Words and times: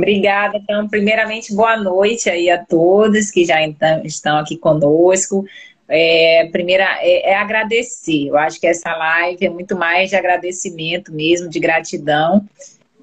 Obrigada. 0.00 0.56
Então, 0.56 0.88
primeiramente, 0.88 1.54
boa 1.54 1.76
noite 1.76 2.30
aí 2.30 2.48
a 2.48 2.56
todos 2.64 3.30
que 3.30 3.44
já 3.44 3.58
estão 4.02 4.38
aqui 4.38 4.56
conosco. 4.56 5.44
É, 5.86 6.48
primeira 6.50 6.84
é, 7.02 7.32
é, 7.32 7.36
agradecer. 7.36 8.28
Eu 8.28 8.38
acho 8.38 8.58
que 8.58 8.66
essa 8.66 8.96
live 8.96 9.44
é 9.44 9.50
muito 9.50 9.76
mais 9.76 10.08
de 10.08 10.16
agradecimento 10.16 11.12
mesmo, 11.12 11.50
de 11.50 11.60
gratidão 11.60 12.48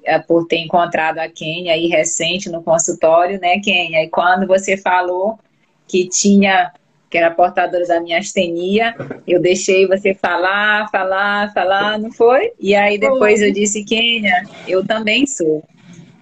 é, 0.02 0.18
por 0.18 0.48
ter 0.48 0.58
encontrado 0.58 1.18
a 1.18 1.28
Kenia 1.28 1.74
aí 1.74 1.86
recente 1.86 2.50
no 2.50 2.64
consultório, 2.64 3.38
né, 3.38 3.60
Kenia? 3.60 4.02
E 4.02 4.08
quando 4.08 4.44
você 4.44 4.76
falou 4.76 5.38
que 5.86 6.08
tinha 6.08 6.72
que 7.08 7.16
era 7.16 7.30
portadora 7.30 7.86
da 7.86 8.00
minha 8.00 8.18
astenia, 8.18 8.94
eu 9.26 9.40
deixei 9.40 9.86
você 9.86 10.14
falar, 10.14 10.90
falar, 10.90 11.50
falar, 11.54 11.98
não 11.98 12.12
foi? 12.12 12.52
E 12.60 12.74
aí 12.74 12.98
depois 12.98 13.40
eu 13.40 13.50
disse, 13.50 13.84
Kenia, 13.84 14.42
eu 14.66 14.84
também 14.84 15.26
sou. 15.26 15.64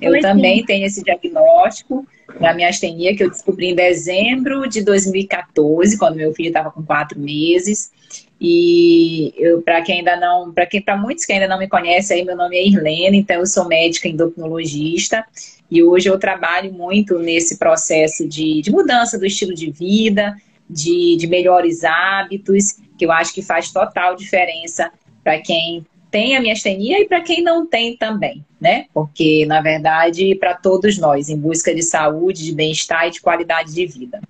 Eu 0.00 0.12
foi 0.12 0.20
também 0.20 0.60
sim. 0.60 0.66
tenho 0.66 0.86
esse 0.86 1.02
diagnóstico 1.02 2.06
da 2.40 2.52
minha 2.52 2.68
astenia, 2.68 3.16
que 3.16 3.24
eu 3.24 3.30
descobri 3.30 3.68
em 3.68 3.74
dezembro 3.74 4.68
de 4.68 4.82
2014, 4.82 5.98
quando 5.98 6.16
meu 6.16 6.34
filho 6.34 6.48
estava 6.48 6.70
com 6.70 6.82
quatro 6.82 7.18
meses. 7.18 7.90
E 8.38 9.32
para 9.64 9.80
quem 9.80 9.98
ainda 9.98 10.16
não, 10.16 10.52
para 10.52 10.66
quem, 10.66 10.82
para 10.82 10.96
muitos 10.96 11.24
que 11.24 11.32
ainda 11.32 11.48
não 11.48 11.58
me 11.58 11.68
conhecem, 11.68 12.18
aí 12.18 12.24
meu 12.24 12.36
nome 12.36 12.56
é 12.56 12.66
Irlene, 12.66 13.18
então 13.18 13.36
eu 13.36 13.46
sou 13.46 13.66
médica 13.66 14.08
endocrinologista 14.08 15.24
e 15.70 15.82
hoje 15.82 16.08
eu 16.08 16.18
trabalho 16.18 16.72
muito 16.72 17.18
nesse 17.18 17.58
processo 17.58 18.28
de, 18.28 18.60
de 18.60 18.70
mudança 18.70 19.18
do 19.18 19.24
estilo 19.24 19.54
de 19.54 19.70
vida, 19.70 20.36
de, 20.68 21.16
de 21.16 21.26
melhores 21.26 21.82
hábitos, 21.82 22.76
que 22.98 23.06
eu 23.06 23.12
acho 23.12 23.32
que 23.32 23.42
faz 23.42 23.72
total 23.72 24.14
diferença 24.14 24.90
para 25.24 25.40
quem 25.40 25.86
tem 26.16 26.34
a 26.34 26.40
miastenia 26.40 26.98
e 26.98 27.06
para 27.06 27.20
quem 27.20 27.42
não 27.42 27.66
tem 27.66 27.94
também, 27.94 28.42
né? 28.58 28.86
Porque, 28.94 29.44
na 29.44 29.60
verdade, 29.60 30.34
para 30.36 30.54
todos 30.54 30.96
nós, 30.96 31.28
em 31.28 31.38
busca 31.38 31.74
de 31.74 31.82
saúde, 31.82 32.42
de 32.42 32.54
bem-estar 32.54 33.06
e 33.06 33.10
de 33.10 33.20
qualidade 33.20 33.74
de 33.74 33.84
vida. 33.84 34.22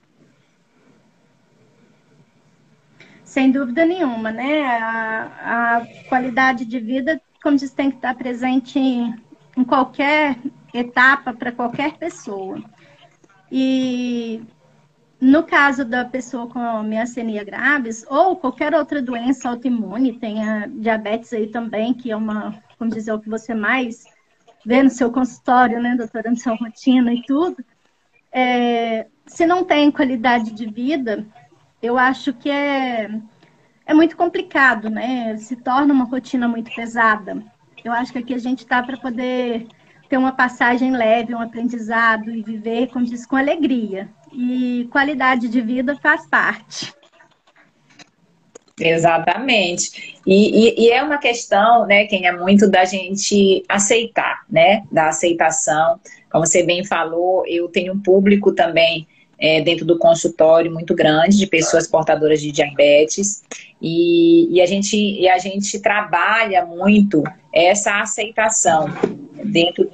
Sem 3.23 3.53
dúvida 3.53 3.87
nenhuma, 3.87 4.33
né? 4.33 4.65
A, 4.65 5.77
a 5.77 5.87
qualidade 6.09 6.65
de 6.65 6.81
vida, 6.81 7.21
como 7.41 7.57
diz, 7.57 7.71
tem 7.71 7.89
que 7.89 7.99
estar 7.99 8.17
presente 8.17 8.81
em, 8.81 9.15
em 9.57 9.63
qualquer 9.63 10.37
etapa 10.75 11.33
para 11.33 11.53
qualquer 11.53 11.93
pessoa. 11.99 12.61
E 13.49 14.43
no 15.27 15.43
caso 15.43 15.85
da 15.85 16.05
pessoa 16.05 16.47
com 16.47 16.83
miastenia 16.85 17.43
graves 17.43 18.07
ou 18.09 18.37
qualquer 18.37 18.73
outra 18.73 19.03
doença 19.03 19.49
autoimune, 19.49 20.21
tem 20.21 20.49
a 20.49 20.69
diabetes 20.69 21.33
aí 21.33 21.49
também, 21.49 21.93
que 21.93 22.13
é 22.13 22.17
uma, 22.17 22.63
como 22.79 22.93
dizer, 22.93 23.13
o 23.13 23.19
que 23.19 23.29
você 23.29 23.53
mais 23.53 24.05
vê 24.65 24.85
no 24.85 24.89
seu 24.89 25.11
consultório, 25.11 25.83
né, 25.83 25.97
doutora, 25.97 26.31
na 26.31 26.37
sua 26.37 26.55
rotina 26.55 27.13
e 27.13 27.23
tudo. 27.23 27.57
É, 28.31 29.09
se 29.27 29.45
não 29.47 29.65
tem 29.65 29.91
qualidade 29.91 30.53
de 30.53 30.67
vida, 30.67 31.27
eu 31.83 31.99
acho 31.99 32.33
que 32.33 32.49
é, 32.49 33.11
é 33.85 33.93
muito 33.93 34.17
complicado, 34.17 34.89
né? 34.89 35.37
Se 35.39 35.57
torna 35.57 35.93
uma 35.93 36.05
rotina 36.05 36.47
muito 36.47 36.73
pesada. 36.73 37.43
Eu 37.85 37.93
acho 37.93 38.13
que 38.13 38.19
aqui 38.19 38.33
a 38.33 38.39
gente 38.39 38.61
está 38.61 38.81
para 38.81 38.97
poder 38.97 39.67
ter 40.09 40.17
uma 40.17 40.33
passagem 40.33 40.91
leve, 40.91 41.35
um 41.35 41.41
aprendizado 41.41 42.31
e 42.31 42.43
viver, 42.43 42.89
como 42.89 43.05
diz, 43.05 43.27
com 43.27 43.37
alegria 43.37 44.09
e 44.33 44.89
qualidade 44.91 45.49
de 45.49 45.61
vida 45.61 45.97
faz 45.97 46.27
parte. 46.29 46.93
Exatamente. 48.79 50.21
E, 50.27 50.69
e, 50.69 50.87
e, 50.87 50.91
é 50.91 51.03
uma 51.03 51.17
questão, 51.17 51.87
né, 51.87 52.05
quem 52.05 52.27
é 52.27 52.33
muito 52.33 52.69
da 52.69 52.85
gente 52.85 53.65
aceitar, 53.69 54.45
né, 54.51 54.85
da 54.93 55.09
aceitação. 55.09 55.99
Como 56.31 56.47
você 56.47 56.63
bem 56.63 56.85
falou, 56.85 57.45
eu 57.47 57.69
tenho 57.69 57.95
um 57.95 58.01
público 58.01 58.53
também 58.53 59.07
é, 59.39 59.61
dentro 59.63 59.85
do 59.87 59.99
consultório 59.99 60.73
muito 60.73 60.95
grande 60.95 61.39
de 61.39 61.47
pessoas 61.47 61.87
portadoras 61.87 62.41
de 62.41 62.53
diabetes 62.53 63.43
e, 63.81 64.55
e, 64.55 64.61
a, 64.61 64.67
gente, 64.67 64.97
e 64.97 65.29
a 65.29 65.39
gente 65.39 65.79
trabalha 65.81 66.65
muito 66.65 67.23
essa 67.57 68.03
aceitação 68.03 68.87
dentro 69.43 69.91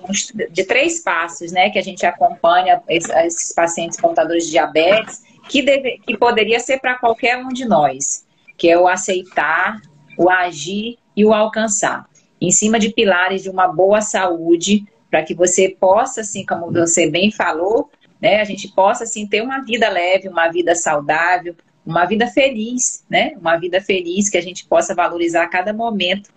de 0.51 0.65
três 0.65 1.01
passos, 1.01 1.53
né, 1.53 1.71
que 1.71 1.79
a 1.79 1.83
gente 1.83 2.05
acompanha 2.05 2.83
esses 2.89 3.53
pacientes 3.55 4.01
portadores 4.01 4.47
de 4.47 4.51
diabetes, 4.51 5.23
que, 5.49 5.63
deve, 5.63 6.01
que 6.05 6.17
poderia 6.17 6.59
ser 6.59 6.81
para 6.81 6.99
qualquer 6.99 7.37
um 7.39 7.51
de 7.51 7.65
nós, 7.65 8.27
que 8.59 8.69
é 8.69 8.77
o 8.77 8.89
aceitar, 8.89 9.81
o 10.19 10.29
agir 10.29 10.99
e 11.17 11.25
o 11.25 11.33
alcançar, 11.33 12.09
em 12.41 12.51
cima 12.51 12.81
de 12.81 12.91
pilares 12.91 13.45
de 13.45 13.51
uma 13.51 13.69
boa 13.69 14.01
saúde, 14.01 14.85
para 15.09 15.23
que 15.23 15.35
você 15.35 15.69
possa, 15.69 16.23
assim 16.23 16.45
como 16.45 16.73
você 16.73 17.09
bem 17.09 17.31
falou, 17.31 17.91
né, 18.21 18.41
a 18.41 18.45
gente 18.45 18.69
possa, 18.69 19.05
assim, 19.05 19.27
ter 19.27 19.41
uma 19.41 19.61
vida 19.61 19.89
leve, 19.89 20.29
uma 20.29 20.49
vida 20.49 20.75
saudável, 20.75 21.55
uma 21.87 22.07
vida 22.07 22.27
feliz, 22.27 23.05
né, 23.09 23.35
uma 23.41 23.57
vida 23.57 23.81
feliz 23.81 24.29
que 24.29 24.39
a 24.39 24.43
gente 24.43 24.67
possa 24.67 24.95
valorizar 24.97 25.47
cada 25.49 25.73
momento 25.73 26.31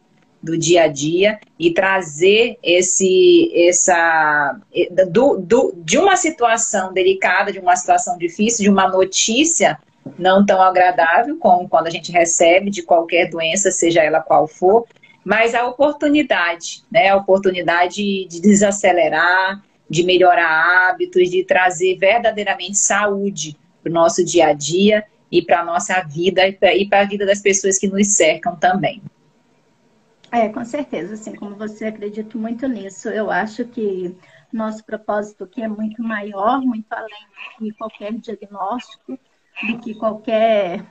do 0.46 0.58
dia 0.58 0.84
a 0.84 0.88
dia 0.88 1.40
e 1.60 1.74
trazer 1.74 2.58
esse 2.62 3.52
essa 3.68 4.58
do, 5.10 5.38
do, 5.38 5.74
de 5.78 5.98
uma 5.98 6.16
situação 6.16 6.94
delicada, 6.94 7.52
de 7.52 7.60
uma 7.60 7.76
situação 7.76 8.18
difícil, 8.18 8.64
de 8.64 8.70
uma 8.70 8.88
notícia 8.88 9.78
não 10.20 10.46
tão 10.46 10.62
agradável 10.62 11.36
como 11.38 11.68
quando 11.68 11.88
a 11.88 11.90
gente 11.90 12.12
recebe 12.12 12.70
de 12.70 12.84
qualquer 12.84 13.28
doença, 13.28 13.72
seja 13.72 14.04
ela 14.04 14.22
qual 14.22 14.48
for, 14.48 14.86
mas 15.24 15.56
a 15.56 15.66
oportunidade, 15.66 16.84
né? 16.92 17.10
A 17.10 17.16
oportunidade 17.16 18.28
de 18.28 18.40
desacelerar, 18.40 19.64
de 19.90 20.04
melhorar 20.04 20.90
hábitos, 20.90 21.32
de 21.32 21.44
trazer 21.44 21.98
verdadeiramente 21.98 22.78
saúde 22.78 23.58
para 23.82 23.90
o 23.90 23.94
nosso 23.94 24.24
dia 24.24 24.48
a 24.48 24.54
dia 24.54 25.04
e 25.32 25.42
para 25.42 25.62
a 25.62 25.66
nossa 25.66 26.00
vida 26.02 26.48
e 26.48 26.86
para 26.88 27.02
a 27.02 27.06
vida 27.06 27.26
das 27.26 27.42
pessoas 27.42 27.80
que 27.80 27.88
nos 27.88 28.10
cercam 28.10 28.56
também. 28.56 29.02
É, 30.32 30.50
com 30.50 30.66
certeza, 30.66 31.14
assim 31.14 31.36
como 31.36 31.56
você 31.56 31.86
acredito 31.86 32.38
muito 32.38 32.68
nisso. 32.68 33.10
Eu 33.10 33.30
acho 33.32 33.66
que 33.66 34.16
nosso 34.52 34.84
propósito 34.84 35.44
aqui 35.44 35.62
é 35.62 35.68
muito 35.68 36.02
maior, 36.02 36.62
muito 36.62 36.92
além 36.92 37.28
de 37.62 37.72
qualquer 37.74 38.14
diagnóstico, 38.14 39.18
do 39.64 39.80
que 39.80 39.94
qualquer 39.96 40.86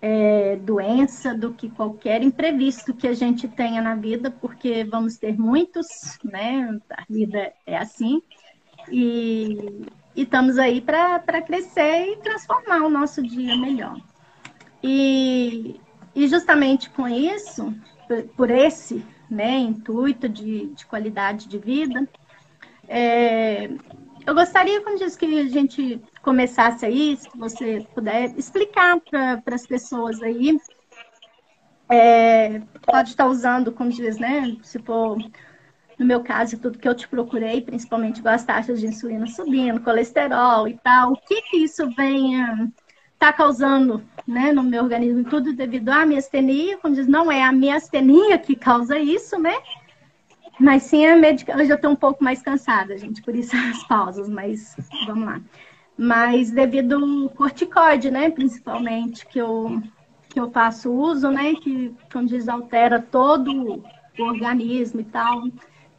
é, 0.00 0.56
doença, 0.56 1.34
do 1.34 1.52
que 1.52 1.68
qualquer 1.70 2.22
imprevisto 2.22 2.94
que 2.94 3.06
a 3.06 3.14
gente 3.14 3.48
tenha 3.48 3.80
na 3.80 3.94
vida, 3.94 4.30
porque 4.30 4.84
vamos 4.84 5.16
ter 5.16 5.38
muitos, 5.38 6.18
né? 6.24 6.78
A 6.90 7.04
vida 7.08 7.52
é 7.66 7.76
assim. 7.76 8.22
E, 8.90 9.86
e 10.14 10.22
estamos 10.22 10.58
aí 10.58 10.80
para 10.80 11.42
crescer 11.42 12.12
e 12.12 12.16
transformar 12.18 12.84
o 12.84 12.90
nosso 12.90 13.22
dia 13.22 13.56
melhor. 13.56 14.00
E, 14.82 15.80
e 16.14 16.28
justamente 16.28 16.88
com 16.90 17.08
isso, 17.08 17.74
por 18.36 18.50
esse 18.50 19.04
né, 19.30 19.58
intuito 19.58 20.28
de, 20.28 20.66
de 20.66 20.86
qualidade 20.86 21.48
de 21.48 21.58
vida. 21.58 22.08
É, 22.88 23.68
eu 24.26 24.34
gostaria, 24.34 24.80
como 24.82 24.98
disse, 24.98 25.18
que 25.18 25.38
a 25.38 25.48
gente 25.48 26.00
começasse 26.22 26.84
aí, 26.84 27.16
se 27.16 27.28
você 27.36 27.86
puder 27.94 28.36
explicar 28.36 29.00
para 29.00 29.54
as 29.54 29.66
pessoas 29.66 30.22
aí. 30.22 30.58
É, 31.90 32.60
pode 32.84 33.10
estar 33.10 33.26
usando, 33.26 33.72
como 33.72 33.90
diz, 33.90 34.18
né? 34.18 34.56
Se 34.62 34.78
for, 34.78 35.16
no 35.98 36.04
meu 36.04 36.22
caso, 36.22 36.58
tudo 36.58 36.78
que 36.78 36.86
eu 36.86 36.94
te 36.94 37.08
procurei, 37.08 37.62
principalmente 37.62 38.20
com 38.20 38.28
as 38.28 38.44
taxas 38.44 38.80
de 38.80 38.86
insulina 38.86 39.26
subindo, 39.26 39.80
colesterol 39.80 40.68
e 40.68 40.78
tal, 40.78 41.12
o 41.12 41.16
que, 41.16 41.40
que 41.42 41.56
isso 41.58 41.88
venha 41.96 42.70
está 43.14 43.32
causando 43.32 44.02
né, 44.28 44.52
no 44.52 44.62
meu 44.62 44.82
organismo, 44.82 45.24
tudo 45.24 45.54
devido 45.54 45.88
à 45.88 46.04
miastenia, 46.04 46.76
como 46.76 46.94
diz, 46.94 47.06
não 47.08 47.32
é 47.32 47.42
a 47.42 47.50
miastenia 47.50 48.36
que 48.38 48.54
causa 48.54 48.98
isso, 48.98 49.38
né? 49.38 49.54
Mas 50.60 50.82
sim 50.82 51.06
a 51.06 51.16
medicação. 51.16 51.62
Hoje 51.62 51.72
eu 51.72 51.76
estou 51.76 51.90
um 51.90 51.96
pouco 51.96 52.22
mais 52.22 52.42
cansada, 52.42 52.98
gente, 52.98 53.22
por 53.22 53.34
isso 53.34 53.56
as 53.56 53.82
pausas, 53.84 54.28
mas 54.28 54.76
vamos 55.06 55.24
lá. 55.24 55.40
Mas 55.96 56.50
devido 56.50 56.96
ao 56.96 57.30
corticoide, 57.30 58.10
né, 58.10 58.28
principalmente, 58.28 59.26
que 59.26 59.38
eu, 59.38 59.82
que 60.28 60.38
eu 60.38 60.50
faço 60.50 60.92
uso, 60.92 61.30
né, 61.30 61.54
que, 61.54 61.94
como 62.12 62.26
diz, 62.26 62.50
altera 62.50 63.00
todo 63.00 63.82
o 64.18 64.22
organismo 64.22 65.00
e 65.00 65.04
tal. 65.04 65.42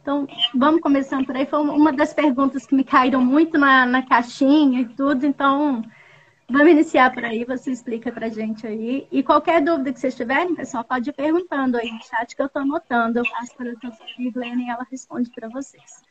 Então, 0.00 0.28
vamos 0.54 0.80
começando 0.80 1.26
por 1.26 1.34
aí. 1.36 1.46
Foi 1.46 1.58
uma 1.58 1.92
das 1.92 2.14
perguntas 2.14 2.64
que 2.64 2.76
me 2.76 2.84
caíram 2.84 3.24
muito 3.24 3.58
na, 3.58 3.84
na 3.84 4.02
caixinha 4.02 4.82
e 4.82 4.88
tudo. 4.88 5.26
Então, 5.26 5.82
vamos 6.50 6.72
iniciar 6.72 7.12
por 7.12 7.24
aí. 7.24 7.44
Você 7.44 7.70
explica 7.70 8.10
para 8.10 8.28
gente 8.28 8.66
aí. 8.66 9.06
E 9.10 9.22
qualquer 9.22 9.62
dúvida 9.62 9.92
que 9.92 10.00
vocês 10.00 10.14
tiverem, 10.14 10.54
pessoal, 10.54 10.84
pode 10.84 11.08
ir 11.10 11.12
perguntando 11.12 11.78
aí 11.78 11.90
no 11.90 12.02
chat 12.02 12.34
que 12.34 12.42
eu 12.42 12.46
estou 12.46 12.62
anotando. 12.62 13.18
Eu 13.18 13.24
faço 13.24 13.56
para 13.56 13.70
a 13.70 13.74
doutora 13.74 14.30
Glenn 14.32 14.60
e 14.60 14.70
ela 14.70 14.86
responde 14.90 15.30
para 15.30 15.48
vocês. 15.48 16.02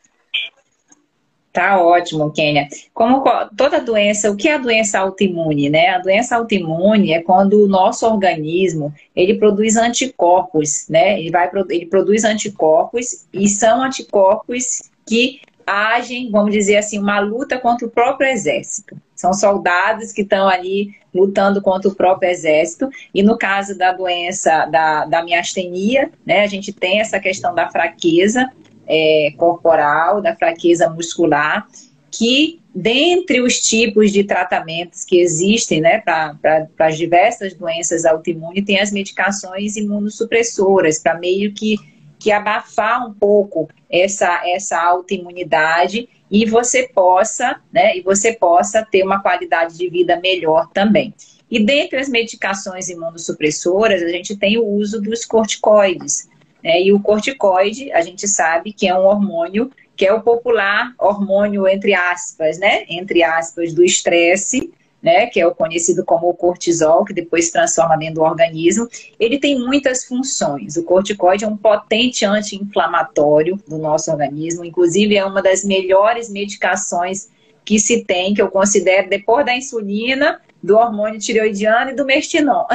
Tá 1.52 1.82
ótimo, 1.82 2.30
Kênia. 2.30 2.68
Como 2.94 3.24
toda 3.56 3.80
doença, 3.80 4.30
o 4.30 4.36
que 4.36 4.48
é 4.48 4.54
a 4.54 4.58
doença 4.58 5.00
autoimune, 5.00 5.68
né? 5.68 5.88
A 5.88 5.98
doença 5.98 6.36
autoimune 6.36 7.12
é 7.12 7.22
quando 7.22 7.64
o 7.64 7.68
nosso 7.68 8.06
organismo, 8.06 8.94
ele 9.16 9.34
produz 9.34 9.76
anticorpos, 9.76 10.86
né? 10.88 11.18
Ele, 11.18 11.30
vai, 11.30 11.50
ele 11.70 11.86
produz 11.86 12.22
anticorpos 12.22 13.26
e 13.32 13.48
são 13.48 13.82
anticorpos 13.82 14.90
que 15.04 15.40
agem, 15.66 16.30
vamos 16.30 16.52
dizer 16.52 16.76
assim, 16.76 17.00
uma 17.00 17.18
luta 17.18 17.58
contra 17.58 17.84
o 17.84 17.90
próprio 17.90 18.28
exército. 18.28 18.96
São 19.20 19.34
soldados 19.34 20.12
que 20.12 20.22
estão 20.22 20.48
ali 20.48 20.94
lutando 21.14 21.60
contra 21.60 21.90
o 21.90 21.94
próprio 21.94 22.30
exército. 22.30 22.88
E 23.14 23.22
no 23.22 23.36
caso 23.36 23.76
da 23.76 23.92
doença 23.92 24.64
da, 24.64 25.04
da 25.04 25.22
miastenia, 25.22 26.10
né, 26.24 26.40
a 26.40 26.46
gente 26.46 26.72
tem 26.72 27.00
essa 27.00 27.20
questão 27.20 27.54
da 27.54 27.68
fraqueza, 27.68 28.50
é, 28.86 29.34
corporal, 29.36 30.22
da 30.22 30.34
fraqueza 30.34 30.88
muscular, 30.88 31.68
que 32.10 32.60
dentre 32.74 33.42
os 33.42 33.60
tipos 33.60 34.10
de 34.10 34.24
tratamentos 34.24 35.04
que 35.04 35.20
existem 35.20 35.82
né, 35.82 35.98
para 36.00 36.66
as 36.78 36.96
diversas 36.96 37.52
doenças 37.52 38.06
autoimunes, 38.06 38.64
tem 38.64 38.80
as 38.80 38.90
medicações 38.90 39.76
imunossupressoras, 39.76 40.98
para 40.98 41.18
meio 41.18 41.52
que, 41.52 41.76
que 42.18 42.32
abafar 42.32 43.06
um 43.06 43.12
pouco 43.12 43.68
essa, 43.90 44.40
essa 44.46 44.80
autoimunidade 44.80 46.08
e 46.30 46.46
você 46.46 46.88
possa, 46.88 47.60
né, 47.72 47.96
e 47.96 48.02
você 48.02 48.32
possa 48.32 48.86
ter 48.88 49.02
uma 49.02 49.20
qualidade 49.20 49.76
de 49.76 49.88
vida 49.88 50.18
melhor 50.20 50.68
também. 50.72 51.12
E 51.50 51.58
dentre 51.58 51.98
as 51.98 52.08
medicações 52.08 52.88
imunossupressoras, 52.88 54.02
a 54.02 54.08
gente 54.08 54.36
tem 54.36 54.56
o 54.56 54.64
uso 54.64 55.00
dos 55.00 55.24
corticoides. 55.24 56.28
Né? 56.62 56.82
E 56.82 56.92
o 56.92 57.00
corticoide, 57.00 57.90
a 57.92 58.02
gente 58.02 58.28
sabe 58.28 58.72
que 58.72 58.86
é 58.86 58.94
um 58.94 59.04
hormônio 59.04 59.70
que 60.00 60.06
é 60.06 60.14
o 60.14 60.22
popular 60.22 60.94
hormônio, 60.98 61.68
entre 61.68 61.92
aspas, 61.92 62.58
né? 62.58 62.86
Entre 62.88 63.22
aspas, 63.22 63.74
do 63.74 63.84
estresse, 63.84 64.72
né? 65.02 65.26
Que 65.26 65.40
é 65.40 65.46
o 65.46 65.54
conhecido 65.54 66.04
como 66.04 66.28
o 66.28 66.34
cortisol, 66.34 67.04
que 67.04 67.12
depois 67.12 67.46
se 67.46 67.52
transforma 67.52 67.96
dentro 67.96 68.16
do 68.16 68.22
organismo. 68.22 68.88
Ele 69.18 69.38
tem 69.38 69.58
muitas 69.58 70.04
funções. 70.04 70.76
O 70.76 70.84
corticoide 70.84 71.44
é 71.44 71.48
um 71.48 71.56
potente 71.56 72.24
anti-inflamatório 72.24 73.58
do 73.66 73.78
nosso 73.78 74.10
organismo, 74.10 74.64
inclusive 74.64 75.16
é 75.16 75.24
uma 75.24 75.42
das 75.42 75.64
melhores 75.64 76.30
medicações 76.30 77.28
que 77.64 77.78
se 77.78 78.04
tem, 78.04 78.34
que 78.34 78.42
eu 78.42 78.50
considero, 78.50 79.08
depois 79.08 79.46
da 79.46 79.54
insulina, 79.54 80.40
do 80.62 80.76
hormônio 80.76 81.18
tireoidiano 81.18 81.90
e 81.90 81.94
do 81.94 82.04
mestinon. 82.04 82.64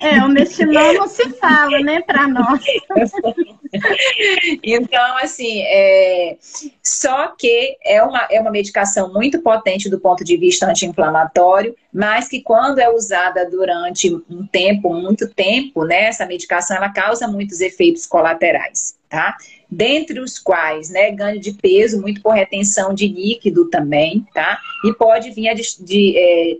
É, 0.00 0.24
o 0.24 0.28
mestinon 0.28 0.92
não 0.94 1.08
se 1.08 1.28
fala, 1.34 1.80
né, 1.80 2.00
para 2.00 2.28
nós. 2.28 2.62
Então, 4.62 5.16
assim, 5.18 5.62
é... 5.62 6.36
só 6.82 7.28
que 7.28 7.76
é 7.84 8.02
uma, 8.02 8.28
é 8.30 8.40
uma 8.40 8.50
medicação 8.50 9.12
muito 9.12 9.40
potente 9.40 9.88
do 9.88 10.00
ponto 10.00 10.24
de 10.24 10.36
vista 10.36 10.66
anti-inflamatório, 10.66 11.74
mas 11.92 12.28
que 12.28 12.42
quando 12.42 12.78
é 12.78 12.88
usada 12.88 13.48
durante 13.48 14.14
um 14.30 14.46
tempo, 14.46 14.92
muito 14.92 15.28
tempo, 15.28 15.84
né, 15.84 16.04
essa 16.04 16.26
medicação 16.26 16.76
ela 16.76 16.90
causa 16.90 17.26
muitos 17.26 17.60
efeitos 17.60 18.06
colaterais, 18.06 18.96
tá? 19.08 19.36
dentre 19.70 20.18
os 20.18 20.38
quais, 20.38 20.88
né, 20.88 21.10
ganho 21.10 21.38
de 21.38 21.52
peso, 21.52 22.00
muito 22.00 22.22
por 22.22 22.32
retenção 22.32 22.94
de 22.94 23.06
líquido 23.06 23.68
também, 23.68 24.26
tá? 24.32 24.58
E 24.84 24.94
pode 24.94 25.30
vir 25.30 25.48
a 25.48 25.54
de, 25.54 25.62
de 25.80 26.14
é, 26.16 26.56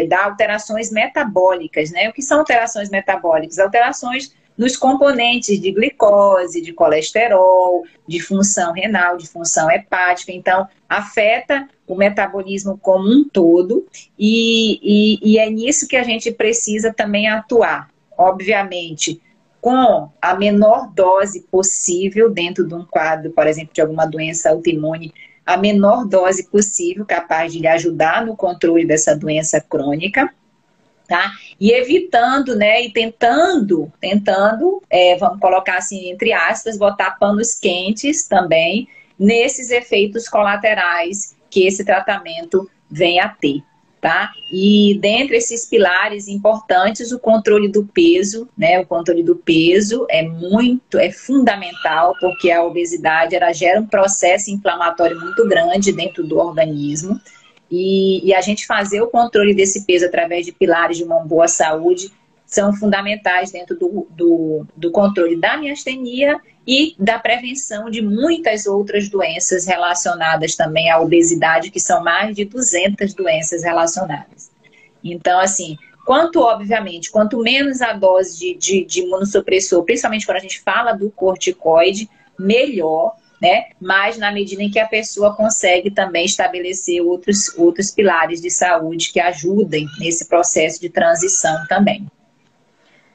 é, 0.00 0.06
dar 0.06 0.26
alterações 0.26 0.90
metabólicas, 0.92 1.90
né? 1.90 2.08
O 2.08 2.12
que 2.12 2.22
são 2.22 2.38
alterações 2.38 2.88
metabólicas? 2.88 3.58
Alterações 3.58 4.32
nos 4.56 4.76
componentes 4.76 5.60
de 5.60 5.70
glicose, 5.70 6.60
de 6.60 6.72
colesterol, 6.72 7.84
de 8.06 8.20
função 8.20 8.72
renal, 8.72 9.16
de 9.16 9.28
função 9.28 9.70
hepática. 9.70 10.32
Então, 10.32 10.66
afeta 10.88 11.68
o 11.86 11.94
metabolismo 11.94 12.78
como 12.78 13.08
um 13.08 13.28
todo 13.28 13.86
e, 14.18 14.78
e, 14.82 15.32
e 15.32 15.38
é 15.38 15.48
nisso 15.50 15.88
que 15.88 15.96
a 15.96 16.02
gente 16.02 16.30
precisa 16.30 16.92
também 16.92 17.28
atuar. 17.28 17.90
Obviamente, 18.16 19.20
com 19.60 20.10
a 20.20 20.34
menor 20.34 20.92
dose 20.92 21.46
possível 21.50 22.28
dentro 22.28 22.66
de 22.66 22.74
um 22.74 22.84
quadro, 22.84 23.30
por 23.30 23.46
exemplo, 23.46 23.72
de 23.72 23.80
alguma 23.80 24.06
doença 24.06 24.50
autoimune, 24.50 25.12
a 25.46 25.56
menor 25.56 26.06
dose 26.06 26.48
possível 26.48 27.04
capaz 27.04 27.52
de 27.52 27.60
lhe 27.60 27.68
ajudar 27.68 28.24
no 28.24 28.36
controle 28.36 28.86
dessa 28.86 29.14
doença 29.14 29.60
crônica, 29.60 30.32
tá? 31.12 31.30
E 31.60 31.70
evitando, 31.72 32.56
né, 32.56 32.82
e 32.82 32.90
tentando, 32.90 33.92
tentando, 34.00 34.82
é, 34.88 35.14
vamos 35.18 35.38
colocar 35.40 35.76
assim, 35.76 36.08
entre 36.08 36.32
aspas, 36.32 36.78
botar 36.78 37.18
panos 37.18 37.52
quentes 37.52 38.26
também 38.26 38.88
nesses 39.18 39.70
efeitos 39.70 40.26
colaterais 40.26 41.36
que 41.50 41.66
esse 41.66 41.84
tratamento 41.84 42.66
vem 42.90 43.20
a 43.20 43.28
ter 43.28 43.62
tá? 44.00 44.32
E 44.52 44.98
dentre 45.00 45.36
esses 45.36 45.64
pilares 45.64 46.26
importantes, 46.26 47.12
o 47.12 47.20
controle 47.20 47.68
do 47.68 47.84
peso, 47.84 48.48
né? 48.58 48.80
O 48.80 48.86
controle 48.86 49.22
do 49.22 49.36
peso 49.36 50.04
é 50.10 50.26
muito, 50.26 50.98
é 50.98 51.12
fundamental, 51.12 52.12
porque 52.18 52.50
a 52.50 52.64
obesidade 52.64 53.36
ela 53.36 53.52
gera 53.52 53.80
um 53.80 53.86
processo 53.86 54.50
inflamatório 54.50 55.20
muito 55.20 55.46
grande 55.46 55.92
dentro 55.92 56.26
do 56.26 56.36
organismo. 56.36 57.20
E, 57.74 58.28
e 58.28 58.34
a 58.34 58.42
gente 58.42 58.66
fazer 58.66 59.00
o 59.00 59.06
controle 59.06 59.54
desse 59.54 59.86
peso 59.86 60.04
através 60.04 60.44
de 60.44 60.52
pilares 60.52 60.98
de 60.98 61.04
uma 61.04 61.20
boa 61.20 61.48
saúde 61.48 62.12
são 62.44 62.70
fundamentais 62.74 63.50
dentro 63.50 63.74
do, 63.78 64.06
do, 64.10 64.66
do 64.76 64.90
controle 64.90 65.40
da 65.40 65.56
miastenia 65.56 66.38
e 66.66 66.94
da 66.98 67.18
prevenção 67.18 67.88
de 67.88 68.02
muitas 68.02 68.66
outras 68.66 69.08
doenças 69.08 69.64
relacionadas 69.64 70.54
também 70.54 70.90
à 70.90 71.00
obesidade, 71.00 71.70
que 71.70 71.80
são 71.80 72.04
mais 72.04 72.36
de 72.36 72.44
200 72.44 73.14
doenças 73.14 73.64
relacionadas. 73.64 74.50
Então, 75.02 75.40
assim, 75.40 75.78
quanto, 76.04 76.40
obviamente, 76.40 77.10
quanto 77.10 77.38
menos 77.38 77.80
a 77.80 77.94
dose 77.94 78.38
de, 78.38 78.54
de, 78.54 78.84
de 78.84 79.00
imunossupressor, 79.00 79.82
principalmente 79.82 80.26
quando 80.26 80.36
a 80.36 80.40
gente 80.40 80.60
fala 80.60 80.92
do 80.92 81.10
corticoide, 81.10 82.06
melhor, 82.38 83.14
né? 83.42 83.64
Mas 83.80 84.16
na 84.16 84.30
medida 84.30 84.62
em 84.62 84.70
que 84.70 84.78
a 84.78 84.86
pessoa 84.86 85.34
consegue 85.34 85.90
também 85.90 86.24
estabelecer 86.24 87.02
outros, 87.02 87.52
outros 87.58 87.90
pilares 87.90 88.40
de 88.40 88.48
saúde 88.48 89.12
que 89.12 89.18
ajudem 89.18 89.88
nesse 89.98 90.28
processo 90.28 90.80
de 90.80 90.88
transição 90.88 91.66
também. 91.68 92.06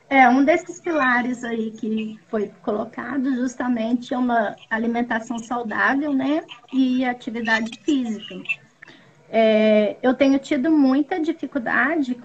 É, 0.10 0.28
um 0.28 0.44
desses 0.44 0.82
pilares 0.82 1.44
aí 1.44 1.72
que 1.72 2.20
foi 2.28 2.52
colocado 2.62 3.36
justamente 3.36 4.14
é 4.14 4.18
uma 4.18 4.56
alimentação 4.70 5.40
saudável, 5.40 6.14
né? 6.14 6.44
E 6.74 7.06
atividade 7.06 7.80
física. 7.84 8.36
É, 9.30 9.98
eu 10.02 10.14
tenho 10.14 10.40
tido 10.40 10.72
muita 10.72 11.20
dificuldade 11.20 12.18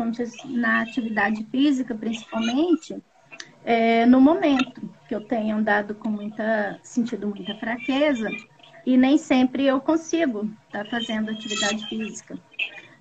na 0.45 0.83
atividade 0.83 1.45
física, 1.51 1.95
principalmente, 1.95 2.97
é, 3.65 4.07
no 4.07 4.21
momento 4.21 4.81
que 5.09 5.15
eu 5.15 5.21
tenho 5.21 5.57
andado 5.57 5.95
com 5.95 6.09
muita, 6.09 6.79
sentido 6.83 7.29
muita 7.29 7.55
fraqueza, 7.57 8.29
e 8.85 8.97
nem 8.97 9.17
sempre 9.17 9.65
eu 9.65 9.81
consigo 9.81 10.51
estar 10.67 10.85
tá 10.85 10.91
fazendo 10.91 11.31
atividade 11.31 11.87
física. 11.87 12.39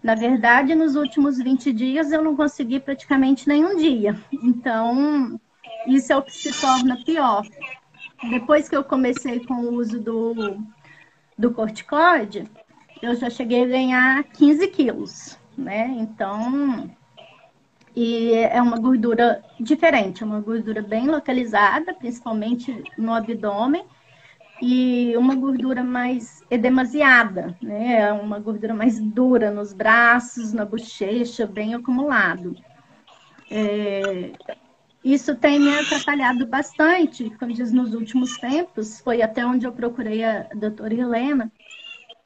Na 0.03 0.15
verdade, 0.15 0.73
nos 0.73 0.95
últimos 0.95 1.37
20 1.37 1.71
dias 1.71 2.11
eu 2.11 2.23
não 2.23 2.35
consegui 2.35 2.79
praticamente 2.79 3.47
nenhum 3.47 3.77
dia. 3.77 4.15
Então, 4.31 5.39
isso 5.87 6.11
é 6.11 6.17
o 6.17 6.23
que 6.23 6.31
se 6.31 6.59
torna 6.59 7.03
pior. 7.03 7.45
Depois 8.29 8.67
que 8.67 8.75
eu 8.75 8.83
comecei 8.83 9.39
com 9.45 9.53
o 9.53 9.73
uso 9.75 9.99
do, 9.99 10.57
do 11.37 11.51
corticoide, 11.51 12.45
eu 13.01 13.15
já 13.15 13.29
cheguei 13.29 13.63
a 13.63 13.67
ganhar 13.67 14.23
15 14.23 14.67
quilos, 14.67 15.39
né? 15.57 15.87
Então, 15.97 16.89
e 17.95 18.33
é 18.33 18.61
uma 18.61 18.79
gordura 18.79 19.43
diferente, 19.59 20.23
é 20.23 20.25
uma 20.25 20.39
gordura 20.39 20.81
bem 20.81 21.07
localizada, 21.07 21.93
principalmente 21.93 22.83
no 22.97 23.13
abdômen, 23.13 23.83
e 24.61 25.15
uma 25.17 25.35
gordura 25.35 25.83
mais 25.83 26.43
edemasiada, 26.49 27.57
né? 27.61 28.13
Uma 28.13 28.39
gordura 28.39 28.73
mais 28.73 28.99
dura 28.99 29.49
nos 29.49 29.73
braços, 29.73 30.53
na 30.53 30.63
bochecha, 30.63 31.47
bem 31.47 31.73
acumulado. 31.73 32.55
É, 33.49 34.31
isso 35.03 35.35
tem 35.35 35.59
me 35.59 35.75
atrapalhado 35.79 36.45
bastante, 36.45 37.29
como 37.39 37.51
diz 37.51 37.71
nos 37.71 37.95
últimos 37.95 38.37
tempos, 38.37 39.01
foi 39.01 39.21
até 39.21 39.43
onde 39.43 39.65
eu 39.65 39.71
procurei 39.71 40.23
a 40.23 40.47
doutora 40.53 40.93
Helena, 40.93 41.51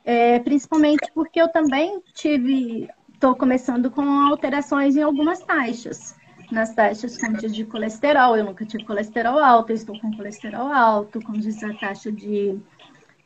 é, 0.04 0.40
principalmente 0.40 1.10
porque 1.14 1.42
eu 1.42 1.48
também 1.48 2.02
tive, 2.14 2.90
estou 3.26 3.36
começando 3.36 3.90
com 3.90 4.08
alterações 4.08 4.96
em 4.96 5.02
algumas 5.02 5.40
taxas. 5.40 6.16
nas 6.52 6.76
taxas, 6.76 7.18
como 7.18 7.36
de 7.36 7.66
colesterol. 7.66 8.38
Eu 8.38 8.46
nunca 8.46 8.64
tive 8.64 8.86
colesterol 8.86 9.40
alto, 9.40 9.72
eu 9.72 9.76
estou 9.76 10.00
com 10.00 10.16
colesterol 10.16 10.72
alto, 10.72 11.20
como 11.24 11.40
diz 11.40 11.64
a 11.64 11.74
taxa 11.74 12.12
de 12.12 12.56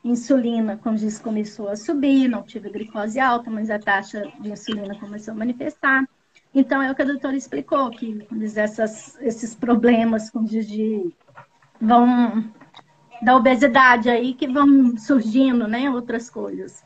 insulina, 0.01 0.77
como 0.77 0.95
diz, 0.95 1.19
começou 1.19 1.67
a 1.67 1.75
subir, 1.75 2.29
não 2.29 2.43
tive 2.43 2.69
glicose 2.69 3.19
alta, 3.19 3.51
mas 3.51 3.69
a 3.69 3.77
taxa 3.77 4.23
de 4.39 4.49
insulina 4.49 4.97
começou 4.97 5.33
a 5.33 5.37
manifestar. 5.37 6.07
Então, 6.55 6.81
é 6.81 6.89
o 6.89 6.95
que 6.95 7.01
a 7.01 7.05
doutora 7.05 7.35
explicou, 7.35 7.91
que 7.91 8.25
diz, 8.31 8.55
essas, 8.55 9.17
esses 9.19 9.53
problemas, 9.53 10.29
como 10.29 10.47
diz, 10.47 10.65
de, 10.65 11.13
vão 11.81 12.49
da 13.21 13.35
obesidade 13.35 14.09
aí, 14.09 14.33
que 14.33 14.47
vão 14.47 14.97
surgindo, 14.97 15.67
né, 15.67 15.91
outras 15.91 16.29
coisas. 16.29 16.85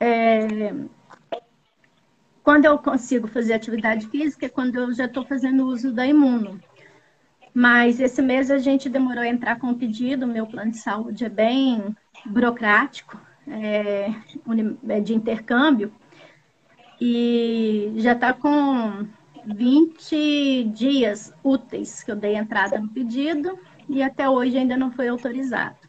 É, 0.00 0.74
quando 2.48 2.64
eu 2.64 2.78
consigo 2.78 3.28
fazer 3.28 3.52
atividade 3.52 4.06
física 4.06 4.46
é 4.46 4.48
quando 4.48 4.76
eu 4.76 4.94
já 4.94 5.04
estou 5.04 5.22
fazendo 5.22 5.66
uso 5.66 5.92
da 5.92 6.06
imuno. 6.06 6.58
Mas 7.52 8.00
esse 8.00 8.22
mês 8.22 8.50
a 8.50 8.56
gente 8.56 8.88
demorou 8.88 9.22
a 9.22 9.28
entrar 9.28 9.58
com 9.58 9.66
o 9.66 9.74
pedido, 9.74 10.26
meu 10.26 10.46
plano 10.46 10.70
de 10.70 10.78
saúde 10.78 11.26
é 11.26 11.28
bem 11.28 11.94
burocrático, 12.24 13.20
é, 13.46 14.14
é 14.88 14.98
de 14.98 15.12
intercâmbio, 15.14 15.92
e 16.98 17.92
já 17.98 18.12
está 18.12 18.32
com 18.32 19.06
20 19.44 20.70
dias 20.72 21.34
úteis 21.44 22.02
que 22.02 22.10
eu 22.10 22.16
dei 22.16 22.34
entrada 22.34 22.80
no 22.80 22.88
pedido 22.88 23.58
e 23.86 24.02
até 24.02 24.26
hoje 24.26 24.56
ainda 24.56 24.74
não 24.74 24.90
foi 24.90 25.08
autorizado. 25.08 25.87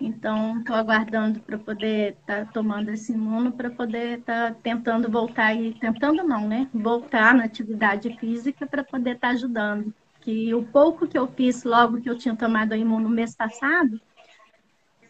Então, 0.00 0.60
estou 0.60 0.76
aguardando 0.76 1.40
para 1.40 1.58
poder 1.58 2.12
estar 2.20 2.46
tá 2.46 2.52
tomando 2.52 2.88
esse 2.90 3.12
imuno, 3.12 3.50
para 3.50 3.68
poder 3.68 4.20
estar 4.20 4.52
tá 4.52 4.56
tentando 4.62 5.10
voltar 5.10 5.54
e 5.54 5.74
tentando 5.74 6.22
não, 6.22 6.46
né? 6.46 6.68
Voltar 6.72 7.34
na 7.34 7.44
atividade 7.44 8.16
física 8.18 8.64
para 8.64 8.84
poder 8.84 9.16
estar 9.16 9.28
tá 9.28 9.34
ajudando. 9.34 9.92
Que 10.20 10.54
o 10.54 10.62
pouco 10.62 11.08
que 11.08 11.18
eu 11.18 11.26
fiz 11.26 11.64
logo 11.64 12.00
que 12.00 12.08
eu 12.08 12.16
tinha 12.16 12.36
tomado 12.36 12.72
a 12.72 12.76
imuno 12.76 13.08
no 13.08 13.14
mês 13.14 13.34
passado, 13.34 14.00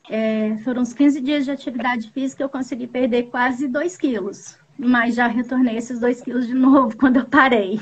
é, 0.09 0.57
foram 0.65 0.81
uns 0.81 0.95
15 0.95 1.21
dias 1.21 1.45
de 1.45 1.51
atividade 1.51 2.11
física, 2.11 2.43
eu 2.43 2.49
consegui 2.49 2.87
perder 2.87 3.25
quase 3.25 3.69
2 3.69 3.95
quilos. 3.99 4.59
Mas 4.79 5.17
já 5.17 5.27
retornei 5.27 5.77
esses 5.77 6.01
2 6.01 6.23
quilos 6.23 6.47
de 6.47 6.55
novo 6.57 6.97
quando 6.97 7.19
eu 7.19 7.27
parei. 7.27 7.79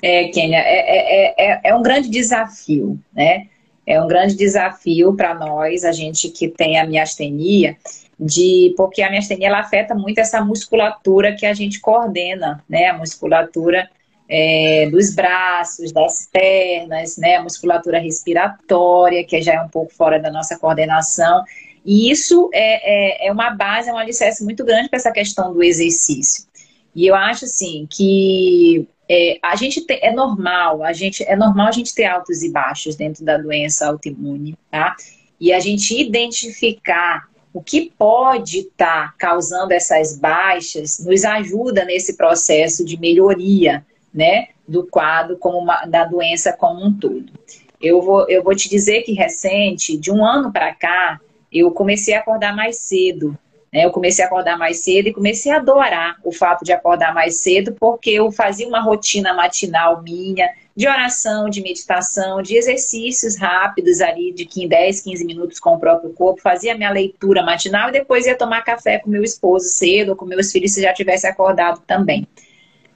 É, 0.00 0.28
Kênia, 0.28 0.58
é, 0.58 1.30
é, 1.30 1.52
é, 1.52 1.60
é 1.64 1.74
um 1.74 1.82
grande 1.82 2.08
desafio, 2.08 2.98
né? 3.12 3.48
É 3.86 4.00
um 4.00 4.06
grande 4.06 4.36
desafio 4.36 5.14
para 5.14 5.34
nós, 5.34 5.84
a 5.84 5.92
gente 5.92 6.28
que 6.28 6.48
tem 6.48 6.78
a 6.78 6.86
miastenia, 6.86 7.76
de 8.18 8.72
porque 8.76 9.02
a 9.02 9.10
miastenia 9.10 9.48
ela 9.48 9.60
afeta 9.60 9.94
muito 9.94 10.18
essa 10.18 10.44
musculatura 10.44 11.34
que 11.34 11.44
a 11.44 11.52
gente 11.52 11.80
coordena, 11.80 12.62
né? 12.68 12.86
A 12.86 12.98
musculatura 12.98 13.88
é, 14.28 14.88
dos 14.90 15.14
braços, 15.14 15.92
das 15.92 16.28
pernas, 16.32 17.16
né? 17.16 17.36
A 17.36 17.42
musculatura 17.42 17.98
respiratória, 17.98 19.24
que 19.24 19.42
já 19.42 19.54
é 19.54 19.60
um 19.60 19.68
pouco 19.68 19.92
fora 19.92 20.20
da 20.20 20.30
nossa 20.30 20.58
coordenação. 20.58 21.42
E 21.84 22.10
isso 22.10 22.48
é, 22.54 23.24
é, 23.24 23.28
é 23.28 23.32
uma 23.32 23.50
base, 23.50 23.90
é 23.90 23.92
um 23.92 23.98
alicerce 23.98 24.44
muito 24.44 24.64
grande 24.64 24.88
para 24.88 24.98
essa 24.98 25.10
questão 25.10 25.52
do 25.52 25.62
exercício. 25.62 26.46
E 26.94 27.06
eu 27.06 27.14
acho 27.14 27.46
assim 27.46 27.86
que 27.90 28.86
é, 29.08 29.38
a 29.42 29.56
gente 29.56 29.84
tem, 29.86 29.98
é 30.02 30.12
normal, 30.12 30.82
a 30.82 30.92
gente 30.92 31.22
é 31.24 31.36
normal 31.36 31.68
a 31.68 31.72
gente 31.72 31.94
ter 31.94 32.04
altos 32.04 32.42
e 32.42 32.50
baixos 32.50 32.96
dentro 32.96 33.24
da 33.24 33.36
doença 33.36 33.86
autoimune, 33.86 34.56
tá? 34.70 34.96
E 35.40 35.52
a 35.52 35.60
gente 35.60 36.00
identificar 36.00 37.28
o 37.52 37.62
que 37.62 37.92
pode 37.98 38.60
estar 38.60 39.08
tá 39.08 39.14
causando 39.18 39.72
essas 39.72 40.18
baixas 40.18 41.04
nos 41.04 41.24
ajuda 41.24 41.84
nesse 41.84 42.16
processo 42.16 42.84
de 42.84 42.98
melhoria, 42.98 43.84
né, 44.12 44.48
do 44.66 44.86
quadro 44.86 45.36
como 45.36 45.58
uma, 45.58 45.84
da 45.84 46.04
doença 46.04 46.52
como 46.52 46.84
um 46.84 46.92
todo. 46.92 47.32
Eu 47.80 48.00
vou, 48.00 48.28
eu 48.28 48.42
vou 48.42 48.54
te 48.54 48.68
dizer 48.68 49.02
que 49.02 49.12
recente, 49.12 49.96
de 49.96 50.10
um 50.10 50.24
ano 50.24 50.52
para 50.52 50.72
cá, 50.74 51.20
eu 51.52 51.70
comecei 51.72 52.14
a 52.14 52.20
acordar 52.20 52.54
mais 52.54 52.78
cedo. 52.78 53.36
Né? 53.72 53.84
Eu 53.84 53.90
comecei 53.90 54.24
a 54.24 54.28
acordar 54.28 54.58
mais 54.58 54.80
cedo 54.80 55.08
e 55.08 55.12
comecei 55.12 55.50
a 55.50 55.56
adorar 55.56 56.18
o 56.22 56.30
fato 56.30 56.64
de 56.64 56.72
acordar 56.72 57.14
mais 57.14 57.36
cedo, 57.36 57.74
porque 57.78 58.10
eu 58.10 58.30
fazia 58.30 58.68
uma 58.68 58.80
rotina 58.80 59.32
matinal 59.32 60.02
minha, 60.02 60.48
de 60.74 60.88
oração, 60.88 61.48
de 61.48 61.60
meditação, 61.60 62.42
de 62.42 62.56
exercícios 62.56 63.36
rápidos 63.36 64.00
ali, 64.00 64.32
de 64.32 64.46
10, 64.66 65.02
15 65.02 65.24
minutos 65.24 65.60
com 65.60 65.74
o 65.74 65.78
próprio 65.78 66.10
corpo, 66.10 66.40
fazia 66.40 66.74
minha 66.74 66.90
leitura 66.90 67.42
matinal 67.42 67.88
e 67.88 67.92
depois 67.92 68.26
ia 68.26 68.36
tomar 68.36 68.62
café 68.62 68.98
com 68.98 69.10
meu 69.10 69.22
esposo 69.22 69.68
cedo, 69.68 70.10
ou 70.10 70.16
com 70.16 70.24
meus 70.24 70.50
filhos 70.50 70.72
se 70.72 70.82
já 70.82 70.92
tivesse 70.92 71.26
acordado 71.26 71.82
também. 71.86 72.26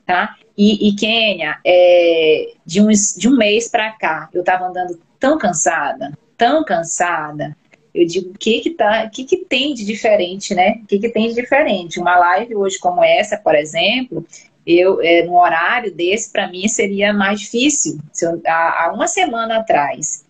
Tá? 0.07 0.37
E, 0.57 0.89
e 0.89 0.97
Kênia, 0.97 1.59
é, 1.67 2.53
de, 2.65 2.81
uns, 2.81 3.15
de 3.15 3.29
um 3.29 3.37
mês 3.37 3.69
para 3.69 3.93
cá, 3.93 4.31
eu 4.33 4.41
estava 4.41 4.67
andando 4.67 4.99
tão 5.19 5.37
cansada, 5.37 6.17
tão 6.37 6.65
cansada, 6.65 7.55
eu 7.97 8.07
digo, 8.07 8.31
o 8.31 8.39
que 8.39 8.61
que, 8.61 8.71
tá, 8.71 9.09
que 9.09 9.25
que 9.25 9.39
tem 9.39 9.73
de 9.75 9.85
diferente, 9.85 10.55
né? 10.55 10.81
O 10.83 10.87
que 10.87 10.99
que 10.99 11.09
tem 11.09 11.29
de 11.29 11.35
diferente? 11.35 11.99
Uma 11.99 12.17
live 12.17 12.55
hoje 12.57 12.79
como 12.79 13.03
essa, 13.03 13.37
por 13.37 13.55
exemplo, 13.55 14.25
eu, 14.67 15.01
é, 15.01 15.23
no 15.23 15.39
horário 15.39 15.95
desse, 15.95 16.31
para 16.31 16.49
mim, 16.49 16.69
seria 16.69 17.13
mais 17.13 17.41
difícil. 17.41 17.99
Eu, 18.21 18.43
há, 18.47 18.85
há, 18.85 18.93
uma 18.93 19.07
semana 19.07 19.59
atrás. 19.59 20.25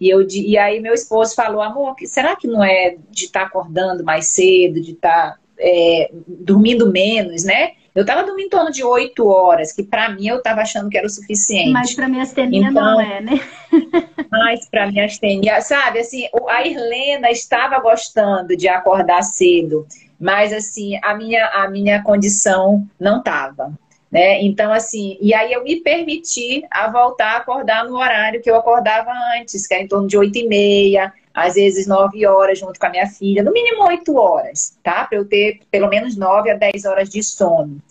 E, 0.00 0.08
eu, 0.08 0.26
e 0.30 0.56
aí 0.56 0.78
meu 0.78 0.94
esposo 0.94 1.34
falou, 1.34 1.60
amor, 1.60 1.96
será 2.04 2.36
que 2.36 2.46
não 2.46 2.62
é 2.62 2.96
de 3.10 3.24
estar 3.24 3.40
tá 3.40 3.46
acordando 3.46 4.04
mais 4.04 4.28
cedo, 4.28 4.80
de 4.80 4.92
estar 4.92 5.32
tá, 5.32 5.38
é, 5.58 6.10
dormindo 6.26 6.92
menos, 6.92 7.44
né? 7.44 7.72
Eu 7.98 8.02
estava 8.02 8.22
dormindo 8.22 8.46
em 8.46 8.48
torno 8.48 8.70
de 8.70 8.84
oito 8.84 9.26
horas, 9.26 9.72
que 9.72 9.82
para 9.82 10.08
mim 10.10 10.28
eu 10.28 10.36
estava 10.36 10.60
achando 10.60 10.88
que 10.88 10.96
era 10.96 11.04
o 11.04 11.10
suficiente. 11.10 11.72
Mas 11.72 11.96
para 11.96 12.06
minha 12.06 12.22
astenia 12.22 12.68
então, 12.68 12.72
não 12.72 13.00
é, 13.00 13.20
né? 13.20 13.40
mas 14.30 14.68
para 14.70 14.86
minha 14.86 15.04
astenia, 15.04 15.60
sabe, 15.60 15.98
assim, 15.98 16.28
a 16.48 16.64
Irlena 16.64 17.28
estava 17.28 17.80
gostando 17.80 18.56
de 18.56 18.68
acordar 18.68 19.22
cedo, 19.22 19.84
mas 20.20 20.52
assim, 20.52 20.96
a 21.02 21.12
minha, 21.16 21.44
a 21.48 21.68
minha 21.68 22.00
condição 22.00 22.86
não 23.00 23.18
estava. 23.18 23.72
Né? 24.12 24.42
Então, 24.44 24.72
assim, 24.72 25.18
e 25.20 25.34
aí 25.34 25.52
eu 25.52 25.64
me 25.64 25.80
permiti 25.80 26.62
a 26.70 26.88
voltar 26.88 27.32
a 27.32 27.36
acordar 27.38 27.84
no 27.84 27.96
horário 27.96 28.40
que 28.40 28.48
eu 28.48 28.54
acordava 28.54 29.10
antes, 29.40 29.66
que 29.66 29.74
é 29.74 29.82
em 29.82 29.88
torno 29.88 30.06
de 30.06 30.16
oito 30.16 30.38
e 30.38 30.46
meia, 30.46 31.12
às 31.34 31.54
vezes 31.54 31.86
nove 31.86 32.26
horas 32.26 32.58
junto 32.58 32.78
com 32.78 32.86
a 32.86 32.90
minha 32.90 33.06
filha, 33.06 33.42
no 33.42 33.52
mínimo 33.52 33.84
oito 33.86 34.16
horas, 34.16 34.76
tá? 34.82 35.04
Para 35.04 35.18
eu 35.18 35.24
ter 35.24 35.60
pelo 35.70 35.88
menos 35.88 36.16
nove 36.16 36.50
a 36.50 36.54
dez 36.54 36.84
horas 36.84 37.08
de 37.08 37.22
sono. 37.22 37.82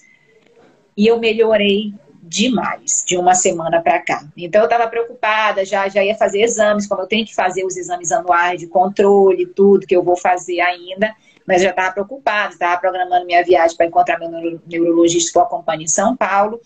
E 0.97 1.05
eu 1.07 1.19
melhorei 1.19 1.93
demais 2.23 3.03
de 3.07 3.17
uma 3.17 3.33
semana 3.33 3.81
para 3.81 3.99
cá. 3.99 4.27
Então 4.35 4.61
eu 4.61 4.65
estava 4.65 4.87
preocupada, 4.87 5.63
já 5.63 5.87
já 5.87 6.03
ia 6.03 6.15
fazer 6.15 6.41
exames, 6.41 6.87
como 6.87 7.01
eu 7.01 7.07
tenho 7.07 7.25
que 7.25 7.33
fazer 7.33 7.63
os 7.63 7.77
exames 7.77 8.11
anuais 8.11 8.59
de 8.59 8.67
controle, 8.67 9.45
tudo 9.45 9.87
que 9.87 9.95
eu 9.95 10.03
vou 10.03 10.17
fazer 10.17 10.59
ainda, 10.59 11.15
mas 11.47 11.61
já 11.61 11.69
estava 11.69 11.93
preocupada, 11.93 12.53
estava 12.53 12.79
programando 12.79 13.25
minha 13.25 13.43
viagem 13.43 13.77
para 13.77 13.85
encontrar 13.85 14.19
meu 14.19 14.59
neurologista 14.67 15.31
que 15.31 15.37
eu 15.37 15.43
acompanho 15.43 15.83
em 15.83 15.87
São 15.87 16.17
Paulo. 16.17 16.59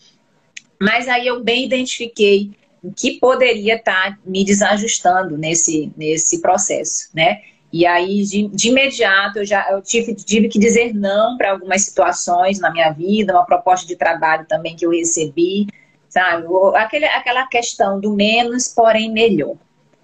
Mas 0.82 1.08
aí 1.08 1.28
eu 1.28 1.44
bem 1.44 1.66
identifiquei 1.66 2.52
que 2.96 3.20
poderia 3.20 3.76
estar 3.76 4.12
tá 4.12 4.18
me 4.26 4.44
desajustando 4.44 5.38
nesse, 5.38 5.94
nesse 5.96 6.42
processo, 6.42 7.10
né? 7.14 7.42
E 7.72 7.86
aí, 7.86 8.24
de, 8.24 8.48
de 8.50 8.70
imediato, 8.70 9.40
eu 9.40 9.46
já 9.46 9.72
eu 9.72 9.82
tive, 9.82 10.14
tive 10.14 10.50
que 10.50 10.60
dizer 10.60 10.94
não 10.94 11.38
para 11.38 11.52
algumas 11.52 11.84
situações 11.84 12.60
na 12.60 12.70
minha 12.70 12.92
vida, 12.92 13.34
uma 13.34 13.46
proposta 13.46 13.88
de 13.88 13.96
trabalho 13.96 14.46
também 14.48 14.76
que 14.76 14.86
eu 14.86 14.92
recebi, 14.92 15.68
sabe? 16.10 16.46
Aquele, 16.76 17.06
aquela 17.06 17.48
questão 17.48 18.00
do 18.00 18.14
menos, 18.14 18.68
porém 18.68 19.10
melhor. 19.10 19.56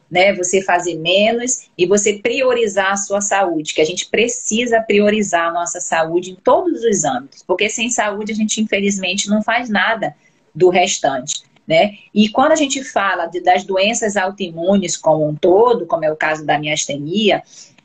Né? 0.09 0.33
Você 0.36 0.62
fazer 0.62 0.95
menos 0.95 1.67
e 1.77 1.86
você 1.86 2.13
priorizar 2.19 2.93
a 2.93 2.97
sua 2.97 3.19
saúde, 3.19 3.74
que 3.74 3.81
a 3.81 3.86
gente 3.86 4.09
precisa 4.09 4.81
priorizar 4.81 5.50
a 5.50 5.51
nossa 5.51 5.81
saúde 5.81 6.31
em 6.31 6.36
todos 6.36 6.81
os 6.86 7.03
âmbitos, 7.03 7.43
porque 7.45 7.69
sem 7.69 7.89
saúde 7.89 8.31
a 8.31 8.36
gente, 8.36 8.62
infelizmente, 8.62 9.29
não 9.29 9.43
faz 9.43 9.67
nada 9.67 10.15
do 10.55 10.69
restante. 10.69 11.43
Né? 11.67 11.97
E 12.13 12.29
quando 12.29 12.53
a 12.53 12.55
gente 12.55 12.81
fala 12.81 13.25
de, 13.25 13.41
das 13.41 13.65
doenças 13.65 14.15
autoimunes 14.15 14.95
como 14.95 15.27
um 15.27 15.36
todo, 15.36 15.86
como 15.86 16.05
é 16.05 16.12
o 16.12 16.15
caso 16.15 16.45
da 16.45 16.57
miastenia, 16.57 17.43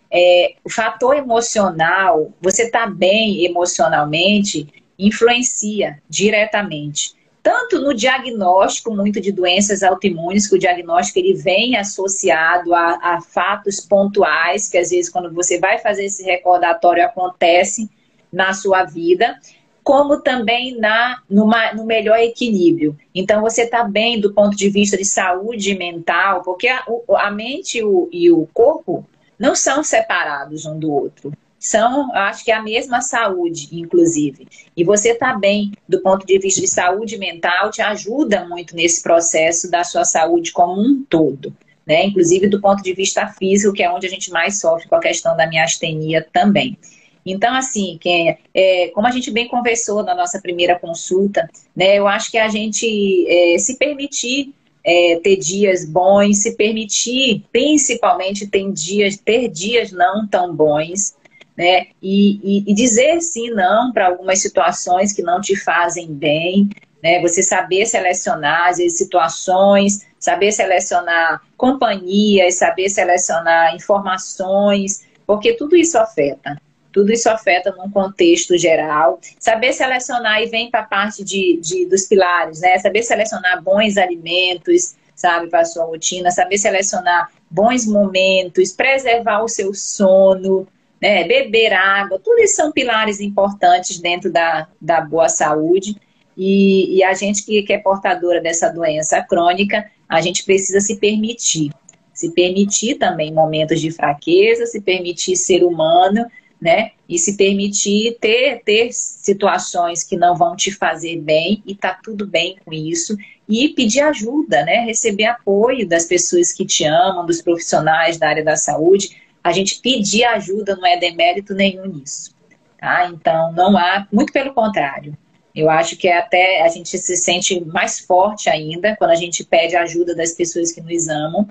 é, 0.09 0.55
o 0.63 0.71
fator 0.71 1.17
emocional, 1.17 2.31
você 2.41 2.65
está 2.65 2.87
bem 2.87 3.45
emocionalmente, 3.45 4.69
influencia 4.99 6.01
diretamente. 6.09 7.15
Tanto 7.43 7.81
no 7.81 7.93
diagnóstico, 7.93 8.95
muito 8.95 9.21
de 9.21 9.33
doenças 9.33 9.83
autoimunes, 9.83 10.47
que 10.47 10.55
o 10.55 10.59
diagnóstico 10.59 11.19
ele 11.19 11.35
vem 11.35 11.77
associado 11.77 12.73
a, 12.73 12.99
a 13.03 13.21
fatos 13.21 13.81
pontuais, 13.81 14.69
que 14.69 14.79
às 14.79 14.91
vezes 14.91 15.11
quando 15.11 15.33
você 15.33 15.59
vai 15.59 15.79
fazer 15.79 16.05
esse 16.05 16.23
recordatório 16.23 17.05
acontece 17.05 17.91
na 18.33 18.53
sua 18.53 18.85
vida, 18.85 19.37
como 19.83 20.21
também 20.21 20.77
na, 20.79 21.21
numa, 21.29 21.73
no 21.73 21.85
melhor 21.85 22.19
equilíbrio. 22.19 22.97
Então, 23.15 23.41
você 23.41 23.63
está 23.63 23.85
bem 23.85 24.21
do 24.21 24.33
ponto 24.33 24.57
de 24.57 24.69
vista 24.69 24.97
de 24.97 25.05
saúde 25.05 25.75
mental, 25.75 26.43
porque 26.43 26.69
a, 26.69 26.85
a 27.19 27.31
mente 27.31 27.79
e 27.79 27.85
o, 27.85 28.09
e 28.13 28.31
o 28.31 28.49
corpo 28.53 29.05
não 29.39 29.57
são 29.57 29.83
separados 29.83 30.67
um 30.67 30.79
do 30.79 30.93
outro. 30.93 31.33
são, 31.59 32.15
acho 32.15 32.45
que 32.45 32.53
é 32.53 32.55
a 32.55 32.63
mesma 32.63 33.01
saúde, 33.01 33.69
inclusive. 33.73 34.47
E 34.77 34.85
você 34.85 35.11
estar 35.11 35.33
tá 35.33 35.39
bem 35.39 35.73
do 35.89 36.01
ponto 36.01 36.25
de 36.25 36.39
vista 36.39 36.61
de 36.61 36.69
saúde 36.69 37.19
mental 37.19 37.71
te 37.71 37.83
ajuda 37.83 38.45
muito 38.47 38.77
nesse 38.77 39.03
processo 39.03 39.69
da 39.69 39.83
sua 39.83 40.05
saúde 40.05 40.53
como 40.53 40.81
um 40.81 41.05
todo. 41.09 41.53
Né? 41.85 42.07
Inclusive 42.07 42.47
do 42.47 42.61
ponto 42.61 42.83
de 42.85 42.95
vista 42.95 43.27
físico, 43.27 43.73
que 43.73 43.83
é 43.83 43.91
onde 43.91 44.07
a 44.07 44.11
gente 44.11 44.31
mais 44.31 44.61
sofre 44.61 44.89
com 44.89 44.95
a 44.95 45.01
questão 45.01 45.37
da 45.37 45.49
miastenia 45.49 46.25
também. 46.33 46.79
Então, 47.25 47.55
assim, 47.55 47.99
Kenia, 48.01 48.37
é, 48.53 48.89
como 48.89 49.07
a 49.07 49.11
gente 49.11 49.31
bem 49.31 49.49
conversou 49.49 50.03
na 50.03 50.15
nossa 50.15 50.41
primeira 50.41 50.79
consulta, 50.79 51.49
né, 51.75 51.99
eu 51.99 52.09
acho 52.09 52.31
que 52.31 52.39
a 52.39 52.49
gente 52.49 53.27
é, 53.29 53.59
se 53.59 53.77
permitir 53.79 54.53
é, 54.85 55.21
ter 55.23 55.37
dias 55.37 55.85
bons, 55.85 56.43
se 56.43 56.57
permitir, 56.57 57.45
principalmente, 57.53 58.47
ter 58.47 58.71
dias, 58.73 59.17
ter 59.17 59.49
dias 59.49 59.93
não 59.93 60.27
tão 60.27 60.55
bons, 60.55 61.15
né? 61.57 61.89
E, 62.03 62.41
e, 62.43 62.71
e 62.71 62.75
dizer 62.75 63.21
sim, 63.21 63.51
não 63.51 63.93
para 63.93 64.07
algumas 64.07 64.41
situações 64.41 65.13
que 65.13 65.23
não 65.23 65.41
te 65.41 65.55
fazem 65.55 66.13
bem, 66.13 66.69
né? 67.03 67.21
Você 67.21 67.43
saber 67.43 67.87
selecionar 67.87 68.71
as 68.71 68.77
situações, 68.97 70.07
saber 70.19 70.53
selecionar 70.53 71.43
companhias, 71.57 72.57
saber 72.57 72.89
selecionar 72.89 73.75
informações, 73.75 75.07
porque 75.27 75.53
tudo 75.55 75.77
isso 75.77 75.99
afeta. 75.99 76.61
Tudo 76.93 77.13
isso 77.13 77.29
afeta 77.29 77.73
num 77.73 77.91
contexto 77.91 78.57
geral. 78.59 79.19
Saber 79.39 79.73
selecionar 79.73 80.43
e 80.43 80.47
vem 80.47 80.71
para 80.71 80.81
a 80.81 80.85
parte 80.85 81.25
de, 81.25 81.59
de, 81.61 81.87
dos 81.87 82.07
pilares, 82.07 82.61
né? 82.61 82.79
Saber 82.79 83.03
selecionar 83.03 83.63
bons 83.63 83.97
alimentos, 83.97 84.95
sabe, 85.15 85.49
para 85.49 85.61
a 85.61 85.65
sua 85.65 85.85
rotina, 85.85 86.31
saber 86.31 86.59
selecionar 86.59 87.31
bons 87.51 87.87
momentos, 87.87 88.73
preservar 88.73 89.43
o 89.43 89.49
seu 89.49 89.73
sono, 89.75 90.67
né, 91.03 91.25
beber 91.25 91.73
água, 91.73 92.21
tudo 92.23 92.41
isso 92.41 92.55
são 92.55 92.71
pilares 92.71 93.21
importantes 93.21 93.99
dentro 93.99 94.33
da, 94.33 94.69
da 94.81 95.01
boa 95.01 95.29
saúde. 95.29 95.97
E, 96.37 96.97
e 96.97 97.05
a 97.05 97.13
gente 97.13 97.45
que, 97.45 97.63
que 97.63 97.73
é 97.73 97.79
portadora 97.79 98.41
dessa 98.41 98.69
doença 98.69 99.21
crônica, 99.21 99.85
a 100.09 100.21
gente 100.21 100.45
precisa 100.45 100.81
se 100.81 100.97
permitir. 100.97 101.73
Se 102.15 102.31
permitir 102.33 102.97
também 102.97 103.33
momentos 103.33 103.81
de 103.81 103.91
fraqueza, 103.91 104.67
se 104.67 104.81
permitir 104.81 105.35
ser 105.35 105.65
humano, 105.65 106.25
né? 106.63 106.93
E 107.09 107.19
se 107.19 107.37
permitir 107.37 108.17
ter, 108.21 108.63
ter 108.65 108.91
situações 108.93 110.05
que 110.05 110.17
não 110.17 110.35
vão 110.37 110.57
te 110.57 110.71
fazer 110.71 111.21
bem 111.21 111.63
e 111.67 111.75
tá 111.75 111.99
tudo 112.03 112.27
bem 112.27 112.57
com 112.65 112.73
isso. 112.73 113.17
E 113.49 113.71
pedir 113.71 114.01
ajuda, 114.01 114.65
né? 114.65 114.85
Receber 114.85 115.25
apoio 115.25 115.87
das 115.87 116.07
pessoas 116.07 116.53
que 116.53 116.65
te 116.65 116.85
amam, 116.85 117.27
dos 117.27 117.43
profissionais 117.43 118.17
da 118.17 118.29
área 118.29 118.45
da 118.45 118.57
saúde 118.57 119.21
a 119.43 119.53
gente 119.53 119.81
pedir 119.81 120.25
ajuda 120.25 120.77
não 120.77 120.87
é 120.87 120.97
demérito 120.97 121.55
nenhum 121.55 121.87
nisso. 121.87 122.35
Tá? 122.79 123.09
Então, 123.13 123.53
não 123.53 123.77
há, 123.77 124.07
muito 124.13 124.33
pelo 124.33 124.55
contrário. 124.55 125.17
Eu 125.55 125.69
acho 125.69 125.97
que 125.97 126.09
é 126.09 126.19
até 126.19 126.63
a 126.63 126.69
gente 126.69 126.97
se 126.97 127.17
sente 127.17 127.61
mais 127.65 127.99
forte 127.99 128.49
ainda 128.49 128.97
quando 128.97 129.11
a 129.11 129.17
gente 129.17 129.45
pede 129.45 129.77
ajuda 129.77 130.15
das 130.15 130.33
pessoas 130.33 130.73
que 130.73 130.81
nos 130.81 131.09
amam. 131.09 131.47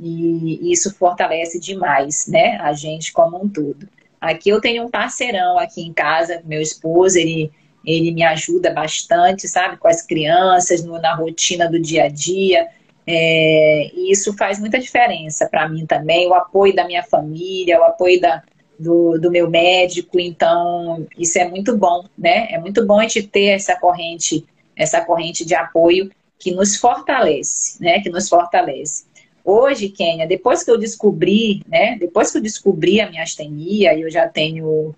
E 0.00 0.72
isso 0.72 0.94
fortalece 0.94 1.60
demais, 1.60 2.26
né? 2.26 2.56
A 2.60 2.72
gente 2.72 3.12
como 3.12 3.42
um 3.42 3.48
todo. 3.48 3.88
Aqui 4.22 4.50
eu 4.50 4.60
tenho 4.60 4.84
um 4.84 4.88
parceirão 4.88 5.58
aqui 5.58 5.82
em 5.82 5.92
casa, 5.92 6.40
meu 6.44 6.62
esposo, 6.62 7.18
ele, 7.18 7.50
ele 7.84 8.12
me 8.12 8.22
ajuda 8.22 8.72
bastante, 8.72 9.48
sabe? 9.48 9.76
Com 9.76 9.88
as 9.88 10.00
crianças, 10.00 10.84
no, 10.84 10.96
na 11.00 11.12
rotina 11.12 11.68
do 11.68 11.76
dia 11.76 12.04
a 12.04 12.08
dia. 12.08 12.68
É, 13.04 13.90
e 13.92 14.12
isso 14.12 14.32
faz 14.36 14.60
muita 14.60 14.78
diferença 14.78 15.48
para 15.48 15.68
mim 15.68 15.84
também, 15.86 16.28
o 16.28 16.34
apoio 16.34 16.72
da 16.72 16.86
minha 16.86 17.02
família, 17.02 17.80
o 17.80 17.82
apoio 17.82 18.20
da, 18.20 18.44
do, 18.78 19.18
do, 19.18 19.28
meu 19.28 19.50
médico, 19.50 20.20
então 20.20 21.04
isso 21.18 21.36
é 21.36 21.48
muito 21.48 21.76
bom, 21.76 22.04
né? 22.16 22.46
É 22.52 22.60
muito 22.60 22.86
bom 22.86 23.00
a 23.00 23.02
gente 23.02 23.24
ter 23.24 23.46
essa 23.46 23.74
corrente, 23.74 24.46
essa 24.76 25.00
corrente 25.04 25.44
de 25.44 25.56
apoio 25.56 26.12
que 26.38 26.52
nos 26.52 26.76
fortalece, 26.76 27.82
né? 27.82 27.98
Que 27.98 28.08
nos 28.08 28.28
fortalece. 28.28 29.04
Hoje, 29.44 29.88
Kênia, 29.88 30.26
depois 30.26 30.62
que 30.62 30.70
eu 30.70 30.78
descobri, 30.78 31.62
né? 31.66 31.96
Depois 31.98 32.30
que 32.30 32.38
eu 32.38 32.42
descobri 32.42 33.00
a 33.00 33.08
minha 33.08 33.22
astenia, 33.22 33.98
eu 33.98 34.10
já 34.10 34.28
tenho 34.28 34.94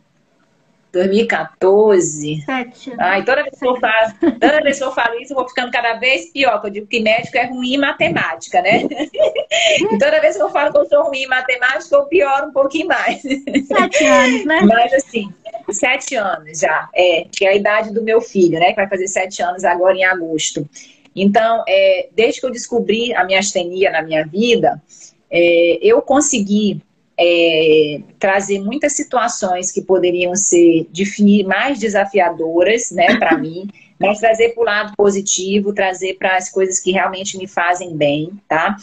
2014. 0.95 2.43
Sete. 2.45 2.93
Ai, 2.99 3.25
toda 3.25 3.43
vez, 3.43 3.59
que 3.59 3.67
eu 3.67 3.77
falo, 3.81 4.13
toda 4.21 4.63
vez 4.63 4.79
que 4.79 4.85
eu 4.85 4.93
falo 4.93 5.21
isso, 5.21 5.33
eu 5.33 5.37
vou 5.37 5.49
ficando 5.49 5.73
cada 5.73 5.95
vez 5.95 6.31
pior, 6.31 6.53
porque 6.53 6.69
eu 6.69 6.73
digo 6.73 6.87
que 6.87 7.01
médico 7.01 7.37
é 7.37 7.47
ruim 7.47 7.75
em 7.75 7.79
matemática, 7.79 8.63
né? 8.63 8.83
e 8.87 9.99
toda 9.99 10.21
vez 10.21 10.37
que 10.37 10.43
eu 10.43 10.51
falo 10.51 10.73
que 10.73 10.79
eu 10.79 10.87
sou 10.87 11.05
ruim 11.05 11.25
em 11.25 11.27
matemática, 11.27 11.97
eu 11.97 12.07
pioro 12.07 12.47
um 12.47 12.53
pouquinho 12.53 12.87
mais. 12.87 13.21
Sete 13.21 14.05
anos, 14.05 14.45
né? 14.45 14.61
Mas 14.63 14.93
assim, 14.95 15.33
sete 15.71 16.15
anos 16.15 16.61
já, 16.61 16.89
é, 16.95 17.27
que 17.31 17.45
é 17.45 17.49
a 17.49 17.57
idade 17.57 17.93
do 17.93 18.03
meu 18.03 18.21
filho, 18.21 18.59
né? 18.61 18.71
Que 18.71 18.77
vai 18.77 18.89
fazer 18.89 19.09
sete 19.09 19.43
anos 19.43 19.65
agora 19.65 19.97
em 19.97 20.05
agosto. 20.05 20.69
Então, 21.15 21.65
é, 21.69 22.09
desde 22.13 22.41
que 22.41 22.47
eu 22.47 22.51
descobri 22.51 23.15
a 23.15 23.25
minha 23.25 23.39
astenia 23.39 23.91
na 23.91 24.03
minha 24.03 24.27
vida, 24.27 24.83
é, 25.31 25.79
eu 25.81 26.03
consegui 26.03 26.81
é, 27.19 28.01
trazer 28.19 28.61
muitas 28.61 28.93
situações 28.93 29.71
que 29.71 29.83
poderiam 29.83 30.35
ser 30.35 30.87
definir 30.91 31.47
mais 31.47 31.79
desafiadoras, 31.79 32.91
né, 32.91 33.17
para 33.17 33.37
mim, 33.39 33.69
mas 33.99 34.19
trazer 34.19 34.51
para 34.51 34.63
o 34.63 34.67
lado 34.67 34.93
positivo, 34.97 35.73
trazer 35.73 36.15
para 36.15 36.37
as 36.37 36.51
coisas 36.51 36.81
que 36.81 36.91
realmente 36.91 37.39
me 37.39 37.47
fazem 37.47 37.97
bem, 37.97 38.31
tá? 38.49 38.77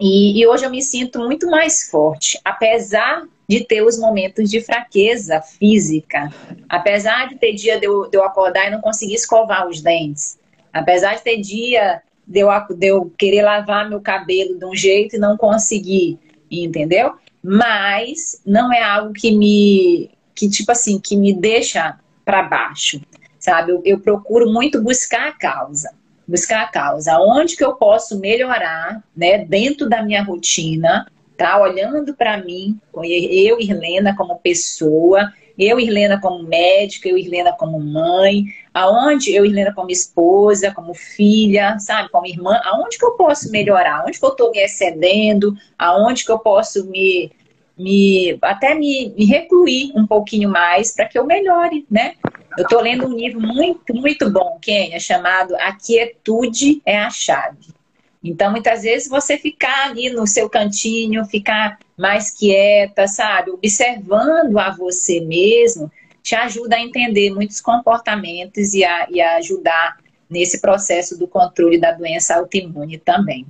E, 0.00 0.40
e, 0.40 0.46
hoje 0.46 0.64
eu 0.64 0.70
me 0.70 0.82
sinto 0.82 1.20
muito 1.20 1.46
mais 1.46 1.88
forte, 1.90 2.38
apesar 2.44 3.26
de 3.48 3.64
ter 3.64 3.82
os 3.82 3.98
momentos 3.98 4.50
de 4.50 4.60
fraqueza 4.60 5.40
física, 5.40 6.30
apesar 6.68 7.28
de 7.28 7.36
ter 7.36 7.54
dia 7.54 7.78
de 7.78 7.86
eu, 7.86 8.08
de 8.08 8.16
eu 8.16 8.24
acordar 8.24 8.66
e 8.66 8.70
não 8.70 8.80
conseguir 8.80 9.14
escovar 9.14 9.68
os 9.68 9.80
dentes, 9.80 10.38
apesar 10.78 11.16
de 11.16 11.22
ter 11.22 11.38
dia 11.38 12.02
de 12.26 12.40
eu, 12.40 12.48
de 12.70 12.86
eu 12.86 13.12
querer 13.16 13.42
lavar 13.42 13.88
meu 13.88 14.00
cabelo 14.00 14.58
de 14.58 14.64
um 14.64 14.74
jeito 14.74 15.16
e 15.16 15.18
não 15.18 15.36
conseguir, 15.36 16.18
entendeu? 16.50 17.14
mas 17.46 18.42
não 18.44 18.72
é 18.72 18.82
algo 18.82 19.12
que 19.12 19.30
me, 19.30 20.10
que 20.34 20.50
tipo 20.50 20.72
assim, 20.72 20.98
que 20.98 21.16
me 21.16 21.32
deixa 21.32 21.96
para 22.24 22.42
baixo, 22.42 23.00
sabe? 23.38 23.70
Eu, 23.70 23.80
eu, 23.84 24.00
procuro 24.00 24.52
muito 24.52 24.82
buscar 24.82 25.28
a 25.28 25.32
causa, 25.32 25.92
buscar 26.26 26.62
a 26.62 26.66
causa, 26.66 27.16
onde 27.20 27.54
que 27.56 27.64
eu 27.64 27.76
posso 27.76 28.18
melhorar, 28.18 29.00
né, 29.16 29.44
dentro 29.44 29.88
da 29.88 30.02
minha 30.02 30.24
rotina, 30.24 31.06
tá? 31.36 31.60
Olhando 31.60 32.16
para 32.16 32.42
mim, 32.42 32.80
eu, 33.04 33.60
Irlena, 33.60 34.16
como 34.16 34.40
pessoa, 34.40 35.32
eu, 35.56 35.78
Irlena, 35.78 36.20
como 36.20 36.42
médica, 36.42 37.08
eu, 37.08 37.16
Irlena, 37.16 37.52
como 37.52 37.78
mãe, 37.78 38.46
aonde 38.76 39.34
eu, 39.34 39.46
Irlena, 39.46 39.72
como 39.72 39.90
esposa, 39.90 40.70
como 40.70 40.92
filha, 40.92 41.78
sabe, 41.78 42.10
como 42.10 42.26
irmã, 42.26 42.60
aonde 42.62 42.98
que 42.98 43.06
eu 43.06 43.12
posso 43.12 43.50
melhorar? 43.50 44.02
Aonde 44.02 44.18
que 44.18 44.24
eu 44.26 44.28
estou 44.28 44.50
me 44.50 44.58
excedendo? 44.58 45.56
Aonde 45.78 46.26
que 46.26 46.30
eu 46.30 46.38
posso 46.38 46.84
me, 46.84 47.32
me 47.74 48.36
até 48.42 48.74
me, 48.74 49.14
me 49.16 49.24
recluir 49.24 49.92
um 49.96 50.06
pouquinho 50.06 50.50
mais 50.50 50.94
para 50.94 51.06
que 51.06 51.18
eu 51.18 51.24
melhore, 51.24 51.86
né? 51.90 52.16
Eu 52.58 52.64
estou 52.64 52.82
lendo 52.82 53.06
um 53.06 53.16
livro 53.16 53.40
muito, 53.40 53.94
muito 53.94 54.28
bom, 54.30 54.58
Kenia, 54.60 55.00
chamado 55.00 55.56
A 55.56 55.72
Quietude 55.72 56.82
é 56.84 56.98
a 56.98 57.08
Chave. 57.08 57.74
Então, 58.22 58.50
muitas 58.50 58.82
vezes, 58.82 59.08
você 59.08 59.38
ficar 59.38 59.88
ali 59.88 60.10
no 60.10 60.26
seu 60.26 60.50
cantinho, 60.50 61.24
ficar 61.24 61.78
mais 61.96 62.30
quieta, 62.30 63.08
sabe? 63.08 63.52
Observando 63.52 64.58
a 64.58 64.70
você 64.70 65.20
mesmo, 65.20 65.90
te 66.26 66.34
ajuda 66.34 66.74
a 66.74 66.80
entender 66.80 67.32
muitos 67.32 67.60
comportamentos 67.60 68.74
e 68.74 68.84
a, 68.84 69.06
e 69.08 69.20
a 69.20 69.36
ajudar 69.36 69.96
nesse 70.28 70.60
processo 70.60 71.16
do 71.16 71.28
controle 71.28 71.78
da 71.78 71.92
doença 71.92 72.34
autoimune 72.34 72.98
também. 72.98 73.46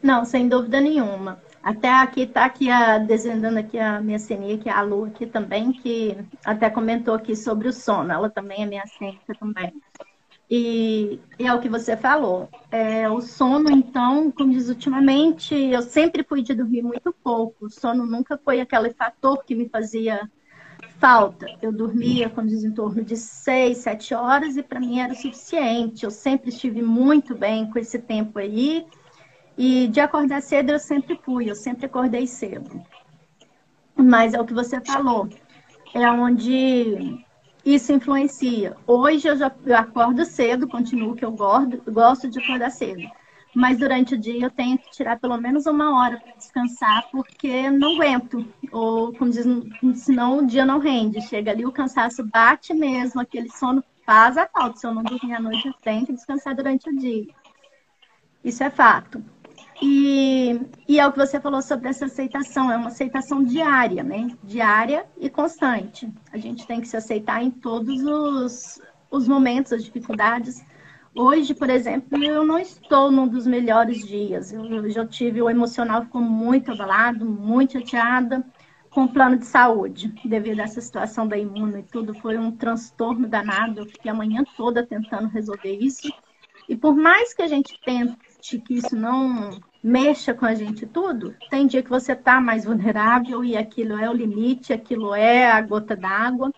Não, 0.00 0.24
sem 0.24 0.48
dúvida 0.48 0.80
nenhuma. 0.80 1.42
Até 1.60 1.90
aqui 1.90 2.20
está 2.20 2.44
aqui 2.44 2.70
a, 2.70 2.98
desvendando 2.98 3.58
aqui 3.58 3.76
a 3.80 4.00
minha 4.00 4.20
ceninha, 4.20 4.56
que 4.56 4.68
é 4.68 4.72
a 4.72 4.80
Lu 4.80 5.06
aqui 5.06 5.26
também, 5.26 5.72
que 5.72 6.16
até 6.44 6.70
comentou 6.70 7.14
aqui 7.14 7.34
sobre 7.34 7.66
o 7.66 7.72
sono. 7.72 8.12
Ela 8.12 8.30
também 8.30 8.62
é 8.62 8.66
minha 8.66 8.86
ciência 8.86 9.34
também. 9.34 9.72
E, 10.48 11.18
e, 11.36 11.46
é 11.48 11.52
o 11.52 11.60
que 11.60 11.68
você 11.68 11.96
falou. 11.96 12.48
É, 12.70 13.10
o 13.10 13.20
sono, 13.20 13.72
então, 13.72 14.30
como 14.30 14.52
diz 14.52 14.68
ultimamente, 14.68 15.52
eu 15.52 15.82
sempre 15.82 16.22
fui 16.22 16.42
de 16.42 16.54
dormir 16.54 16.82
muito 16.82 17.12
pouco. 17.24 17.66
O 17.66 17.70
sono 17.70 18.06
nunca 18.06 18.38
foi 18.38 18.60
aquele 18.60 18.90
fator 18.90 19.42
que 19.44 19.56
me 19.56 19.68
fazia 19.68 20.30
falta. 21.00 21.46
Eu 21.62 21.72
dormia, 21.72 22.28
como 22.28 22.46
diz, 22.46 22.62
em 22.62 22.72
torno 22.72 23.02
de 23.02 23.16
seis, 23.16 23.78
sete 23.78 24.14
horas 24.14 24.56
e 24.56 24.62
para 24.62 24.78
mim 24.78 25.00
era 25.00 25.12
o 25.12 25.16
suficiente. 25.16 26.04
Eu 26.04 26.10
sempre 26.10 26.50
estive 26.50 26.82
muito 26.82 27.34
bem 27.34 27.68
com 27.70 27.78
esse 27.78 27.98
tempo 27.98 28.38
aí. 28.38 28.86
E 29.56 29.88
de 29.88 30.00
acordar 30.00 30.42
cedo 30.42 30.70
eu 30.70 30.78
sempre 30.78 31.18
fui, 31.24 31.50
eu 31.50 31.56
sempre 31.56 31.86
acordei 31.86 32.26
cedo. 32.26 32.82
Mas 33.96 34.34
é 34.34 34.40
o 34.40 34.44
que 34.44 34.54
você 34.54 34.80
falou. 34.80 35.28
É 35.94 36.08
onde 36.08 37.24
isso 37.64 37.92
influencia. 37.92 38.76
Hoje 38.86 39.26
eu 39.26 39.36
já 39.36 39.50
eu 39.66 39.76
acordo 39.76 40.24
cedo, 40.24 40.68
continuo 40.68 41.16
que 41.16 41.24
eu 41.24 41.32
gosto, 41.32 41.82
gosto 41.90 42.28
de 42.28 42.38
acordar 42.38 42.70
cedo. 42.70 43.02
Mas 43.54 43.78
durante 43.78 44.14
o 44.14 44.18
dia 44.18 44.44
eu 44.44 44.50
tenho 44.50 44.78
que 44.78 44.90
tirar 44.90 45.18
pelo 45.18 45.36
menos 45.36 45.66
uma 45.66 45.98
hora 45.98 46.18
para 46.18 46.34
descansar, 46.34 47.08
porque 47.10 47.70
não 47.70 47.94
aguento. 47.94 48.46
Ou, 48.70 49.12
como 49.12 49.30
diz, 49.30 49.44
senão 49.94 50.38
o 50.38 50.46
dia 50.46 50.64
não 50.64 50.78
rende. 50.78 51.20
Chega 51.22 51.50
ali, 51.50 51.66
o 51.66 51.72
cansaço 51.72 52.24
bate 52.24 52.72
mesmo, 52.72 53.20
aquele 53.20 53.50
sono 53.50 53.82
faz 54.06 54.36
a 54.36 54.46
falta. 54.46 54.78
Se 54.78 54.86
eu 54.86 54.94
não 54.94 55.02
dormir 55.02 55.34
à 55.34 55.40
noite, 55.40 55.66
eu 55.66 55.74
tenho 55.82 56.06
que 56.06 56.12
descansar 56.12 56.54
durante 56.54 56.88
o 56.88 56.96
dia. 56.96 57.26
Isso 58.44 58.62
é 58.62 58.70
fato. 58.70 59.22
E, 59.82 60.60
e 60.86 61.00
é 61.00 61.06
o 61.06 61.12
que 61.12 61.18
você 61.18 61.40
falou 61.40 61.62
sobre 61.62 61.88
essa 61.88 62.04
aceitação, 62.04 62.70
é 62.70 62.76
uma 62.76 62.88
aceitação 62.88 63.42
diária, 63.42 64.02
né? 64.02 64.28
Diária 64.44 65.06
e 65.18 65.30
constante. 65.30 66.12
A 66.32 66.36
gente 66.36 66.66
tem 66.66 66.80
que 66.80 66.88
se 66.88 66.96
aceitar 66.96 67.42
em 67.42 67.50
todos 67.50 68.02
os, 68.02 68.80
os 69.10 69.26
momentos, 69.26 69.72
as 69.72 69.82
dificuldades, 69.82 70.62
Hoje, 71.14 71.54
por 71.54 71.68
exemplo, 71.68 72.22
eu 72.22 72.44
não 72.44 72.58
estou 72.58 73.10
num 73.10 73.26
dos 73.26 73.46
melhores 73.46 74.06
dias. 74.06 74.52
Eu, 74.52 74.88
já 74.90 75.04
tive 75.04 75.42
o 75.42 75.50
emocional 75.50 76.02
ficou 76.02 76.20
muito 76.20 76.70
abalado, 76.70 77.24
muito 77.24 77.72
chateada 77.72 78.44
com 78.90 79.04
o 79.04 79.12
plano 79.12 79.36
de 79.36 79.46
saúde, 79.46 80.12
devido 80.24 80.60
a 80.60 80.64
essa 80.64 80.80
situação 80.80 81.26
da 81.26 81.36
imuno 81.36 81.78
e 81.78 81.82
tudo. 81.82 82.14
Foi 82.14 82.38
um 82.38 82.52
transtorno 82.52 83.26
danado. 83.28 83.80
Eu 83.80 83.86
fiquei 83.86 84.10
a 84.10 84.14
manhã 84.14 84.44
toda 84.56 84.86
tentando 84.86 85.28
resolver 85.28 85.76
isso. 85.76 86.12
E 86.68 86.76
por 86.76 86.94
mais 86.94 87.34
que 87.34 87.42
a 87.42 87.48
gente 87.48 87.78
tente 87.84 88.58
que 88.60 88.74
isso 88.74 88.94
não 88.94 89.50
mexa 89.82 90.32
com 90.32 90.46
a 90.46 90.54
gente 90.54 90.86
tudo, 90.86 91.34
tem 91.50 91.66
dia 91.66 91.82
que 91.82 91.90
você 91.90 92.12
está 92.12 92.40
mais 92.40 92.64
vulnerável 92.64 93.44
e 93.44 93.56
aquilo 93.56 93.98
é 93.98 94.08
o 94.08 94.12
limite, 94.14 94.72
aquilo 94.72 95.12
é 95.14 95.50
a 95.50 95.60
gota 95.60 95.96
d'água. 95.96 96.52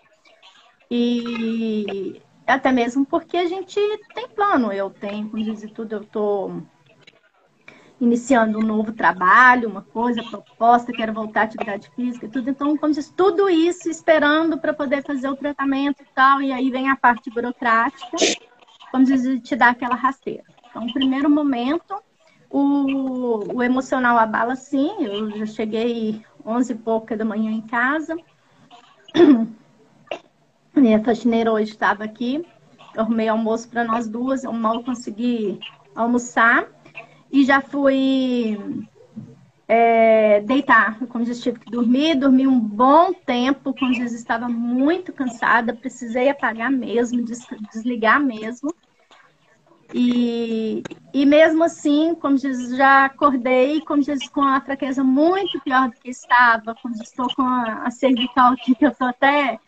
E 0.91 2.21
até 2.47 2.73
mesmo 2.73 3.05
porque 3.07 3.37
a 3.37 3.47
gente 3.47 3.79
tem 4.15 4.29
plano. 4.29 4.73
Eu 4.73 4.91
tenho, 4.91 5.29
como 5.29 5.43
diz 5.43 5.63
tudo, 5.73 5.95
eu 5.95 6.03
estou 6.03 6.63
iniciando 8.01 8.59
um 8.59 8.63
novo 8.63 8.93
trabalho, 8.93 9.69
uma 9.69 9.83
coisa, 9.83 10.25
proposta, 10.25 10.93
quero 10.93 11.13
voltar 11.13 11.43
à 11.43 11.45
atividade 11.45 11.89
física 11.95 12.27
e 12.27 12.29
tudo. 12.29 12.51
Então, 12.51 12.77
como 12.77 12.93
diz, 12.93 13.09
tudo 13.09 13.49
isso 13.49 13.89
esperando 13.89 14.59
para 14.59 14.75
poder 14.75 15.05
fazer 15.05 15.29
o 15.29 15.37
tratamento 15.37 16.03
e 16.03 16.07
tal. 16.13 16.43
E 16.43 16.53
aí 16.53 16.69
vem 16.69 16.91
a 16.91 16.97
parte 16.97 17.31
burocrática, 17.31 18.17
como 18.91 19.05
diz, 19.05 19.23
te 19.43 19.55
dá 19.55 19.69
aquela 19.69 19.95
rasteira. 19.95 20.43
Então, 20.69 20.93
primeiro 20.93 21.31
momento, 21.31 22.03
o, 22.51 23.55
o 23.55 23.63
emocional 23.63 24.19
abala 24.19 24.57
sim. 24.57 24.91
Eu 25.01 25.31
já 25.39 25.47
cheguei 25.47 26.25
11 26.45 26.73
e 26.73 26.77
pouca 26.77 27.17
da 27.17 27.25
manhã 27.25 27.53
em 27.53 27.63
casa. 27.63 28.17
Minha 30.75 31.03
faxineira 31.05 31.53
hoje 31.53 31.71
estava 31.71 32.03
aqui. 32.03 32.45
Eu 32.95 33.03
arrumei 33.03 33.29
almoço 33.29 33.69
para 33.69 33.85
nós 33.85 34.09
duas. 34.09 34.43
Eu 34.43 34.53
mal 34.53 34.83
consegui 34.83 35.61
almoçar. 35.95 36.67
E 37.31 37.45
já 37.45 37.61
fui 37.61 38.59
é, 39.69 40.41
deitar. 40.41 40.99
Como 41.07 41.25
diz, 41.25 41.43
tive 41.43 41.61
que 41.61 41.71
dormir. 41.71 42.15
Dormi 42.15 42.47
um 42.47 42.59
bom 42.59 43.13
tempo. 43.13 43.75
Como 43.75 43.93
diz, 43.93 44.13
estava 44.13 44.49
muito 44.49 45.13
cansada. 45.13 45.75
Precisei 45.75 46.31
apagar 46.31 46.71
mesmo, 46.71 47.23
desligar 47.71 48.19
mesmo. 48.19 48.75
E, 49.95 50.83
e 51.13 51.27
mesmo 51.27 51.65
assim, 51.65 52.15
como 52.15 52.37
diz, 52.37 52.75
já 52.77 53.05
acordei, 53.05 53.83
como 53.83 54.01
diz, 54.01 54.27
com 54.27 54.41
a 54.41 54.59
fraqueza 54.59 55.05
muito 55.05 55.61
pior 55.61 55.91
do 55.91 55.97
que 55.97 56.09
estava. 56.09 56.75
Como 56.81 56.95
diz, 56.95 57.11
estou 57.11 57.27
com 57.35 57.43
a, 57.43 57.83
a 57.85 57.91
cervical 57.91 58.55
aqui, 58.55 58.75
que 58.75 58.87
eu 58.87 58.91
estou 58.91 59.09
até 59.09 59.61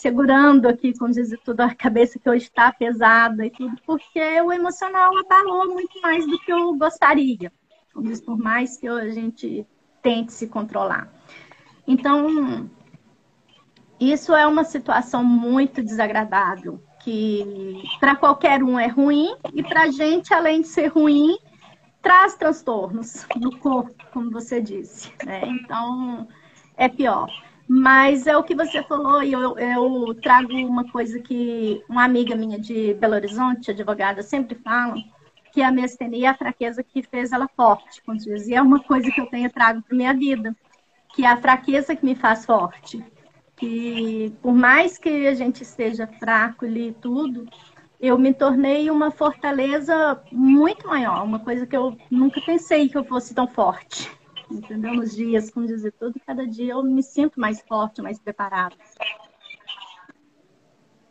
segurando 0.00 0.66
aqui, 0.66 0.96
como 0.98 1.12
diz 1.12 1.30
tudo, 1.44 1.60
a 1.60 1.74
cabeça 1.74 2.18
que 2.18 2.28
hoje 2.28 2.44
está 2.44 2.72
pesada 2.72 3.44
e 3.44 3.50
tudo, 3.50 3.76
porque 3.86 4.40
o 4.40 4.52
emocional 4.52 5.16
abalou 5.18 5.72
muito 5.72 6.00
mais 6.00 6.26
do 6.26 6.38
que 6.38 6.52
eu 6.52 6.74
gostaria. 6.74 7.52
Como 7.92 8.08
diz, 8.08 8.20
por 8.20 8.38
mais 8.38 8.76
que 8.76 8.88
a 8.88 9.08
gente 9.10 9.66
tente 10.02 10.32
se 10.32 10.46
controlar. 10.46 11.12
Então, 11.86 12.70
isso 13.98 14.34
é 14.34 14.46
uma 14.46 14.64
situação 14.64 15.22
muito 15.22 15.82
desagradável, 15.82 16.82
que 17.00 17.82
para 17.98 18.16
qualquer 18.16 18.62
um 18.62 18.78
é 18.78 18.86
ruim, 18.86 19.34
e 19.52 19.62
para 19.62 19.82
a 19.82 19.90
gente, 19.90 20.32
além 20.32 20.62
de 20.62 20.68
ser 20.68 20.86
ruim, 20.86 21.38
traz 22.00 22.34
transtornos 22.34 23.26
no 23.36 23.58
corpo, 23.58 23.94
como 24.12 24.30
você 24.30 24.60
disse. 24.60 25.12
Né? 25.24 25.42
Então, 25.44 26.26
é 26.76 26.88
pior. 26.88 27.30
Mas 27.72 28.26
é 28.26 28.36
o 28.36 28.42
que 28.42 28.52
você 28.52 28.82
falou, 28.82 29.22
e 29.22 29.30
eu, 29.30 29.56
eu 29.56 30.12
trago 30.20 30.52
uma 30.52 30.90
coisa 30.90 31.20
que 31.20 31.80
uma 31.88 32.02
amiga 32.02 32.34
minha 32.34 32.58
de 32.58 32.94
Belo 32.94 33.14
Horizonte, 33.14 33.70
advogada, 33.70 34.24
sempre 34.24 34.56
fala, 34.56 34.96
que 35.52 35.62
a 35.62 35.70
miastenia 35.70 36.26
é 36.26 36.30
a 36.30 36.36
fraqueza 36.36 36.82
que 36.82 37.00
fez 37.00 37.30
ela 37.30 37.48
forte, 37.56 38.02
como 38.02 38.18
diz. 38.18 38.48
E 38.48 38.56
é 38.56 38.60
uma 38.60 38.80
coisa 38.80 39.08
que 39.12 39.20
eu 39.20 39.26
tenho 39.26 39.48
trago 39.52 39.82
para 39.82 39.96
minha 39.96 40.12
vida, 40.12 40.52
que 41.14 41.24
é 41.24 41.28
a 41.28 41.36
fraqueza 41.36 41.94
que 41.94 42.04
me 42.04 42.16
faz 42.16 42.44
forte. 42.44 43.04
Que 43.56 44.34
por 44.42 44.52
mais 44.52 44.98
que 44.98 45.28
a 45.28 45.34
gente 45.34 45.62
esteja 45.62 46.08
fraco 46.08 46.66
e 46.66 46.90
tudo, 46.94 47.46
eu 48.00 48.18
me 48.18 48.34
tornei 48.34 48.90
uma 48.90 49.12
fortaleza 49.12 50.20
muito 50.32 50.88
maior, 50.88 51.22
uma 51.22 51.38
coisa 51.38 51.64
que 51.64 51.76
eu 51.76 51.96
nunca 52.10 52.40
pensei 52.40 52.88
que 52.88 52.98
eu 52.98 53.04
fosse 53.04 53.32
tão 53.32 53.46
forte 53.46 54.10
entendeu? 54.50 54.94
Nos 54.94 55.14
dias, 55.14 55.50
como 55.50 55.66
dizer 55.66 55.92
tudo, 55.98 56.20
cada 56.26 56.46
dia 56.46 56.72
eu 56.72 56.82
me 56.82 57.02
sinto 57.02 57.38
mais 57.38 57.60
forte, 57.60 58.02
mais 58.02 58.18
preparada. 58.18 58.74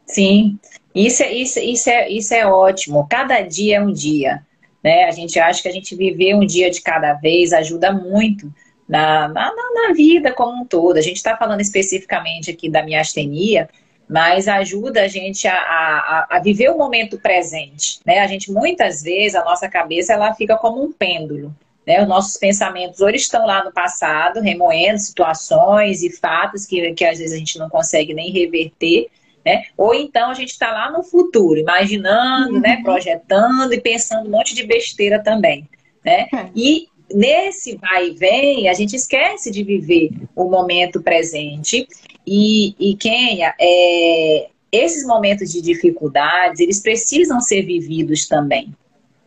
Sim, 0.06 0.60
isso 0.94 1.22
é, 1.22 1.32
isso, 1.32 1.60
isso, 1.60 1.90
é, 1.90 2.10
isso 2.10 2.34
é 2.34 2.46
ótimo. 2.46 3.08
Cada 3.08 3.42
dia 3.42 3.78
é 3.78 3.82
um 3.82 3.92
dia. 3.92 4.44
Né? 4.84 5.04
A 5.06 5.12
gente 5.12 5.40
acha 5.40 5.62
que 5.62 5.70
a 5.70 5.72
gente 5.72 5.96
viver 5.96 6.36
um 6.36 6.46
dia 6.46 6.70
de 6.72 6.82
cada 6.82 7.14
vez 7.14 7.54
ajuda 7.54 7.92
muito 7.92 8.52
na, 8.88 9.28
na, 9.28 9.52
na 9.54 9.94
vida 9.94 10.34
como 10.34 10.64
um 10.64 10.66
todo. 10.66 10.98
A 10.98 11.02
gente 11.02 11.18
está 11.18 11.38
falando 11.38 11.62
especificamente 11.62 12.50
aqui 12.50 12.70
da 12.70 12.84
miastenia, 12.84 13.70
mas 14.10 14.48
ajuda 14.48 15.04
a 15.04 15.08
gente 15.08 15.48
a, 15.48 15.54
a, 15.54 16.28
a, 16.32 16.40
viver 16.40 16.70
o 16.70 16.78
momento 16.78 17.20
presente. 17.20 18.00
Né? 18.04 18.20
A 18.20 18.28
gente, 18.28 18.52
muitas 18.52 19.04
vezes, 19.04 19.36
a 19.36 19.44
nossa 19.44 19.70
cabeça 19.70 20.14
ela 20.14 20.34
fica 20.34 20.58
como 20.58 20.84
um 20.84 20.92
pêndulo. 20.92 21.56
Né? 21.90 22.04
Os 22.04 22.08
nossos 22.08 22.38
pensamentos 22.38 23.02
ou 23.02 23.10
estão 23.10 23.48
lá 23.48 23.64
no 23.64 23.74
passado, 23.74 24.42
remoendo 24.42 25.00
situações 25.00 26.04
e 26.04 26.12
fatos 26.12 26.64
que, 26.64 26.94
que 26.94 27.04
às 27.04 27.18
vezes 27.18 27.34
a 27.34 27.40
gente 27.40 27.58
não 27.58 27.68
consegue 27.68 28.14
nem 28.14 28.30
reverter, 28.30 29.08
né? 29.44 29.64
Ou 29.76 29.96
então 29.96 30.30
a 30.30 30.36
gente 30.36 30.52
está 30.52 30.72
lá 30.72 30.92
no 30.92 31.02
futuro, 31.02 31.60
imaginando, 31.60 32.54
uhum. 32.54 32.60
né? 32.60 32.80
projetando 32.84 33.74
e 33.74 33.82
pensando 33.82 34.28
um 34.28 34.30
monte 34.30 34.54
de 34.54 34.68
besteira 34.68 35.18
também. 35.18 35.68
Né? 36.06 36.28
É. 36.32 36.50
E 36.56 36.90
nesse 37.12 37.76
vai 37.78 38.10
e 38.10 38.12
vem, 38.12 38.70
a 38.70 38.74
gente 38.76 38.96
esquece 38.96 39.50
de 39.50 39.64
viver 39.64 40.12
o 40.36 40.48
momento 40.48 41.02
presente. 41.02 41.88
E, 42.24 42.76
e 42.80 42.96
Kenya, 42.98 43.56
é, 43.60 44.50
esses 44.72 45.08
momentos 45.08 45.52
de 45.52 45.60
dificuldades, 45.60 46.60
eles 46.60 46.80
precisam 46.80 47.42
ser 47.42 47.64
vividos 47.64 48.28
também 48.28 48.72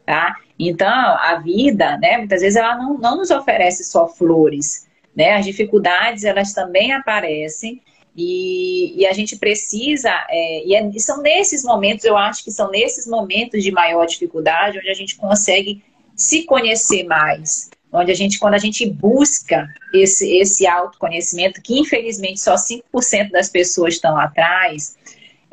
tá? 0.04 0.36
Então, 0.58 0.88
a 0.88 1.40
vida, 1.42 1.96
né, 1.98 2.18
muitas 2.18 2.40
vezes 2.40 2.56
ela 2.56 2.76
não, 2.76 2.98
não 2.98 3.16
nos 3.16 3.30
oferece 3.30 3.84
só 3.84 4.06
flores, 4.06 4.86
né? 5.14 5.34
As 5.34 5.44
dificuldades, 5.44 6.24
elas 6.24 6.52
também 6.52 6.92
aparecem 6.92 7.80
e, 8.16 9.00
e 9.00 9.06
a 9.06 9.12
gente 9.12 9.36
precisa, 9.36 10.10
é, 10.28 10.66
e, 10.66 10.74
é, 10.74 10.90
e 10.94 11.00
são 11.00 11.22
nesses 11.22 11.64
momentos, 11.64 12.04
eu 12.04 12.16
acho 12.16 12.44
que 12.44 12.50
são 12.50 12.70
nesses 12.70 13.06
momentos 13.06 13.62
de 13.62 13.70
maior 13.70 14.06
dificuldade 14.06 14.78
onde 14.78 14.90
a 14.90 14.94
gente 14.94 15.16
consegue 15.16 15.82
se 16.14 16.44
conhecer 16.44 17.04
mais, 17.04 17.70
onde 17.90 18.10
a 18.10 18.14
gente, 18.14 18.38
quando 18.38 18.54
a 18.54 18.58
gente 18.58 18.88
busca 18.88 19.66
esse, 19.94 20.36
esse 20.36 20.66
autoconhecimento, 20.66 21.62
que 21.62 21.78
infelizmente 21.78 22.40
só 22.40 22.54
5% 22.54 23.30
das 23.30 23.48
pessoas 23.48 23.94
estão 23.94 24.16
atrás, 24.18 24.96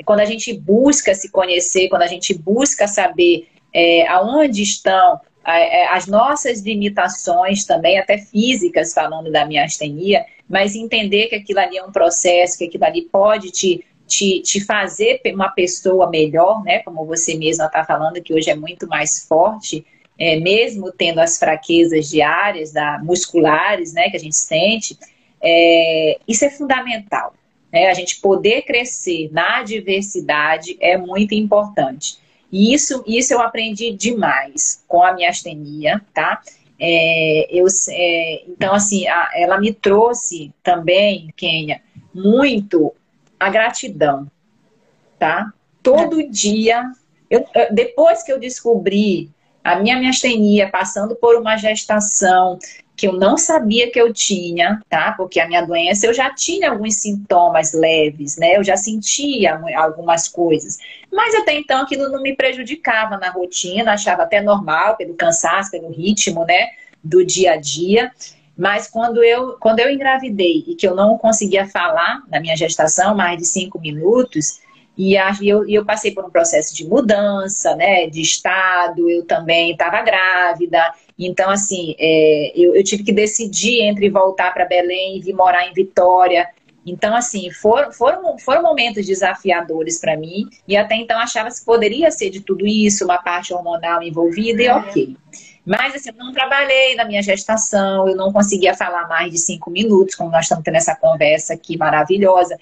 quando 0.06 0.20
a 0.22 0.26
gente 0.26 0.54
busca 0.54 1.14
se 1.16 1.30
conhecer, 1.30 1.90
quando 1.90 2.04
a 2.04 2.08
gente 2.08 2.34
busca 2.34 2.88
saber 2.88 3.48
é, 3.74 4.08
aonde 4.08 4.64
estão 4.64 5.20
é, 5.46 5.88
as 5.88 6.08
nossas 6.08 6.62
limitações 6.62 7.66
também, 7.66 7.98
até 7.98 8.18
físicas, 8.18 8.94
falando 8.94 9.32
da 9.32 9.46
miastenia, 9.46 10.26
mas 10.48 10.76
entender 10.76 11.28
que 11.28 11.36
aquilo 11.36 11.60
ali 11.60 11.78
é 11.78 11.84
um 11.84 11.92
processo, 11.92 12.58
que 12.58 12.66
aquilo 12.66 12.86
ali 12.86 13.04
pode 13.04 13.52
te, 13.52 13.86
te, 14.08 14.42
te 14.42 14.60
fazer 14.60 15.22
uma 15.28 15.50
pessoa 15.50 16.10
melhor, 16.10 16.64
né? 16.64 16.80
Como 16.80 17.06
você 17.06 17.36
mesma 17.36 17.66
está 17.66 17.84
falando, 17.84 18.22
que 18.22 18.34
hoje 18.34 18.50
é 18.50 18.56
muito 18.56 18.88
mais 18.88 19.26
forte, 19.28 19.86
é, 20.18 20.40
mesmo 20.40 20.92
tendo 20.92 21.20
as 21.20 21.38
fraquezas 21.38 22.10
diárias, 22.10 22.72
da, 22.72 23.00
musculares, 23.00 23.94
né? 23.94 24.10
Que 24.10 24.18
a 24.18 24.20
gente 24.20 24.36
sente, 24.36 24.98
é, 25.42 26.20
isso 26.28 26.44
é 26.44 26.50
fundamental. 26.50 27.34
Né? 27.72 27.88
A 27.88 27.94
gente 27.94 28.20
poder 28.20 28.64
crescer 28.64 29.30
na 29.32 29.64
diversidade 29.64 30.78
é 30.80 30.98
muito 30.98 31.34
importante. 31.34 32.18
E 32.52 32.74
isso, 32.74 33.04
isso 33.06 33.34
eu 33.34 33.42
aprendi 33.42 33.92
demais 33.92 34.84
com 34.88 35.04
a 35.04 35.14
minha 35.14 35.30
astenia, 35.30 36.02
tá? 36.14 36.42
É, 36.80 37.48
eu, 37.52 37.66
é, 37.90 38.44
então, 38.48 38.74
assim, 38.74 39.08
a, 39.08 39.30
ela 39.36 39.60
me 39.60 39.74
trouxe 39.74 40.54
também, 40.64 41.34
Kênia, 41.36 41.82
muito 42.14 42.94
a 43.40 43.50
gratidão, 43.50 44.30
tá? 45.18 45.54
Todo 45.84 46.22
é. 46.22 46.26
dia, 46.26 46.84
eu, 47.30 47.46
depois 47.72 48.24
que 48.24 48.32
eu 48.32 48.40
descobri 48.40 49.30
a 49.64 49.76
minha 49.76 50.00
miastenia 50.00 50.70
passando 50.70 51.16
por 51.16 51.36
uma 51.36 51.58
gestação 51.58 52.58
que 53.00 53.08
eu 53.08 53.14
não 53.14 53.38
sabia 53.38 53.90
que 53.90 54.00
eu 54.00 54.12
tinha, 54.12 54.82
tá? 54.90 55.14
Porque 55.14 55.40
a 55.40 55.48
minha 55.48 55.62
doença 55.62 56.06
eu 56.06 56.14
já 56.14 56.34
tinha 56.36 56.70
alguns 56.70 56.96
sintomas 56.96 57.72
leves, 57.72 58.36
né? 58.36 58.58
Eu 58.58 58.64
já 58.64 58.76
sentia 58.76 59.58
algumas 59.78 60.28
coisas. 60.28 60.78
Mas 61.10 61.34
até 61.34 61.54
então 61.54 61.82
aquilo 61.82 62.10
não 62.10 62.22
me 62.22 62.36
prejudicava 62.36 63.16
na 63.16 63.30
rotina, 63.30 63.94
achava 63.94 64.24
até 64.24 64.42
normal 64.42 64.98
pelo 64.98 65.14
cansaço, 65.14 65.72
pelo 65.72 65.90
ritmo, 65.90 66.44
né? 66.44 66.72
Do 67.02 67.26
dia 67.26 67.54
a 67.54 67.56
dia. 67.56 68.12
Mas 68.58 68.90
quando 68.90 69.24
eu, 69.24 69.54
quando 69.62 69.80
eu 69.80 69.90
engravidei 69.90 70.66
e 70.68 70.76
que 70.76 70.86
eu 70.86 70.94
não 70.94 71.18
conseguia 71.18 71.66
falar 71.66 72.22
na 72.30 72.42
minha 72.42 72.58
gestação 72.58 73.16
mais 73.16 73.38
de 73.38 73.46
cinco 73.46 73.80
minutos, 73.80 74.60
e 75.02 75.16
eu, 75.48 75.66
eu 75.66 75.86
passei 75.86 76.12
por 76.12 76.26
um 76.26 76.30
processo 76.30 76.76
de 76.76 76.86
mudança, 76.86 77.74
né, 77.74 78.08
de 78.08 78.20
estado, 78.20 79.10
eu 79.10 79.24
também 79.24 79.72
estava 79.72 80.02
grávida. 80.02 80.94
Então, 81.18 81.50
assim, 81.50 81.96
é, 81.98 82.52
eu, 82.54 82.76
eu, 82.76 82.84
tive 82.84 83.04
que 83.04 83.14
decidir 83.14 83.84
entre 83.84 84.10
voltar 84.10 84.54
para 84.54 84.66
Belém 84.66 85.16
e 85.16 85.22
vir 85.22 85.34
morar 85.34 85.66
em 85.66 85.74
Vitória. 85.74 86.50
Então, 86.86 87.16
assim, 87.16 87.50
foram, 87.50 87.94
foram, 87.94 88.38
foram 88.40 88.62
momentos 88.62 89.06
desafiadores 89.06 90.02
para 90.02 90.18
mim. 90.18 90.50
E 90.68 90.76
até 90.76 90.96
então 90.96 91.18
achava 91.18 91.48
que 91.48 91.64
poderia 91.64 92.12
ser 92.12 92.30
de 92.30 92.42
tudo 92.42 92.68
isso, 92.68 93.06
uma 93.06 93.20
parte 93.20 93.54
hormonal 93.54 94.04
envolvida, 94.04 94.62
e 94.62 94.66
é. 94.66 94.76
ok. 94.76 95.16
Mas, 95.66 95.96
assim, 95.96 96.10
eu 96.10 96.16
não 96.16 96.34
trabalhei 96.34 96.96
na 96.96 97.06
minha 97.06 97.24
gestação, 97.24 98.06
eu 98.10 98.18
não 98.18 98.34
conseguia 98.34 98.74
falar 98.74 99.08
mais 99.08 99.32
de 99.32 99.38
cinco 99.38 99.72
minutos, 99.72 100.16
como 100.16 100.30
nós 100.30 100.44
estamos 100.44 100.66
tendo 100.66 100.76
essa 100.76 100.94
conversa 100.94 101.54
aqui 101.54 101.78
maravilhosa. 101.78 102.58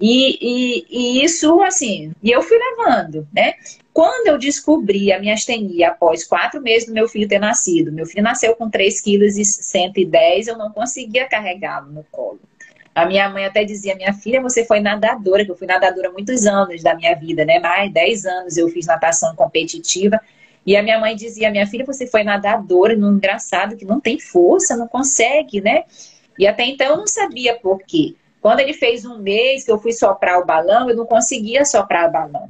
E, 0.00 0.38
e, 0.40 0.86
e, 0.88 1.24
isso, 1.24 1.60
assim, 1.62 2.12
e 2.22 2.30
eu 2.30 2.40
fui 2.40 2.56
levando, 2.56 3.26
né? 3.32 3.54
Quando 3.92 4.28
eu 4.28 4.38
descobri 4.38 5.12
a 5.12 5.18
minha 5.18 5.34
astenia 5.34 5.88
após 5.88 6.24
quatro 6.24 6.62
meses 6.62 6.86
do 6.86 6.94
meu 6.94 7.08
filho 7.08 7.26
ter 7.26 7.40
nascido, 7.40 7.90
meu 7.90 8.06
filho 8.06 8.22
nasceu 8.22 8.54
com 8.54 8.70
3 8.70 9.00
quilos 9.00 9.36
e 9.36 9.44
110, 9.44 10.46
eu 10.46 10.56
não 10.56 10.70
conseguia 10.70 11.28
carregá-lo 11.28 11.90
no 11.90 12.04
colo. 12.12 12.38
A 12.94 13.06
minha 13.06 13.28
mãe 13.28 13.44
até 13.44 13.64
dizia, 13.64 13.94
minha 13.96 14.12
filha, 14.12 14.40
você 14.40 14.64
foi 14.64 14.80
nadadora, 14.80 15.44
que 15.44 15.50
eu 15.50 15.56
fui 15.56 15.66
nadadora 15.66 16.10
muitos 16.10 16.46
anos 16.46 16.82
da 16.82 16.94
minha 16.94 17.14
vida, 17.14 17.44
né? 17.44 17.58
Mais 17.58 17.92
10 17.92 18.26
anos 18.26 18.56
eu 18.56 18.68
fiz 18.68 18.86
natação 18.86 19.34
competitiva. 19.34 20.20
E 20.66 20.76
a 20.76 20.82
minha 20.82 20.98
mãe 20.98 21.16
dizia, 21.16 21.50
minha 21.50 21.66
filha, 21.66 21.84
você 21.84 22.06
foi 22.06 22.22
nadadora, 22.22 22.96
no 22.96 23.10
engraçado 23.12 23.76
que 23.76 23.84
não 23.84 24.00
tem 24.00 24.18
força, 24.18 24.76
não 24.76 24.86
consegue, 24.86 25.60
né? 25.60 25.84
E 26.38 26.46
até 26.46 26.64
então 26.64 26.88
eu 26.88 26.96
não 26.96 27.06
sabia 27.06 27.56
por 27.58 27.80
quê. 27.82 28.14
Quando 28.40 28.60
ele 28.60 28.72
fez 28.72 29.04
um 29.04 29.18
mês 29.18 29.64
que 29.64 29.70
eu 29.70 29.78
fui 29.78 29.92
soprar 29.92 30.38
o 30.38 30.46
balão, 30.46 30.88
eu 30.88 30.96
não 30.96 31.06
conseguia 31.06 31.64
soprar 31.64 32.08
o 32.08 32.12
balão. 32.12 32.48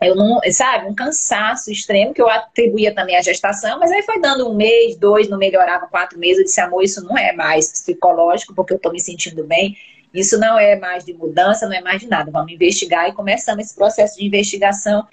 Eu 0.00 0.14
não, 0.14 0.40
sabe, 0.50 0.86
um 0.86 0.94
cansaço 0.94 1.70
extremo 1.70 2.14
que 2.14 2.22
eu 2.22 2.28
atribuía 2.28 2.94
também 2.94 3.16
à 3.16 3.22
gestação, 3.22 3.78
mas 3.78 3.90
aí 3.90 4.02
foi 4.02 4.18
dando 4.18 4.48
um 4.48 4.54
mês, 4.54 4.96
dois, 4.96 5.28
não 5.28 5.36
melhorava, 5.36 5.86
quatro 5.86 6.18
meses. 6.18 6.38
Eu 6.38 6.44
disse, 6.44 6.60
amor, 6.60 6.82
isso 6.82 7.04
não 7.04 7.18
é 7.18 7.32
mais 7.32 7.70
psicológico, 7.70 8.54
porque 8.54 8.72
eu 8.72 8.78
tô 8.78 8.90
me 8.90 9.00
sentindo 9.00 9.44
bem. 9.44 9.76
Isso 10.12 10.38
não 10.38 10.58
é 10.58 10.74
mais 10.76 11.04
de 11.04 11.12
mudança, 11.12 11.66
não 11.66 11.74
é 11.74 11.82
mais 11.82 12.00
de 12.00 12.08
nada. 12.08 12.30
Vamos 12.30 12.50
investigar 12.50 13.08
e 13.08 13.12
começamos 13.12 13.66
esse 13.66 13.74
processo 13.74 14.18
de 14.18 14.26
investigação 14.26 15.06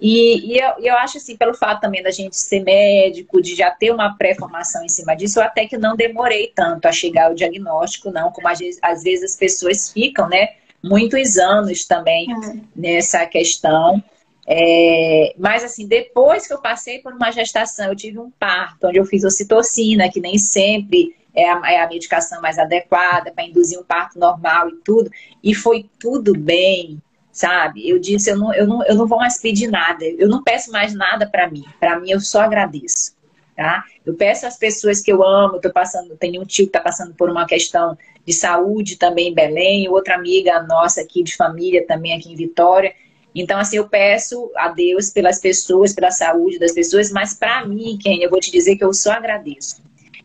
e, 0.00 0.54
e 0.54 0.58
eu, 0.58 0.72
eu, 0.78 0.96
acho 0.96 1.18
assim, 1.18 1.36
pelo 1.36 1.52
fato 1.52 1.80
também 1.80 2.02
da 2.02 2.10
gente 2.10 2.36
ser 2.36 2.60
médico, 2.60 3.42
de 3.42 3.54
já 3.54 3.70
ter 3.70 3.92
uma 3.92 4.16
pré-formação 4.16 4.82
em 4.84 4.88
cima 4.88 5.14
disso, 5.14 5.38
eu 5.38 5.44
até 5.44 5.66
que 5.66 5.76
não 5.76 5.94
demorei 5.94 6.50
tanto 6.54 6.86
a 6.86 6.92
chegar 6.92 7.26
ao 7.26 7.34
diagnóstico, 7.34 8.10
não, 8.10 8.32
como 8.32 8.48
às 8.48 8.58
vezes, 8.58 8.80
às 8.82 9.02
vezes 9.02 9.32
as 9.32 9.36
pessoas 9.36 9.92
ficam, 9.92 10.28
né? 10.28 10.54
Muitos 10.82 11.36
anos 11.36 11.84
também 11.84 12.26
é. 12.32 12.56
nessa 12.74 13.26
questão. 13.26 14.02
É, 14.46 15.34
mas 15.38 15.62
assim, 15.62 15.86
depois 15.86 16.46
que 16.46 16.54
eu 16.54 16.62
passei 16.62 17.00
por 17.00 17.12
uma 17.12 17.30
gestação, 17.30 17.88
eu 17.88 17.96
tive 17.96 18.18
um 18.18 18.30
parto, 18.30 18.86
onde 18.86 18.98
eu 18.98 19.04
fiz 19.04 19.22
ocitocina, 19.22 20.10
que 20.10 20.18
nem 20.18 20.38
sempre 20.38 21.14
é 21.34 21.48
a, 21.50 21.72
é 21.72 21.82
a 21.82 21.88
medicação 21.88 22.40
mais 22.40 22.58
adequada 22.58 23.30
para 23.30 23.44
induzir 23.44 23.78
um 23.78 23.84
parto 23.84 24.18
normal 24.18 24.70
e 24.70 24.76
tudo, 24.76 25.10
e 25.44 25.54
foi 25.54 25.88
tudo 25.98 26.36
bem, 26.36 27.00
sabe? 27.32 27.88
Eu 27.88 27.98
disse, 27.98 28.30
eu 28.30 28.36
não, 28.36 28.54
eu 28.54 28.66
não, 28.66 28.84
eu 28.84 28.94
não 28.94 29.06
vou 29.06 29.18
mais 29.18 29.40
pedir 29.40 29.68
nada, 29.68 30.04
eu 30.04 30.28
não 30.28 30.42
peço 30.42 30.70
mais 30.70 30.94
nada 30.94 31.28
para 31.28 31.50
mim, 31.50 31.64
para 31.78 31.98
mim 31.98 32.10
eu 32.10 32.20
só 32.20 32.40
agradeço, 32.42 33.14
tá? 33.56 33.84
Eu 34.04 34.14
peço 34.14 34.46
às 34.46 34.56
pessoas 34.56 35.00
que 35.00 35.12
eu 35.12 35.22
amo, 35.22 35.60
tô 35.60 35.70
passando, 35.70 36.16
tenho 36.16 36.42
um 36.42 36.44
tio 36.44 36.64
que 36.64 36.70
está 36.70 36.80
passando 36.80 37.14
por 37.14 37.30
uma 37.30 37.46
questão 37.46 37.96
de 38.26 38.32
saúde 38.32 38.96
também 38.96 39.28
em 39.28 39.34
Belém, 39.34 39.88
outra 39.88 40.14
amiga 40.14 40.62
nossa 40.62 41.00
aqui 41.00 41.22
de 41.22 41.36
família 41.36 41.86
também 41.86 42.12
aqui 42.12 42.32
em 42.32 42.36
Vitória. 42.36 42.92
Então, 43.34 43.58
assim, 43.58 43.76
eu 43.76 43.88
peço 43.88 44.50
a 44.56 44.68
Deus 44.68 45.10
pelas 45.10 45.38
pessoas, 45.38 45.92
pela 45.92 46.10
saúde 46.10 46.58
das 46.58 46.72
pessoas, 46.72 47.12
mas 47.12 47.32
para 47.32 47.64
mim, 47.64 47.96
quem 48.00 48.22
eu 48.22 48.28
vou 48.28 48.40
te 48.40 48.50
dizer 48.50 48.76
que 48.76 48.84
eu 48.84 48.92
só 48.92 49.12
agradeço. 49.12 49.82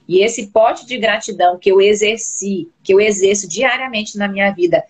E 0.07 0.23
esse 0.23 0.47
pote 0.47 0.85
de 0.85 0.97
gratidão 0.97 1.57
que 1.57 1.71
eu 1.71 1.81
exerci, 1.81 2.69
que 2.83 2.93
eu 2.93 2.99
exerço 2.99 3.47
diariamente 3.47 4.17
na 4.17 4.27
minha 4.27 4.51
vida, 4.51 4.83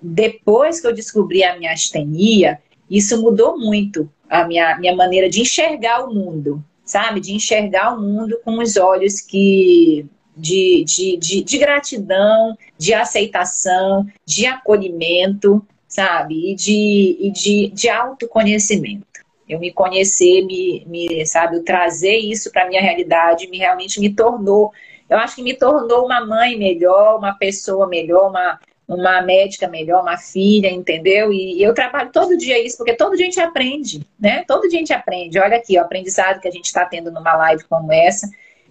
depois 0.00 0.80
que 0.80 0.86
eu 0.86 0.94
descobri 0.94 1.44
a 1.44 1.58
minha 1.58 1.72
astenia, 1.72 2.60
isso 2.90 3.20
mudou 3.20 3.58
muito 3.58 4.10
a 4.28 4.44
minha, 4.44 4.78
minha 4.78 4.94
maneira 4.94 5.28
de 5.28 5.40
enxergar 5.40 6.04
o 6.04 6.14
mundo, 6.14 6.62
sabe? 6.84 7.20
De 7.20 7.34
enxergar 7.34 7.94
o 7.94 8.00
mundo 8.00 8.38
com 8.44 8.58
os 8.58 8.76
olhos 8.76 9.20
que 9.20 10.06
de, 10.36 10.84
de, 10.84 11.16
de, 11.16 11.42
de 11.42 11.58
gratidão, 11.58 12.56
de 12.78 12.94
aceitação, 12.94 14.06
de 14.24 14.46
acolhimento, 14.46 15.66
sabe? 15.88 16.52
E 16.52 16.54
de, 16.54 17.16
e 17.20 17.30
de, 17.30 17.68
de 17.68 17.88
autoconhecimento. 17.88 19.06
Eu 19.48 19.58
me 19.58 19.72
conhecer, 19.72 20.44
me, 20.44 20.84
me 20.86 21.26
sabe, 21.26 21.56
eu 21.56 21.64
trazer 21.64 22.18
isso 22.18 22.52
para 22.52 22.68
minha 22.68 22.82
realidade, 22.82 23.48
me 23.48 23.58
realmente 23.58 23.98
me 23.98 24.14
tornou, 24.14 24.70
eu 25.08 25.16
acho 25.16 25.36
que 25.36 25.42
me 25.42 25.54
tornou 25.54 26.04
uma 26.04 26.24
mãe 26.24 26.56
melhor, 26.56 27.18
uma 27.18 27.32
pessoa 27.32 27.86
melhor, 27.88 28.28
uma, 28.28 28.60
uma 28.88 29.20
médica 29.20 29.68
melhor, 29.68 30.00
uma 30.00 30.16
filha, 30.16 30.70
entendeu? 30.70 31.30
E, 31.30 31.62
eu 31.62 31.74
trabalho 31.74 32.10
todo 32.10 32.38
dia 32.38 32.58
isso, 32.64 32.78
porque 32.78 32.94
todo 32.94 33.14
dia 33.14 33.26
a 33.26 33.30
gente 33.30 33.40
aprende, 33.40 34.00
né? 34.18 34.42
Todo 34.48 34.66
dia 34.66 34.78
a 34.78 34.80
gente 34.80 34.92
aprende. 34.94 35.38
Olha 35.38 35.58
aqui, 35.58 35.76
o 35.76 35.82
aprendizado 35.82 36.40
que 36.40 36.48
a 36.48 36.50
gente 36.50 36.64
está 36.64 36.86
tendo 36.86 37.10
numa 37.10 37.36
live 37.36 37.64
como 37.64 37.92
essa. 37.92 38.26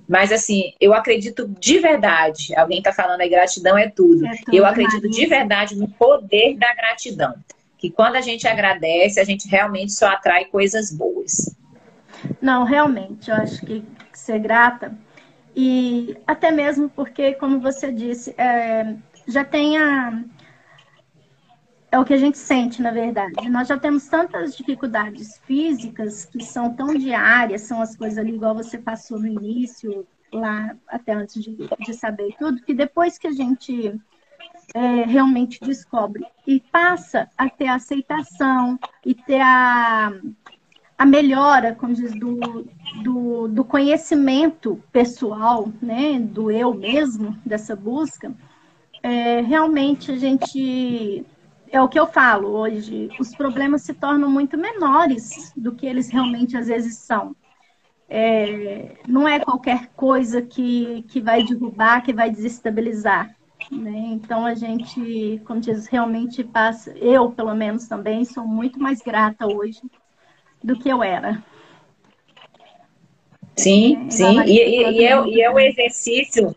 Mas, 0.09 0.31
assim, 0.31 0.73
eu 0.81 0.93
acredito 0.93 1.47
de 1.59 1.79
verdade, 1.79 2.55
alguém 2.55 2.79
está 2.79 2.91
falando 2.91 3.21
aí, 3.21 3.29
gratidão 3.29 3.77
é 3.77 3.89
tudo. 3.89 4.25
É 4.25 4.37
tudo 4.37 4.55
eu 4.55 4.65
acredito 4.65 5.07
de 5.07 5.25
verdade 5.27 5.75
no 5.75 5.87
poder 5.87 6.55
da 6.55 6.73
gratidão. 6.73 7.35
Que 7.77 7.91
quando 7.91 8.15
a 8.15 8.21
gente 8.21 8.47
agradece, 8.47 9.19
a 9.19 9.23
gente 9.23 9.47
realmente 9.47 9.91
só 9.91 10.07
atrai 10.07 10.45
coisas 10.45 10.91
boas. 10.91 11.55
Não, 12.41 12.63
realmente, 12.63 13.29
eu 13.29 13.35
acho 13.35 13.63
que 13.63 13.83
ser 14.13 14.39
grata. 14.39 14.97
E 15.55 16.15
até 16.25 16.51
mesmo 16.51 16.89
porque, 16.89 17.33
como 17.33 17.59
você 17.59 17.91
disse, 17.91 18.33
é, 18.37 18.95
já 19.27 19.43
tenha. 19.43 20.25
É 21.91 21.99
o 21.99 22.05
que 22.05 22.13
a 22.13 22.17
gente 22.17 22.37
sente, 22.37 22.81
na 22.81 22.91
verdade. 22.91 23.49
Nós 23.49 23.67
já 23.67 23.77
temos 23.77 24.07
tantas 24.07 24.55
dificuldades 24.55 25.37
físicas 25.45 26.25
que 26.25 26.43
são 26.43 26.73
tão 26.73 26.93
diárias, 26.93 27.61
são 27.61 27.81
as 27.81 27.95
coisas 27.95 28.17
ali, 28.17 28.35
igual 28.35 28.53
você 28.53 28.77
passou 28.77 29.19
no 29.19 29.27
início, 29.27 30.05
lá 30.33 30.75
até 30.87 31.13
antes 31.13 31.41
de, 31.41 31.55
de 31.55 31.93
saber 31.93 32.35
tudo, 32.37 32.61
que 32.61 32.73
depois 32.73 33.17
que 33.17 33.27
a 33.27 33.31
gente 33.31 33.97
é, 34.73 35.03
realmente 35.05 35.59
descobre 35.61 36.25
e 36.45 36.59
passa 36.59 37.29
a 37.37 37.49
ter 37.49 37.67
a 37.67 37.75
aceitação 37.75 38.77
e 39.05 39.15
ter 39.15 39.39
a, 39.39 40.11
a 40.97 41.05
melhora, 41.05 41.73
como 41.73 41.93
diz, 41.93 42.13
do, 42.13 42.67
do, 43.01 43.47
do 43.47 43.63
conhecimento 43.63 44.81
pessoal, 44.91 45.71
né, 45.81 46.19
do 46.19 46.51
eu 46.51 46.73
mesmo, 46.73 47.37
dessa 47.45 47.75
busca, 47.75 48.33
é, 49.07 49.39
realmente 49.39 50.11
a 50.11 50.17
gente. 50.17 51.25
É 51.71 51.81
o 51.81 51.87
que 51.87 51.99
eu 51.99 52.07
falo 52.07 52.49
hoje, 52.49 53.09
os 53.19 53.35
problemas 53.35 53.81
se 53.81 53.93
tornam 53.93 54.29
muito 54.29 54.57
menores 54.57 55.51
do 55.55 55.73
que 55.73 55.85
eles 55.85 56.09
realmente 56.09 56.57
às 56.57 56.67
vezes 56.67 56.97
são. 56.97 57.35
É, 58.09 58.95
não 59.07 59.27
é 59.27 59.39
qualquer 59.39 59.87
coisa 59.95 60.41
que, 60.41 61.03
que 61.09 61.19
vai 61.21 61.43
derrubar, 61.43 62.01
que 62.03 62.13
vai 62.13 62.29
desestabilizar. 62.29 63.35
Né? 63.69 64.11
Então 64.13 64.45
a 64.45 64.53
gente, 64.55 65.41
como 65.45 65.59
diz, 65.59 65.87
realmente 65.87 66.41
passa, 66.43 66.91
eu 66.97 67.31
pelo 67.31 67.53
menos 67.53 67.85
também 67.87 68.23
sou 68.23 68.45
muito 68.45 68.79
mais 68.79 69.01
grata 69.01 69.45
hoje 69.45 69.81
do 70.63 70.77
que 70.77 70.87
eu 70.87 71.03
era. 71.03 71.43
Sim, 73.57 74.05
é, 74.07 74.09
sim, 74.09 74.41
e, 74.41 74.51
e, 74.51 74.91
e, 74.99 75.05
é, 75.05 75.27
e 75.27 75.41
é 75.41 75.51
o 75.51 75.59
exercício 75.59 76.55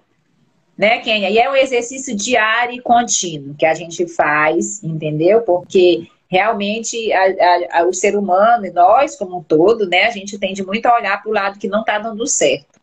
né, 0.81 0.99
Kênia? 1.01 1.29
E 1.29 1.38
é 1.38 1.51
um 1.51 1.55
exercício 1.55 2.16
diário 2.16 2.75
e 2.75 2.81
contínuo 2.81 3.55
que 3.55 3.66
a 3.66 3.75
gente 3.75 4.09
faz, 4.09 4.83
entendeu? 4.83 5.43
Porque 5.43 6.09
realmente 6.27 7.12
a, 7.12 7.23
a, 7.23 7.81
a, 7.81 7.85
o 7.85 7.93
ser 7.93 8.16
humano 8.16 8.64
e 8.64 8.71
nós 8.71 9.14
como 9.14 9.37
um 9.37 9.43
todo, 9.43 9.87
né, 9.87 10.05
a 10.05 10.11
gente 10.11 10.38
tende 10.38 10.64
muito 10.64 10.87
a 10.87 10.95
olhar 10.95 11.23
para 11.23 11.31
o 11.31 11.35
lado 11.35 11.59
que 11.59 11.69
não 11.69 11.81
está 11.81 11.99
dando 11.99 12.27
certo, 12.27 12.81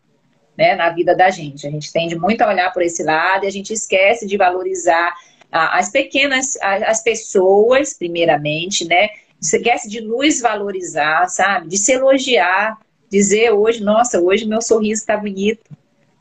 né, 0.55 0.75
na 0.75 0.91
vida 0.91 1.15
da 1.15 1.31
gente. 1.31 1.65
A 1.65 1.71
gente 1.71 1.91
tende 1.91 2.15
muito 2.15 2.39
a 2.43 2.49
olhar 2.49 2.71
por 2.71 2.83
esse 2.83 3.03
lado 3.03 3.45
e 3.45 3.47
a 3.47 3.51
gente 3.51 3.73
esquece 3.73 4.27
de 4.27 4.38
valorizar 4.38 5.15
as 5.51 5.89
pequenas, 5.89 6.55
as 6.62 7.01
pessoas, 7.01 7.93
primeiramente, 7.93 8.86
né? 8.86 9.10
Esquece 9.41 9.89
de 9.89 10.01
nos 10.01 10.41
valorizar, 10.41 11.27
sabe? 11.29 11.69
De 11.69 11.77
se 11.77 11.93
elogiar, 11.93 12.77
dizer 13.10 13.51
hoje, 13.53 13.81
nossa, 13.81 14.19
hoje 14.19 14.45
meu 14.45 14.62
sorriso 14.62 15.01
está 15.01 15.15
bonito. 15.15 15.63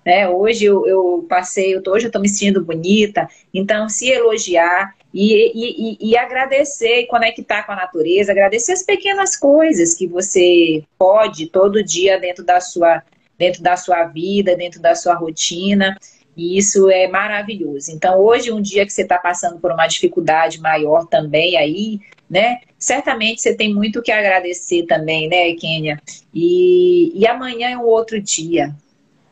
Né? 0.06 0.28
Hoje 0.28 0.66
eu, 0.66 0.86
eu 0.86 1.26
passei, 1.28 1.76
hoje 1.76 2.04
eu 2.04 2.08
estou 2.08 2.22
me 2.22 2.28
sentindo 2.28 2.64
bonita. 2.64 3.28
Então, 3.52 3.88
se 3.88 4.08
elogiar 4.08 4.94
e, 5.12 5.50
e, 5.52 6.10
e, 6.10 6.16
agradecer 6.16 7.00
e 7.00 7.06
conectar 7.08 7.64
com 7.64 7.72
a 7.72 7.76
natureza, 7.76 8.30
agradecer 8.30 8.72
as 8.72 8.84
pequenas 8.84 9.36
coisas 9.36 9.94
que 9.94 10.06
você 10.06 10.84
pode 10.96 11.48
todo 11.48 11.82
dia 11.82 12.20
dentro 12.20 12.44
da 12.44 12.60
sua, 12.60 13.02
dentro 13.36 13.64
da 13.64 13.76
sua 13.76 14.04
vida, 14.04 14.54
dentro 14.54 14.80
da 14.80 14.94
sua 14.94 15.14
rotina. 15.14 15.96
E 16.36 16.56
isso 16.56 16.88
é 16.88 17.08
maravilhoso. 17.08 17.90
Então, 17.90 18.20
hoje, 18.20 18.52
um 18.52 18.62
dia 18.62 18.86
que 18.86 18.92
você 18.92 19.02
está 19.02 19.18
passando 19.18 19.58
por 19.58 19.72
uma 19.72 19.88
dificuldade 19.88 20.60
maior 20.60 21.06
também 21.06 21.56
aí, 21.56 21.98
né? 22.30 22.58
Certamente 22.78 23.40
você 23.40 23.56
tem 23.56 23.74
muito 23.74 24.02
que 24.02 24.12
agradecer 24.12 24.84
também, 24.84 25.28
né, 25.28 25.52
Kênia? 25.54 26.00
E, 26.32 27.10
e 27.18 27.26
amanhã 27.26 27.70
é 27.70 27.78
um 27.78 27.86
outro 27.86 28.20
dia, 28.20 28.72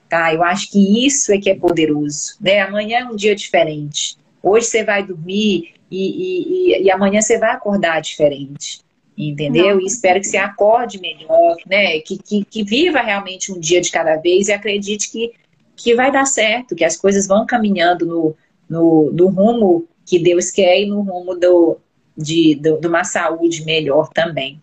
tá? 0.08 0.32
Eu 0.32 0.42
acho 0.42 0.70
que 0.70 1.06
isso 1.06 1.32
é 1.32 1.38
que 1.38 1.50
é 1.50 1.54
poderoso, 1.54 2.36
né? 2.40 2.60
Amanhã 2.60 3.00
é 3.00 3.04
um 3.04 3.16
dia 3.16 3.34
diferente. 3.34 4.16
Hoje 4.42 4.66
você 4.66 4.84
vai 4.84 5.02
dormir 5.02 5.74
e, 5.90 6.72
e, 6.72 6.82
e 6.82 6.90
amanhã 6.90 7.20
você 7.20 7.38
vai 7.38 7.50
acordar 7.50 8.00
diferente 8.00 8.82
entendeu? 9.16 9.76
Não. 9.76 9.80
E 9.80 9.86
espero 9.86 10.18
que 10.18 10.26
você 10.26 10.36
acorde 10.36 11.00
melhor, 11.00 11.56
né? 11.66 12.00
Que, 12.00 12.18
que, 12.18 12.44
que, 12.44 12.64
viva 12.64 13.00
realmente 13.00 13.52
um 13.52 13.60
dia 13.60 13.80
de 13.80 13.88
cada 13.88 14.16
vez 14.16 14.48
e 14.48 14.52
acredite 14.52 15.08
que 15.08 15.32
que 15.76 15.94
vai 15.94 16.10
dar 16.10 16.26
certo, 16.26 16.74
que 16.74 16.84
as 16.84 16.96
coisas 16.96 17.26
vão 17.26 17.46
caminhando 17.46 18.06
no, 18.06 18.36
no, 18.68 19.10
no 19.12 19.28
rumo 19.28 19.88
que 20.06 20.18
Deus 20.18 20.50
quer 20.50 20.80
e 20.80 20.86
no 20.86 21.00
rumo 21.00 21.34
do, 21.34 21.78
de, 22.16 22.54
do, 22.54 22.78
de 22.78 22.86
uma 22.86 23.04
saúde 23.04 23.64
melhor 23.64 24.08
também. 24.10 24.60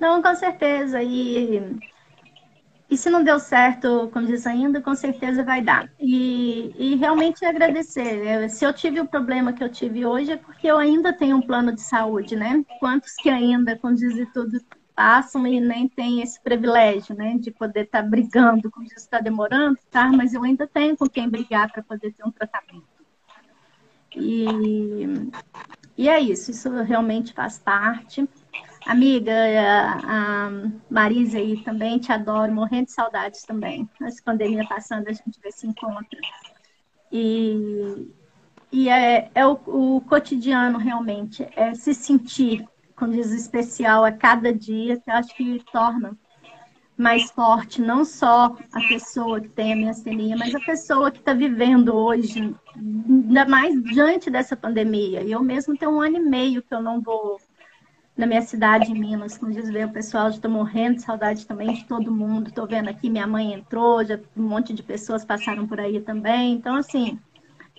Não, 0.00 0.22
com 0.22 0.34
certeza. 0.34 1.02
E, 1.02 1.62
e 2.94 2.96
se 2.96 3.10
não 3.10 3.24
deu 3.24 3.40
certo, 3.40 4.08
como 4.12 4.24
diz 4.24 4.46
ainda, 4.46 4.80
com 4.80 4.94
certeza 4.94 5.42
vai 5.42 5.60
dar. 5.60 5.90
E, 5.98 6.72
e 6.78 6.94
realmente 6.94 7.44
agradecer. 7.44 8.48
Se 8.48 8.64
eu 8.64 8.72
tive 8.72 9.00
o 9.00 9.08
problema 9.08 9.52
que 9.52 9.64
eu 9.64 9.68
tive 9.68 10.06
hoje, 10.06 10.30
é 10.30 10.36
porque 10.36 10.68
eu 10.68 10.78
ainda 10.78 11.12
tenho 11.12 11.36
um 11.36 11.42
plano 11.42 11.72
de 11.72 11.80
saúde, 11.80 12.36
né? 12.36 12.64
Quantos 12.78 13.14
que 13.16 13.28
ainda, 13.28 13.76
como 13.76 13.96
diz 13.96 14.14
tudo, 14.32 14.60
passam 14.94 15.44
e 15.44 15.60
nem 15.60 15.88
têm 15.88 16.22
esse 16.22 16.40
privilégio, 16.40 17.16
né, 17.16 17.36
de 17.36 17.50
poder 17.50 17.86
estar 17.86 18.00
tá 18.00 18.08
brigando, 18.08 18.70
como 18.70 18.86
isso 18.86 18.94
está 18.94 19.18
demorando, 19.18 19.76
tá? 19.90 20.06
Mas 20.12 20.32
eu 20.32 20.44
ainda 20.44 20.64
tenho 20.64 20.96
com 20.96 21.08
quem 21.08 21.28
brigar 21.28 21.72
para 21.72 21.82
poder 21.82 22.12
ter 22.12 22.24
um 22.24 22.30
tratamento. 22.30 22.86
E, 24.14 24.46
e 25.98 26.08
é 26.08 26.20
isso, 26.20 26.52
isso 26.52 26.70
realmente 26.82 27.32
faz 27.32 27.58
parte. 27.58 28.28
Amiga, 28.86 29.32
a, 30.04 30.50
Marisa 30.90 31.38
aí 31.38 31.62
também, 31.62 31.98
te 31.98 32.12
adoro, 32.12 32.52
morrendo 32.52 32.86
de 32.86 32.92
saudades 32.92 33.42
também. 33.42 33.88
Essa 34.02 34.22
pandemia 34.22 34.66
passando, 34.68 35.08
a 35.08 35.12
gente 35.12 35.40
vê 35.42 35.50
se 35.50 35.66
encontra. 35.66 36.18
E, 37.10 38.10
e 38.70 38.88
é, 38.88 39.30
é 39.34 39.46
o, 39.46 39.52
o 39.66 40.00
cotidiano 40.02 40.78
realmente, 40.78 41.46
é 41.56 41.74
se 41.74 41.94
sentir 41.94 42.66
como 42.96 43.12
diz, 43.12 43.30
especial 43.32 44.04
a 44.04 44.12
cada 44.12 44.52
dia, 44.52 44.98
que 44.98 45.10
eu 45.10 45.14
acho 45.14 45.34
que 45.34 45.62
torna 45.72 46.16
mais 46.96 47.28
forte 47.32 47.82
não 47.82 48.04
só 48.04 48.56
a 48.72 48.80
pessoa 48.88 49.40
que 49.40 49.48
tem 49.48 49.72
a 49.72 49.76
miastenia, 49.76 50.36
mas 50.36 50.54
a 50.54 50.60
pessoa 50.60 51.10
que 51.10 51.18
está 51.18 51.32
vivendo 51.32 51.92
hoje, 51.92 52.54
ainda 52.76 53.44
mais 53.46 53.82
diante 53.82 54.30
dessa 54.30 54.56
pandemia. 54.56 55.22
Eu 55.24 55.42
mesmo 55.42 55.76
tenho 55.76 55.90
um 55.90 56.00
ano 56.00 56.18
e 56.18 56.20
meio 56.20 56.62
que 56.62 56.72
eu 56.72 56.80
não 56.80 57.00
vou 57.00 57.40
na 58.16 58.26
minha 58.26 58.42
cidade, 58.42 58.92
em 58.92 58.98
Minas, 58.98 59.36
como 59.36 59.52
diz, 59.52 59.68
o 59.68 59.92
pessoal 59.92 60.28
está 60.28 60.48
morrendo 60.48 60.96
de 60.96 61.02
saudade 61.02 61.46
também 61.46 61.74
de 61.74 61.84
todo 61.84 62.14
mundo. 62.14 62.48
Estou 62.48 62.66
vendo 62.66 62.88
aqui, 62.88 63.10
minha 63.10 63.26
mãe 63.26 63.52
entrou, 63.52 64.04
já 64.04 64.18
um 64.36 64.42
monte 64.42 64.72
de 64.72 64.82
pessoas 64.82 65.24
passaram 65.24 65.66
por 65.66 65.80
aí 65.80 66.00
também. 66.00 66.52
Então, 66.52 66.76
assim, 66.76 67.18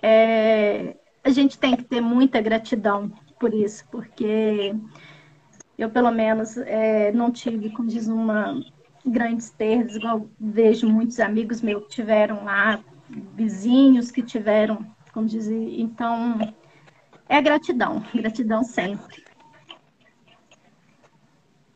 é, 0.01 0.97
a 1.23 1.29
gente 1.29 1.57
tem 1.57 1.75
que 1.75 1.83
ter 1.83 2.01
muita 2.01 2.41
gratidão 2.41 3.11
por 3.39 3.53
isso, 3.53 3.85
porque 3.89 4.75
eu, 5.77 5.89
pelo 5.89 6.11
menos, 6.11 6.57
é, 6.57 7.11
não 7.13 7.31
tive, 7.31 7.69
como 7.69 7.87
diz, 7.87 8.07
uma 8.07 8.61
grandes 9.05 9.49
perdas, 9.49 9.95
igual 9.95 10.27
vejo 10.39 10.89
muitos 10.89 11.19
amigos 11.19 11.61
meus 11.61 11.83
que 11.83 11.89
tiveram 11.89 12.43
lá, 12.43 12.83
vizinhos 13.09 14.11
que 14.11 14.21
tiveram, 14.21 14.85
como 15.13 15.27
dizer, 15.27 15.79
então 15.79 16.39
é 17.29 17.41
gratidão, 17.41 18.03
gratidão 18.13 18.63
sempre. 18.63 19.24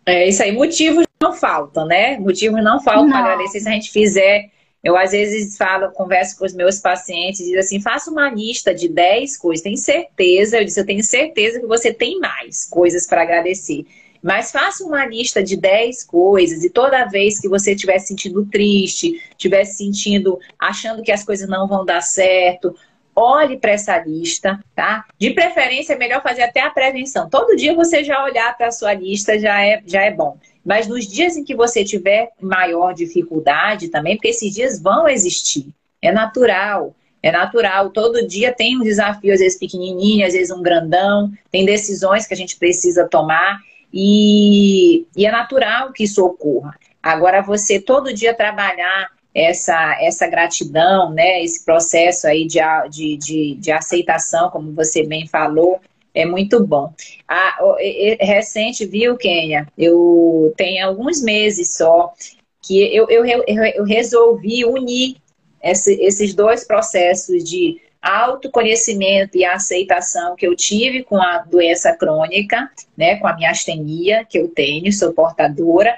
É 0.09 0.27
isso 0.27 0.41
aí, 0.43 0.51
motivos 0.51 1.05
não 1.21 1.33
faltam, 1.33 1.85
né? 1.85 2.17
Motivos 2.17 2.63
não 2.63 2.81
faltam 2.81 3.09
para 3.09 3.19
agradecer 3.19 3.59
se 3.59 3.69
a 3.69 3.71
gente 3.71 3.91
fizer 3.91 4.49
eu, 4.83 4.95
às 4.95 5.11
vezes, 5.11 5.57
falo, 5.57 5.91
converso 5.91 6.37
com 6.37 6.45
os 6.45 6.53
meus 6.53 6.79
pacientes 6.79 7.41
e 7.41 7.45
digo 7.45 7.59
assim: 7.59 7.81
faça 7.81 8.09
uma 8.09 8.29
lista 8.29 8.73
de 8.73 8.87
10 8.87 9.37
coisas. 9.37 9.63
Tem 9.63 9.75
certeza, 9.75 10.57
eu 10.57 10.65
disse, 10.65 10.79
eu 10.79 10.85
tenho 10.85 11.03
certeza 11.03 11.59
que 11.59 11.67
você 11.67 11.93
tem 11.93 12.19
mais 12.19 12.65
coisas 12.65 13.05
para 13.05 13.23
agradecer. 13.23 13.85
Mas 14.21 14.51
faça 14.51 14.83
uma 14.83 15.05
lista 15.05 15.41
de 15.41 15.55
10 15.55 16.03
coisas 16.03 16.63
e 16.63 16.69
toda 16.69 17.05
vez 17.05 17.39
que 17.39 17.47
você 17.47 17.71
estiver 17.73 17.99
se 17.99 18.07
sentindo 18.07 18.45
triste, 18.45 19.21
estiver 19.31 19.63
se 19.63 19.77
sentindo, 19.77 20.37
achando 20.57 21.01
que 21.01 21.11
as 21.11 21.23
coisas 21.23 21.47
não 21.47 21.67
vão 21.67 21.85
dar 21.85 22.01
certo, 22.01 22.75
olhe 23.19 23.57
para 23.57 23.71
essa 23.71 23.97
lista, 23.97 24.59
tá? 24.73 25.05
De 25.17 25.31
preferência, 25.31 25.93
é 25.93 25.97
melhor 25.97 26.21
fazer 26.23 26.43
até 26.43 26.61
a 26.61 26.69
prevenção. 26.69 27.29
Todo 27.29 27.55
dia 27.55 27.75
você 27.75 28.03
já 28.03 28.23
olhar 28.23 28.55
para 28.57 28.67
a 28.67 28.71
sua 28.71 28.93
lista 28.93 29.37
já 29.37 29.63
é, 29.63 29.81
já 29.85 30.01
é 30.01 30.11
bom. 30.11 30.37
Mas 30.65 30.87
nos 30.87 31.07
dias 31.07 31.35
em 31.35 31.43
que 31.43 31.55
você 31.55 31.83
tiver 31.83 32.31
maior 32.41 32.93
dificuldade 32.93 33.89
também, 33.89 34.15
porque 34.15 34.29
esses 34.29 34.53
dias 34.53 34.81
vão 34.81 35.07
existir, 35.07 35.67
é 36.01 36.11
natural. 36.11 36.95
É 37.21 37.33
natural, 37.33 37.89
todo 37.89 38.25
dia 38.25 38.53
tem 38.53 38.77
um 38.77 38.81
desafio, 38.81 39.33
às 39.33 39.41
vezes 39.41 39.59
pequenininho, 39.59 40.25
às 40.25 40.31
vezes 40.31 40.51
um 40.51 40.61
grandão, 40.61 41.29
tem 41.51 41.65
decisões 41.65 42.25
que 42.25 42.33
a 42.33 42.37
gente 42.37 42.55
precisa 42.55 43.09
tomar 43.09 43.59
e, 43.93 45.05
e 45.17 45.25
é 45.25 45.31
natural 45.31 45.91
que 45.91 46.05
isso 46.05 46.23
ocorra. 46.23 46.79
Agora, 47.03 47.41
você 47.41 47.77
todo 47.77 48.13
dia 48.13 48.33
trabalhar 48.33 49.09
essa, 49.33 49.97
essa 50.01 50.27
gratidão, 50.27 51.11
né, 51.11 51.43
esse 51.43 51.63
processo 51.63 52.27
aí 52.27 52.45
de, 52.45 52.59
de, 52.89 53.17
de, 53.17 53.55
de 53.55 53.71
aceitação, 53.71 54.49
como 54.49 54.73
você 54.73 55.03
bem 55.03 55.27
falou, 55.27 55.79
é 56.13 56.25
muito 56.25 56.65
bom. 56.65 56.91
Recente, 58.19 58.85
viu, 58.85 59.15
Kênia? 59.15 59.67
Eu 59.77 60.53
tenho 60.57 60.87
alguns 60.87 61.21
meses 61.21 61.75
só 61.75 62.13
que 62.61 62.93
eu, 62.95 63.07
eu, 63.09 63.25
eu 63.25 63.83
resolvi 63.85 64.65
unir 64.65 65.17
esse, 65.63 65.93
esses 66.01 66.33
dois 66.33 66.65
processos 66.65 67.43
de 67.43 67.79
autoconhecimento 68.01 69.37
e 69.37 69.43
aceitação 69.43 70.35
que 70.35 70.47
eu 70.47 70.55
tive 70.55 71.03
com 71.03 71.17
a 71.17 71.39
doença 71.39 71.93
crônica, 71.93 72.69
né, 72.97 73.17
com 73.17 73.27
a 73.27 73.35
minha 73.35 73.51
astenia 73.51 74.25
que 74.25 74.39
eu 74.39 74.47
tenho, 74.47 74.91
sou 74.93 75.13
portadora, 75.13 75.95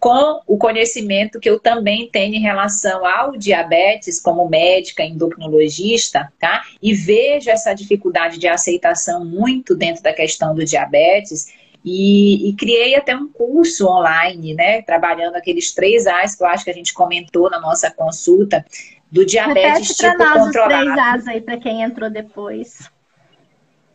com 0.00 0.40
o 0.46 0.56
conhecimento 0.56 1.38
que 1.38 1.48
eu 1.48 1.60
também 1.60 2.08
tenho 2.10 2.34
em 2.34 2.40
relação 2.40 3.04
ao 3.04 3.32
diabetes, 3.36 4.18
como 4.18 4.48
médica 4.48 5.04
endocrinologista, 5.04 6.32
tá? 6.40 6.62
E 6.82 6.94
vejo 6.94 7.50
essa 7.50 7.74
dificuldade 7.74 8.38
de 8.38 8.48
aceitação 8.48 9.22
muito 9.22 9.76
dentro 9.76 10.02
da 10.02 10.14
questão 10.14 10.54
do 10.54 10.64
diabetes. 10.64 11.52
E, 11.84 12.48
e, 12.48 12.52
criei 12.54 12.94
até 12.94 13.14
um 13.14 13.28
curso 13.28 13.86
online, 13.86 14.54
né? 14.54 14.82
Trabalhando 14.82 15.36
aqueles 15.36 15.72
três 15.72 16.06
A's 16.06 16.34
que 16.34 16.42
eu 16.42 16.46
acho 16.46 16.64
que 16.64 16.70
a 16.70 16.74
gente 16.74 16.94
comentou 16.94 17.50
na 17.50 17.60
nossa 17.60 17.90
consulta, 17.90 18.64
do 19.10 19.24
diabetes 19.26 19.88
Repete 19.88 19.94
tipo 19.94 20.18
nós 20.18 20.44
controlado. 20.44 20.88
Os 20.88 20.94
três 20.94 20.98
A's 20.98 21.28
aí 21.28 21.40
para 21.40 21.56
quem 21.58 21.82
entrou 21.82 22.08
depois. 22.08 22.90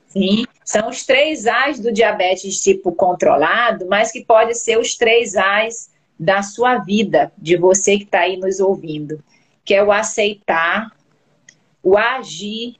Sim, 0.07 0.45
são 0.63 0.89
os 0.89 1.05
três 1.05 1.45
A's 1.45 1.79
do 1.79 1.91
diabetes 1.91 2.61
tipo 2.61 2.91
controlado, 2.91 3.85
mas 3.87 4.11
que 4.11 4.23
pode 4.23 4.55
ser 4.55 4.77
os 4.79 4.95
três 4.95 5.35
A's 5.35 5.89
da 6.19 6.41
sua 6.41 6.77
vida, 6.77 7.31
de 7.37 7.57
você 7.57 7.97
que 7.97 8.03
está 8.03 8.21
aí 8.21 8.37
nos 8.37 8.59
ouvindo, 8.59 9.23
que 9.63 9.73
é 9.73 9.83
o 9.83 9.91
aceitar, 9.91 10.91
o 11.83 11.97
agir 11.97 12.75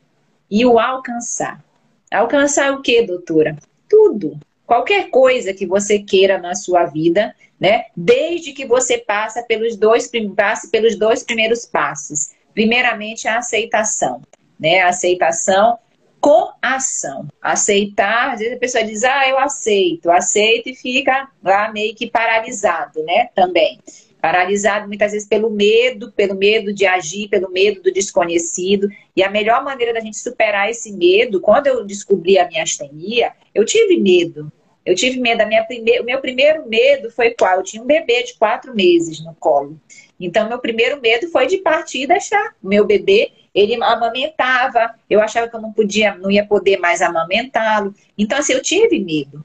e 0.50 0.65
o 0.65 0.80
alcançar. 0.80 1.63
Alcançar 2.12 2.74
o 2.74 2.82
que, 2.82 3.02
doutora? 3.02 3.56
Tudo. 3.89 4.39
Qualquer 4.65 5.10
coisa 5.10 5.54
que 5.54 5.65
você 5.65 6.00
queira 6.00 6.38
na 6.38 6.56
sua 6.56 6.86
vida, 6.86 7.36
né? 7.60 7.86
Desde 7.95 8.54
que 8.54 8.65
você 8.65 8.98
passe 8.98 9.45
pelos 9.48 9.76
dois, 9.76 10.09
passe 10.36 10.70
pelos 10.70 10.97
dois 10.97 11.24
primeiros 11.24 11.66
passos. 11.66 12.32
Primeiramente, 12.53 13.28
a 13.28 13.38
aceitação. 13.38 14.22
Né? 14.59 14.80
A 14.80 14.89
aceitação 14.89 15.78
com 16.26 16.51
ação. 16.59 17.28
Aceitar, 17.39 18.32
às 18.34 18.39
vezes 18.39 18.55
a 18.55 18.59
pessoa 18.59 18.84
diz, 18.84 19.03
ah, 19.03 19.30
eu 19.30 19.38
aceito, 19.38 20.09
aceito 20.09 20.69
e 20.69 20.76
fica 20.76 21.30
lá 21.43 21.71
meio 21.71 21.93
que 21.93 22.09
paralisado, 22.09 23.03
né? 23.03 23.30
Também. 23.36 23.80
Paralisado 24.19 24.88
muitas 24.88 25.11
vezes 25.11 25.28
pelo 25.28 25.51
medo, 25.51 26.11
pelo 26.13 26.34
medo 26.34 26.73
de 26.73 26.84
agir, 26.88 27.30
pelo 27.30 27.51
medo 27.51 27.84
do 27.84 27.93
desconhecido. 27.93 28.89
E 29.15 29.21
a 29.21 29.30
melhor 29.30 29.63
maneira 29.63 29.93
da 29.93 29.99
gente 29.99 30.17
superar 30.17 30.67
esse 30.67 30.91
medo, 30.93 31.39
quando 31.39 31.67
eu 31.67 31.86
descobri 31.86 32.39
a 32.39 32.47
minha 32.47 32.63
astenia, 32.63 33.32
eu 33.53 33.63
tive 33.63 33.95
medo. 33.99 34.51
Eu 34.84 34.95
tive 34.95 35.19
medo, 35.19 35.41
a 35.41 35.45
minha 35.45 35.63
prime... 35.63 35.99
o 35.99 36.03
meu 36.03 36.19
primeiro 36.19 36.67
medo 36.67 37.11
foi 37.11 37.36
qual? 37.36 37.57
Eu 37.57 37.63
tinha 37.63 37.84
um 37.84 37.86
bebê 37.86 38.23
de 38.23 38.34
quatro 38.34 38.73
meses 38.73 39.23
no 39.23 39.36
colo. 39.36 39.80
Então, 40.19 40.49
meu 40.49 40.57
primeiro 40.57 40.99
medo 40.99 41.30
foi 41.30 41.45
de 41.45 41.57
partir 41.57 42.01
e 42.01 42.07
deixar 42.07 42.55
o 42.63 42.67
meu 42.67 42.84
bebê. 42.84 43.32
Ele 43.56 43.82
amamentava, 43.82 44.93
eu 45.10 45.22
achava 45.22 45.47
que 45.47 45.56
eu 45.56 45.62
não 45.62 45.72
podia, 45.72 46.14
não 46.16 46.30
ia 46.30 46.45
poder 46.45 46.78
mais 46.78 47.01
amamentá-lo. 47.01 47.95
Então, 48.18 48.38
assim, 48.38 48.51
eu 48.51 48.62
tive 48.62 48.99
medo. 48.99 49.43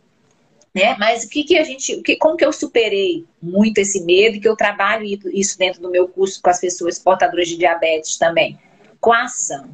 Né? 0.75 0.97
Mas 0.99 1.25
o 1.25 1.29
que, 1.29 1.45
que 1.45 1.57
a 1.57 1.65
gente, 1.65 2.01
que, 2.03 2.17
como 2.17 2.37
que 2.37 2.45
eu 2.45 2.53
superei 2.53 3.25
muito 3.41 3.79
esse 3.79 4.05
medo 4.05 4.41
que 4.41 4.49
eu 4.49 4.57
trabalho 4.57 5.05
isso 5.33 5.57
dentro 5.57 5.81
do 5.81 5.91
meu 5.91 6.09
curso 6.09 6.41
com 6.43 6.51
as 6.51 6.61
pessoas 6.61 6.99
portadoras 6.99 7.49
de 7.49 7.57
diabetes 7.57 8.17
também? 8.17 8.59
Com 9.01 9.13
a 9.13 9.25
ação, 9.25 9.69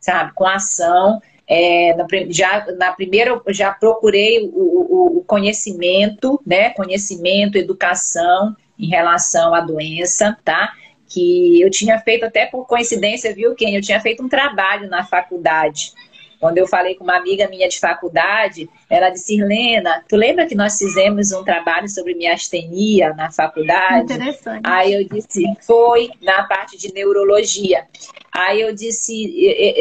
sabe? 0.00 0.32
Com 0.34 0.44
a 0.44 0.56
ação. 0.56 1.22
É, 1.46 1.94
na, 1.96 2.06
já, 2.28 2.66
na 2.76 2.92
primeira, 2.92 3.40
eu 3.44 3.54
já 3.54 3.72
procurei 3.72 4.40
o, 4.40 4.50
o, 4.52 5.18
o, 5.18 5.24
conhecimento, 5.24 6.40
né? 6.46 6.70
Conhecimento, 6.70 7.58
educação 7.58 8.56
em 8.78 8.88
relação 8.88 9.52
à 9.52 9.60
doença, 9.60 10.36
tá? 10.44 10.72
Que 11.10 11.60
eu 11.60 11.68
tinha 11.68 11.98
feito 11.98 12.24
até 12.24 12.46
por 12.46 12.66
coincidência, 12.66 13.34
viu, 13.34 13.54
Ken? 13.54 13.74
Eu 13.74 13.82
tinha 13.82 14.00
feito 14.00 14.22
um 14.22 14.28
trabalho 14.28 14.88
na 14.88 15.04
faculdade 15.04 15.92
quando 16.40 16.56
eu 16.56 16.66
falei 16.66 16.94
com 16.94 17.04
uma 17.04 17.18
amiga 17.18 17.46
minha 17.48 17.68
de 17.68 17.78
faculdade, 17.78 18.68
ela 18.88 19.10
disse, 19.10 19.36
Irlena, 19.36 20.02
tu 20.08 20.16
lembra 20.16 20.46
que 20.46 20.54
nós 20.54 20.78
fizemos 20.78 21.32
um 21.32 21.44
trabalho 21.44 21.86
sobre 21.86 22.14
miastenia 22.14 23.12
na 23.12 23.30
faculdade? 23.30 24.14
Interessante. 24.14 24.62
Aí 24.64 24.94
eu 24.94 25.06
disse, 25.06 25.44
foi 25.60 26.10
na 26.22 26.44
parte 26.44 26.78
de 26.78 26.94
neurologia. 26.94 27.86
Aí 28.32 28.62
eu 28.62 28.74
disse, 28.74 29.30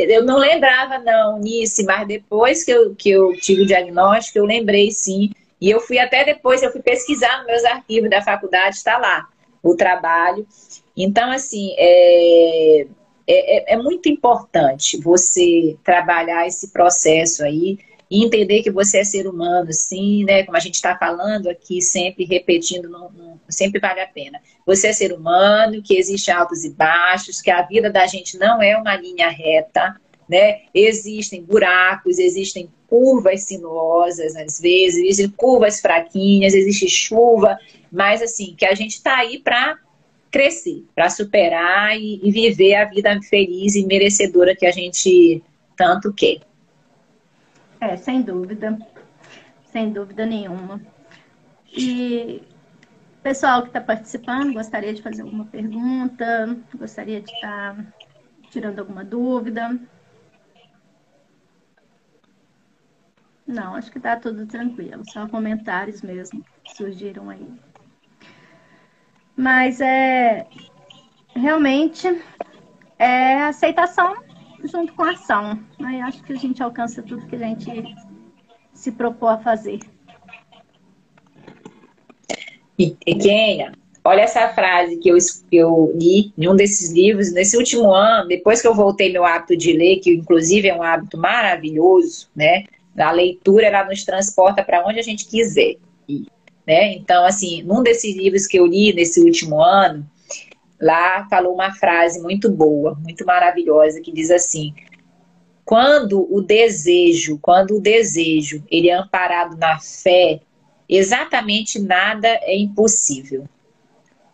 eu 0.09 0.25
não 0.25 0.37
lembrava 0.37 0.99
não 0.99 1.39
nisso, 1.39 1.81
mas 1.85 2.05
depois 2.05 2.65
que 2.65 2.71
eu, 2.71 2.93
que 2.93 3.09
eu 3.09 3.31
tive 3.37 3.61
o 3.61 3.65
diagnóstico, 3.65 4.37
eu 4.37 4.45
lembrei 4.45 4.91
sim. 4.91 5.31
E 5.61 5.69
eu 5.69 5.79
fui 5.79 5.97
até 5.97 6.25
depois, 6.25 6.61
eu 6.61 6.71
fui 6.73 6.81
pesquisar 6.81 7.37
nos 7.37 7.47
meus 7.47 7.63
arquivos 7.63 8.09
da 8.09 8.21
faculdade, 8.21 8.75
está 8.75 8.97
lá 8.97 9.29
o 9.63 9.75
trabalho. 9.75 10.45
Então, 11.01 11.31
assim, 11.31 11.73
é, 11.77 12.81
é, 12.81 12.87
é, 13.27 13.73
é 13.73 13.77
muito 13.77 14.09
importante 14.09 14.97
você 14.97 15.77
trabalhar 15.81 16.45
esse 16.45 16.73
processo 16.73 17.41
aí 17.41 17.79
e 18.11 18.25
entender 18.25 18.61
que 18.63 18.69
você 18.69 18.99
é 18.99 19.03
ser 19.05 19.25
humano, 19.25 19.71
sim, 19.71 20.25
né? 20.25 20.43
Como 20.43 20.57
a 20.57 20.59
gente 20.59 20.75
está 20.75 20.97
falando 20.97 21.47
aqui, 21.47 21.81
sempre 21.81 22.25
repetindo, 22.25 22.89
não, 22.89 23.09
não, 23.11 23.39
sempre 23.47 23.79
vale 23.79 24.01
a 24.01 24.07
pena. 24.07 24.41
Você 24.65 24.87
é 24.87 24.93
ser 24.93 25.13
humano, 25.13 25.81
que 25.81 25.97
existe 25.97 26.29
altos 26.31 26.65
e 26.65 26.71
baixos, 26.71 27.39
que 27.41 27.49
a 27.49 27.61
vida 27.61 27.89
da 27.89 28.05
gente 28.05 28.37
não 28.37 28.61
é 28.61 28.75
uma 28.75 28.97
linha 28.97 29.29
reta, 29.29 29.95
né? 30.27 30.63
Existem 30.73 31.41
buracos, 31.41 32.19
existem 32.19 32.69
curvas 32.87 33.43
sinuosas, 33.43 34.35
às 34.35 34.59
vezes, 34.59 34.97
existem 34.97 35.29
curvas 35.29 35.79
fraquinhas, 35.79 36.53
existe 36.53 36.89
chuva, 36.89 37.57
mas 37.89 38.21
assim, 38.21 38.53
que 38.57 38.65
a 38.65 38.73
gente 38.73 38.95
está 38.95 39.15
aí 39.17 39.39
para 39.39 39.77
crescer, 40.31 40.85
para 40.95 41.09
superar 41.09 41.97
e, 41.97 42.19
e, 42.23 42.31
viver 42.31 42.75
a 42.75 42.85
vida 42.85 43.19
feliz 43.21 43.75
e 43.75 43.85
merecedora 43.85 44.55
que 44.55 44.65
a 44.65 44.71
gente 44.71 45.43
tanto 45.75 46.13
quer. 46.13 46.39
É, 47.79 47.95
sem 47.97 48.21
dúvida. 48.21 48.77
Sem 49.71 49.91
dúvida 49.91 50.25
nenhuma. 50.25 50.81
E 51.71 52.41
pessoal 53.21 53.61
que 53.61 53.69
está 53.69 53.81
participando, 53.81 54.53
gostaria 54.53 54.93
de 54.93 55.01
fazer 55.01 55.21
alguma 55.21 55.45
pergunta, 55.45 56.57
gostaria 56.75 57.21
de 57.21 57.31
estar 57.31 57.75
tá 57.75 57.85
tirando 58.49 58.79
alguma 58.79 59.03
dúvida. 59.03 59.79
Não, 63.45 63.75
acho 63.75 63.91
que 63.91 63.97
está 63.97 64.15
tudo 64.15 64.45
tranquilo, 64.45 65.03
só 65.09 65.27
comentários 65.27 66.01
mesmo 66.01 66.45
que 66.63 66.75
surgiram 66.75 67.29
aí. 67.29 67.47
Mas 69.39 69.79
é 69.79 70.45
realmente 71.33 72.21
é 72.97 73.43
aceitação 73.43 74.13
junto 74.65 74.93
com 74.93 75.03
ação. 75.03 75.57
Aí 75.81 76.01
acho 76.01 76.21
que 76.23 76.33
a 76.33 76.35
gente 76.35 76.61
alcança 76.61 77.01
tudo 77.01 77.25
que 77.25 77.37
a 77.37 77.39
gente 77.39 77.95
se 78.73 78.91
propôs 78.91 79.35
a 79.35 79.37
fazer. 79.37 79.79
E, 82.77 82.97
olha 84.03 84.21
essa 84.23 84.49
frase 84.49 84.97
que 84.97 85.07
eu, 85.07 85.17
eu 85.49 85.93
li 85.95 86.33
em 86.37 86.49
um 86.49 86.55
desses 86.57 86.91
livros, 86.91 87.31
nesse 87.31 87.55
último 87.55 87.93
ano, 87.93 88.27
depois 88.27 88.61
que 88.61 88.67
eu 88.67 88.75
voltei 88.75 89.09
meu 89.09 89.23
hábito 89.23 89.55
de 89.55 89.71
ler, 89.71 90.01
que 90.01 90.13
inclusive 90.13 90.67
é 90.67 90.75
um 90.75 90.83
hábito 90.83 91.17
maravilhoso, 91.17 92.29
né? 92.35 92.65
A 92.97 93.11
leitura, 93.13 93.67
ela 93.67 93.85
nos 93.85 94.03
transporta 94.03 94.61
para 94.61 94.85
onde 94.85 94.99
a 94.99 95.03
gente 95.03 95.25
quiser 95.25 95.77
ir. 96.09 96.27
Né? 96.69 96.93
Então, 96.93 97.25
assim, 97.25 97.63
num 97.63 97.81
desses 97.81 98.15
livros 98.15 98.45
que 98.45 98.59
eu 98.59 98.67
li 98.67 98.93
nesse 98.93 99.19
último 99.19 99.59
ano, 99.59 100.07
lá 100.79 101.27
falou 101.27 101.51
uma 101.51 101.73
frase 101.73 102.21
muito 102.21 102.47
boa, 102.47 102.93
muito 102.93 103.25
maravilhosa, 103.25 103.99
que 103.99 104.11
diz 104.11 104.29
assim: 104.29 104.75
quando 105.65 106.31
o 106.31 106.43
desejo, 106.43 107.39
quando 107.41 107.77
o 107.77 107.81
desejo 107.81 108.63
ele 108.69 108.87
é 108.87 108.93
amparado 108.93 109.57
na 109.57 109.79
fé, 109.79 110.41
exatamente 110.87 111.79
nada 111.79 112.27
é 112.27 112.55
impossível. 112.55 113.45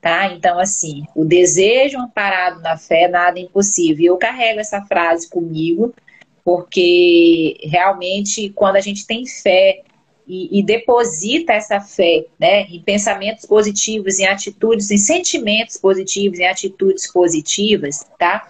Tá? 0.02 0.34
Então, 0.34 0.60
assim, 0.60 1.06
o 1.16 1.24
desejo 1.24 1.98
amparado 1.98 2.62
na 2.62 2.76
fé, 2.76 3.08
nada 3.08 3.40
é 3.40 3.44
impossível. 3.44 4.08
Eu 4.08 4.18
carrego 4.18 4.60
essa 4.60 4.82
frase 4.82 5.30
comigo, 5.30 5.96
porque 6.44 7.58
realmente, 7.64 8.50
quando 8.50 8.76
a 8.76 8.82
gente 8.82 9.08
tem 9.08 9.26
fé 9.26 9.86
e, 10.28 10.60
e, 10.60 10.64
deposita 10.64 11.54
essa 11.54 11.80
fé 11.80 12.26
né, 12.40 12.64
em 12.64 12.82
pensamentos 12.82 13.46
positivos, 13.46 14.20
em 14.20 14.26
atitudes, 14.26 14.90
em 14.90 14.98
sentimentos 14.98 15.78
positivos, 15.78 16.40
em 16.40 16.48
atitudes 16.48 17.12
positivas, 17.12 18.06
tá? 18.18 18.48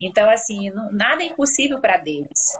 Então, 0.00 0.28
assim, 0.28 0.70
não, 0.70 0.90
nada 0.92 1.22
é 1.22 1.26
impossível 1.26 1.80
para 1.80 1.98
Deus, 1.98 2.58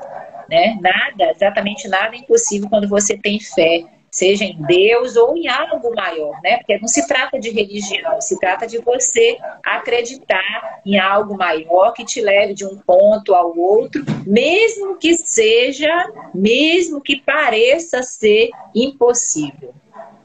né? 0.48 0.78
Nada, 0.80 1.32
exatamente 1.32 1.88
nada 1.88 2.14
é 2.14 2.20
impossível 2.20 2.68
quando 2.68 2.88
você 2.88 3.18
tem 3.18 3.40
fé 3.40 3.84
seja 4.14 4.44
em 4.44 4.56
Deus 4.62 5.16
ou 5.16 5.36
em 5.36 5.48
algo 5.48 5.92
maior, 5.92 6.40
né? 6.40 6.58
Porque 6.58 6.78
não 6.78 6.86
se 6.86 7.04
trata 7.04 7.36
de 7.36 7.50
religião, 7.50 8.20
se 8.20 8.38
trata 8.38 8.64
de 8.64 8.78
você 8.78 9.36
acreditar 9.60 10.80
em 10.86 10.96
algo 10.96 11.36
maior 11.36 11.92
que 11.92 12.04
te 12.04 12.20
leve 12.20 12.54
de 12.54 12.64
um 12.64 12.78
ponto 12.78 13.34
ao 13.34 13.58
outro, 13.58 14.04
mesmo 14.24 14.96
que 14.98 15.16
seja, 15.16 15.90
mesmo 16.32 17.00
que 17.00 17.20
pareça 17.20 18.04
ser 18.04 18.50
impossível, 18.72 19.74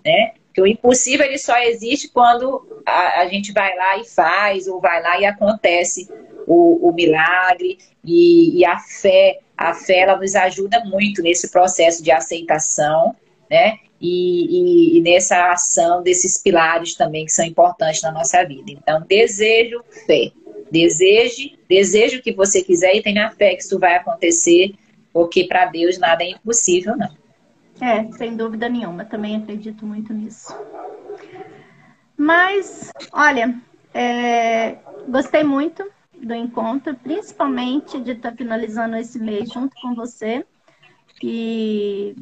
né? 0.05 0.33
Porque 0.45 0.61
o 0.61 0.67
impossível 0.67 1.25
ele 1.25 1.39
só 1.39 1.57
existe 1.57 2.09
quando 2.09 2.83
a, 2.85 3.21
a 3.21 3.27
gente 3.27 3.51
vai 3.51 3.75
lá 3.75 3.97
e 3.97 4.05
faz, 4.05 4.67
ou 4.67 4.79
vai 4.79 5.01
lá 5.01 5.19
e 5.19 5.25
acontece 5.25 6.07
o, 6.45 6.89
o 6.89 6.93
milagre 6.93 7.79
e, 8.05 8.59
e 8.59 8.63
a 8.63 8.77
fé. 8.77 9.39
A 9.57 9.73
fé 9.73 10.01
ela 10.01 10.15
nos 10.15 10.35
ajuda 10.35 10.79
muito 10.85 11.23
nesse 11.23 11.51
processo 11.51 12.03
de 12.03 12.11
aceitação 12.11 13.15
né? 13.50 13.80
E, 14.00 14.45
e, 14.95 14.97
e, 14.97 15.02
nessa 15.02 15.52
ação 15.52 16.02
desses 16.02 16.38
pilares 16.38 16.95
também 16.95 17.26
que 17.26 17.34
são 17.34 17.45
importantes 17.45 18.02
na 18.02 18.12
nossa 18.12 18.43
vida. 18.45 18.72
Então, 18.72 19.04
desejo, 19.08 19.84
fé. 20.06 20.32
Deseje, 20.72 21.58
desejo 21.68 22.20
o 22.20 22.22
que 22.22 22.32
você 22.32 22.62
quiser 22.62 22.95
e 22.95 23.02
tenha 23.02 23.32
fé 23.32 23.56
que 23.56 23.64
isso 23.64 23.80
vai 23.80 23.95
acontecer, 23.95 24.76
porque 25.12 25.45
para 25.45 25.66
Deus 25.66 25.97
nada 25.97 26.24
é 26.24 26.30
impossível, 26.30 26.95
não. 26.95 27.10
É, 27.82 28.10
sem 28.12 28.36
dúvida 28.36 28.70
nenhuma, 28.70 29.04
também 29.04 29.36
acredito 29.38 29.86
muito 29.86 30.14
nisso. 30.14 30.56
Mas, 32.16 32.91
olha, 33.12 33.56
é, 33.93 34.78
gostei 35.08 35.43
muito 35.43 35.89
do 36.14 36.34
encontro, 36.34 36.93
principalmente 36.95 38.00
de 38.00 38.12
estar 38.12 38.36
finalizando 38.36 38.95
esse 38.97 39.18
mês 39.18 39.50
junto 39.52 39.76
com 39.82 39.95
você. 39.95 40.45
E 41.24 42.16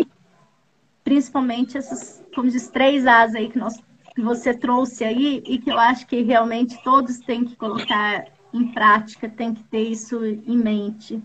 principalmente 1.08 1.78
essas, 1.78 2.22
como 2.36 2.49
diz, 2.49 2.68
três 2.68 3.08
As 3.08 3.34
aí 3.34 3.47
que, 3.47 3.58
nós, 3.58 3.82
que 4.14 4.22
você 4.22 4.53
trouxe 4.53 5.05
aí 5.05 5.41
e 5.47 5.58
que 5.58 5.72
eu 5.72 5.80
acho 5.80 6.05
que 6.05 6.22
realmente 6.22 6.78
todos 6.84 7.18
têm 7.20 7.45
que 7.45 7.55
colocar 7.55 8.26
em 8.53 8.68
prática, 8.74 9.30
tem 9.30 9.53
que 9.53 9.64
ter 9.64 9.84
isso 9.84 10.22
em 10.26 10.58
mente. 10.58 11.24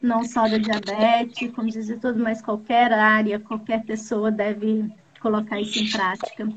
Não 0.00 0.22
só 0.22 0.42
da 0.48 0.56
diabetes, 0.56 1.50
como 1.52 1.68
dizer 1.68 1.98
tudo, 1.98 2.22
mas 2.22 2.40
qualquer 2.40 2.92
área, 2.92 3.40
qualquer 3.40 3.82
pessoa 3.84 4.30
deve 4.30 4.88
colocar 5.20 5.60
isso 5.60 5.80
em 5.80 5.90
prática. 5.90 6.48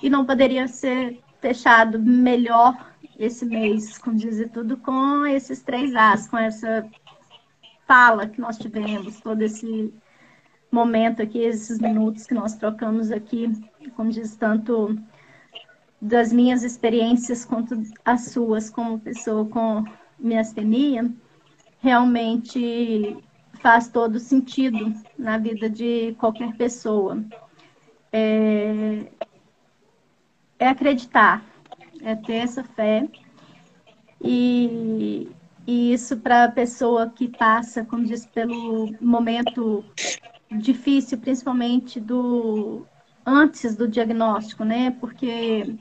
E 0.00 0.08
não 0.08 0.24
poderia 0.24 0.68
ser 0.68 1.18
fechado 1.40 1.98
melhor 1.98 2.92
esse 3.18 3.44
mês, 3.44 3.98
como 3.98 4.16
dizer 4.16 4.50
tudo, 4.50 4.76
com 4.76 5.26
esses 5.26 5.62
três 5.62 5.96
As, 5.96 6.28
com 6.28 6.38
essa 6.38 6.88
fala 7.88 8.28
que 8.28 8.40
nós 8.40 8.56
tivemos, 8.56 9.18
todo 9.20 9.42
esse 9.42 9.92
momento 10.70 11.22
aqui, 11.22 11.38
esses 11.38 11.78
minutos 11.78 12.26
que 12.26 12.34
nós 12.34 12.54
trocamos 12.54 13.10
aqui, 13.10 13.50
como 13.96 14.10
diz, 14.10 14.36
tanto 14.36 14.96
das 16.00 16.32
minhas 16.32 16.62
experiências 16.62 17.44
quanto 17.44 17.82
as 18.04 18.26
suas 18.26 18.70
como 18.70 18.98
pessoa 18.98 19.44
com 19.46 19.84
miastenia, 20.18 21.10
realmente 21.80 23.16
faz 23.60 23.88
todo 23.88 24.18
sentido 24.18 24.94
na 25.18 25.38
vida 25.38 25.68
de 25.68 26.14
qualquer 26.18 26.56
pessoa. 26.56 27.22
é, 28.12 29.06
é 30.58 30.68
acreditar, 30.68 31.42
é 32.02 32.14
ter 32.14 32.34
essa 32.34 32.62
fé. 32.62 33.08
E, 34.22 35.28
e 35.66 35.92
isso 35.92 36.18
para 36.18 36.44
a 36.44 36.50
pessoa 36.50 37.08
que 37.08 37.28
passa, 37.28 37.84
como 37.84 38.04
diz, 38.04 38.26
pelo 38.26 38.94
momento 39.00 39.82
difícil, 40.50 41.18
principalmente 41.18 42.00
do 42.00 42.86
antes 43.24 43.76
do 43.76 43.86
diagnóstico, 43.86 44.64
né? 44.64 44.90
Porque 45.00 45.74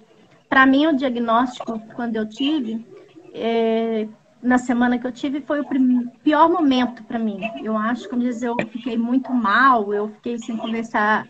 para 0.47 0.65
mim 0.65 0.87
o 0.87 0.95
diagnóstico 0.95 1.79
quando 1.95 2.15
eu 2.15 2.27
tive 2.27 2.85
é, 3.33 4.07
na 4.41 4.57
semana 4.57 4.97
que 4.97 5.05
eu 5.05 5.11
tive 5.11 5.41
foi 5.41 5.61
o 5.61 5.65
pior 6.23 6.49
momento 6.49 7.03
para 7.03 7.19
mim. 7.19 7.39
Eu 7.63 7.77
acho 7.77 8.07
que 8.07 8.15
diz, 8.17 8.41
eu 8.41 8.55
fiquei 8.71 8.97
muito 8.97 9.33
mal, 9.33 9.93
eu 9.93 10.09
fiquei 10.09 10.37
sem 10.37 10.57
conversar 10.57 11.27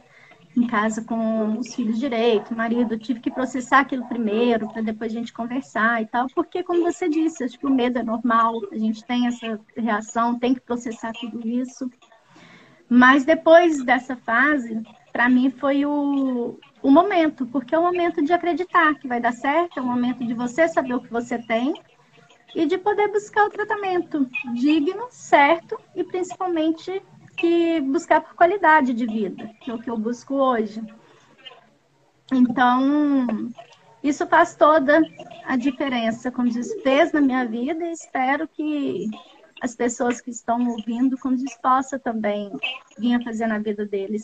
em 0.58 0.66
casa 0.68 1.04
com 1.04 1.58
os 1.58 1.74
filhos 1.74 2.00
direito, 2.00 2.56
marido, 2.56 2.98
tive 2.98 3.20
que 3.20 3.32
processar 3.32 3.80
aquilo 3.80 4.06
primeiro 4.08 4.68
para 4.68 4.82
depois 4.82 5.12
a 5.12 5.16
gente 5.16 5.32
conversar 5.32 6.02
e 6.02 6.08
tal, 6.08 6.28
porque 6.36 6.64
como 6.64 6.82
você 6.82 7.08
disse, 7.08 7.44
acho 7.44 7.58
que 7.58 7.66
o 7.66 7.70
medo 7.70 8.00
é 8.00 8.04
normal, 8.04 8.60
a 8.72 8.78
gente 8.78 9.04
tem 9.06 9.28
essa 9.28 9.60
reação, 9.78 10.40
tem 10.40 10.54
que 10.54 10.62
processar 10.62 11.14
tudo 11.14 11.48
isso. 11.48 11.90
Mas 12.90 13.24
depois 13.24 13.84
dessa 13.86 14.16
fase, 14.16 14.82
para 15.14 15.30
mim 15.30 15.52
foi 15.52 15.86
o, 15.86 16.60
o 16.82 16.90
momento, 16.90 17.46
porque 17.46 17.76
é 17.76 17.80
o 17.80 17.84
momento 17.84 18.24
de 18.24 18.34
acreditar 18.34 18.96
que 18.96 19.08
vai 19.08 19.20
dar 19.20 19.34
certo, 19.34 19.80
é 19.80 19.82
o 19.82 19.86
momento 19.86 20.26
de 20.26 20.34
você 20.34 20.68
saber 20.68 20.96
o 20.96 21.02
que 21.02 21.12
você 21.12 21.38
tem 21.38 21.74
e 22.56 22.66
de 22.66 22.80
poder 22.80 23.10
buscar 23.10 23.46
o 23.46 23.50
tratamento 23.50 24.28
digno, 24.56 25.08
certo 25.12 25.80
e 25.96 26.04
principalmente 26.04 27.02
que 27.38 27.80
buscar 27.82 28.22
por 28.22 28.34
qualidade 28.34 28.94
de 28.94 29.06
vida, 29.06 29.52
que 29.62 29.70
é 29.70 29.74
o 29.74 29.80
que 29.80 29.90
eu 29.90 29.98
busco 29.98 30.34
hoje. 30.36 30.82
Então, 32.32 33.52
isso 34.04 34.26
faz 34.28 34.56
toda 34.56 35.02
a 35.46 35.56
diferença, 35.56 36.32
como 36.32 36.50
diz, 36.50 36.74
fez 36.82 37.12
na 37.12 37.22
minha 37.22 37.46
vida 37.46 37.86
e 37.86 37.92
espero 37.92 38.48
que 38.48 39.10
as 39.62 39.76
pessoas 39.76 40.22
que 40.22 40.32
estão 40.32 40.70
ouvindo, 40.70 41.18
como 41.18 41.36
diz, 41.36 41.56
possa 41.62 42.00
também 42.00 42.52
vir 42.98 43.16
a 43.16 43.24
fazer 43.24 43.48
na 43.48 43.60
vida 43.60 43.86
deles. 43.86 44.24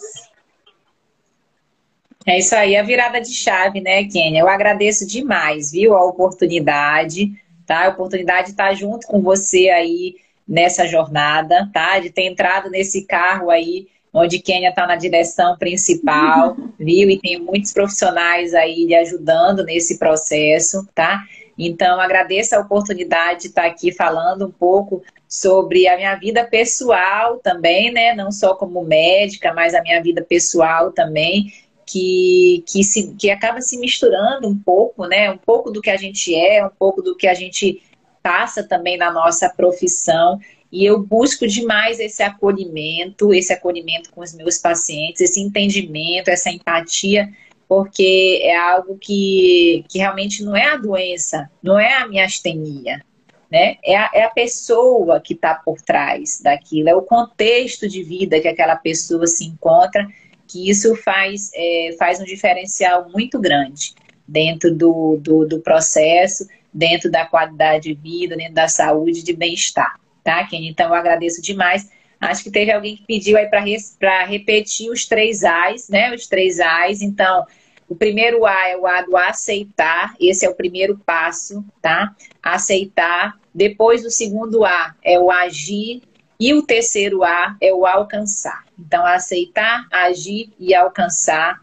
É 2.25 2.39
isso 2.39 2.55
aí, 2.55 2.75
a 2.75 2.81
virada 2.81 3.21
de 3.21 3.33
chave, 3.33 3.81
né, 3.81 4.03
Kênia? 4.05 4.41
Eu 4.41 4.49
agradeço 4.49 5.05
demais, 5.05 5.71
viu, 5.71 5.95
a 5.95 6.03
oportunidade, 6.03 7.31
tá? 7.67 7.85
A 7.85 7.89
oportunidade 7.89 8.47
de 8.47 8.51
estar 8.51 8.73
junto 8.73 9.05
com 9.05 9.21
você 9.21 9.69
aí 9.69 10.15
nessa 10.47 10.87
jornada, 10.87 11.69
tá? 11.71 11.99
De 11.99 12.09
ter 12.09 12.23
entrado 12.23 12.69
nesse 12.69 13.05
carro 13.05 13.51
aí, 13.51 13.87
onde 14.11 14.39
Kênia 14.39 14.69
está 14.69 14.87
na 14.87 14.95
direção 14.95 15.55
principal, 15.57 16.55
viu? 16.79 17.09
E 17.09 17.19
tem 17.19 17.39
muitos 17.39 17.71
profissionais 17.71 18.55
aí 18.55 18.85
lhe 18.85 18.95
ajudando 18.95 19.63
nesse 19.63 19.99
processo, 19.99 20.87
tá? 20.95 21.23
Então, 21.57 21.99
agradeço 21.99 22.55
a 22.55 22.59
oportunidade 22.59 23.41
de 23.41 23.47
estar 23.47 23.65
aqui 23.65 23.91
falando 23.91 24.47
um 24.47 24.51
pouco 24.51 25.01
sobre 25.27 25.87
a 25.87 25.95
minha 25.95 26.15
vida 26.15 26.43
pessoal 26.43 27.37
também, 27.39 27.91
né? 27.91 28.13
Não 28.13 28.31
só 28.31 28.55
como 28.55 28.83
médica, 28.83 29.53
mas 29.53 29.73
a 29.73 29.81
minha 29.81 30.01
vida 30.01 30.21
pessoal 30.21 30.91
também, 30.91 31.53
que, 31.85 32.63
que, 32.67 32.83
se, 32.83 33.13
que 33.15 33.29
acaba 33.29 33.61
se 33.61 33.77
misturando 33.77 34.47
um 34.47 34.57
pouco, 34.57 35.05
né? 35.07 35.31
Um 35.31 35.37
pouco 35.37 35.71
do 35.71 35.81
que 35.81 35.89
a 35.89 35.97
gente 35.97 36.35
é, 36.35 36.65
um 36.65 36.71
pouco 36.77 37.01
do 37.01 37.15
que 37.15 37.27
a 37.27 37.33
gente 37.33 37.81
passa 38.21 38.63
também 38.63 38.97
na 38.97 39.11
nossa 39.11 39.49
profissão. 39.49 40.39
E 40.71 40.83
eu 40.83 40.99
busco 40.99 41.47
demais 41.47 41.99
esse 41.99 42.21
acolhimento, 42.21 43.33
esse 43.33 43.53
acolhimento 43.53 44.11
com 44.11 44.21
os 44.21 44.33
meus 44.33 44.57
pacientes, 44.57 45.21
esse 45.21 45.39
entendimento, 45.39 46.29
essa 46.29 46.49
empatia, 46.49 47.29
porque 47.67 48.39
é 48.43 48.55
algo 48.55 48.97
que, 48.97 49.83
que 49.89 49.97
realmente 49.97 50.43
não 50.43 50.55
é 50.55 50.65
a 50.65 50.77
doença, 50.77 51.49
não 51.61 51.79
é 51.79 51.95
a 51.95 52.07
minha 52.07 52.25
astenia, 52.25 53.03
né? 53.51 53.77
É 53.83 53.95
a, 53.95 54.11
é 54.13 54.23
a 54.23 54.29
pessoa 54.29 55.19
que 55.19 55.33
está 55.33 55.55
por 55.55 55.81
trás 55.81 56.39
daquilo, 56.41 56.89
é 56.89 56.95
o 56.95 57.01
contexto 57.01 57.87
de 57.87 58.03
vida 58.03 58.39
que 58.39 58.47
aquela 58.47 58.75
pessoa 58.75 59.25
se 59.27 59.45
encontra, 59.45 60.07
que 60.47 60.69
isso 60.69 60.95
faz, 60.97 61.51
é, 61.53 61.95
faz 61.97 62.19
um 62.19 62.23
diferencial 62.23 63.09
muito 63.09 63.39
grande 63.39 63.93
dentro 64.27 64.73
do, 64.73 65.17
do, 65.21 65.45
do 65.45 65.59
processo, 65.59 66.47
dentro 66.73 67.09
da 67.09 67.25
qualidade 67.25 67.93
de 67.93 67.93
vida, 67.93 68.35
dentro 68.35 68.53
da 68.53 68.67
saúde, 68.67 69.23
de 69.23 69.33
bem-estar, 69.33 69.99
tá, 70.23 70.45
Kenny? 70.45 70.69
Então, 70.69 70.87
eu 70.87 70.93
agradeço 70.93 71.41
demais. 71.41 71.89
Acho 72.19 72.43
que 72.43 72.51
teve 72.51 72.71
alguém 72.71 72.95
que 72.95 73.05
pediu 73.05 73.37
aí 73.37 73.47
para 73.47 74.25
repetir 74.25 74.89
os 74.89 75.05
três 75.05 75.43
A's, 75.43 75.89
né? 75.89 76.13
Os 76.13 76.27
três 76.27 76.59
A's. 76.59 77.01
Então, 77.01 77.45
o 77.87 77.95
primeiro 77.95 78.45
A 78.45 78.69
é 78.69 78.77
o 78.77 78.87
A 78.87 79.01
do 79.01 79.15
aceitar, 79.15 80.15
esse 80.19 80.45
é 80.45 80.49
o 80.49 80.55
primeiro 80.55 80.97
passo, 81.05 81.63
tá? 81.81 82.15
Aceitar. 82.41 83.37
Depois, 83.53 84.03
o 84.05 84.09
segundo 84.09 84.65
A 84.65 84.95
é 85.03 85.19
o 85.19 85.29
agir. 85.29 86.01
E 86.37 86.53
o 86.53 86.61
terceiro 86.61 87.23
A 87.23 87.55
é 87.61 87.73
o 87.73 87.85
alcançar. 87.85 88.65
Então, 88.77 89.05
aceitar, 89.05 89.87
agir 89.89 90.51
e 90.59 90.75
alcançar 90.75 91.61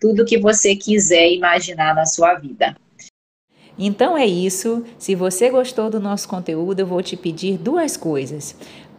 tudo 0.00 0.24
que 0.24 0.38
você 0.38 0.74
quiser 0.74 1.30
imaginar 1.30 1.94
na 1.94 2.06
sua 2.06 2.34
vida. 2.34 2.74
Então 3.78 4.16
é 4.16 4.26
isso. 4.26 4.84
Se 4.98 5.14
você 5.14 5.50
gostou 5.50 5.90
do 5.90 5.98
nosso 5.98 6.28
conteúdo, 6.28 6.80
eu 6.80 6.86
vou 6.86 7.02
te 7.02 7.16
pedir 7.16 7.58
duas 7.58 7.96
coisas. 7.96 8.56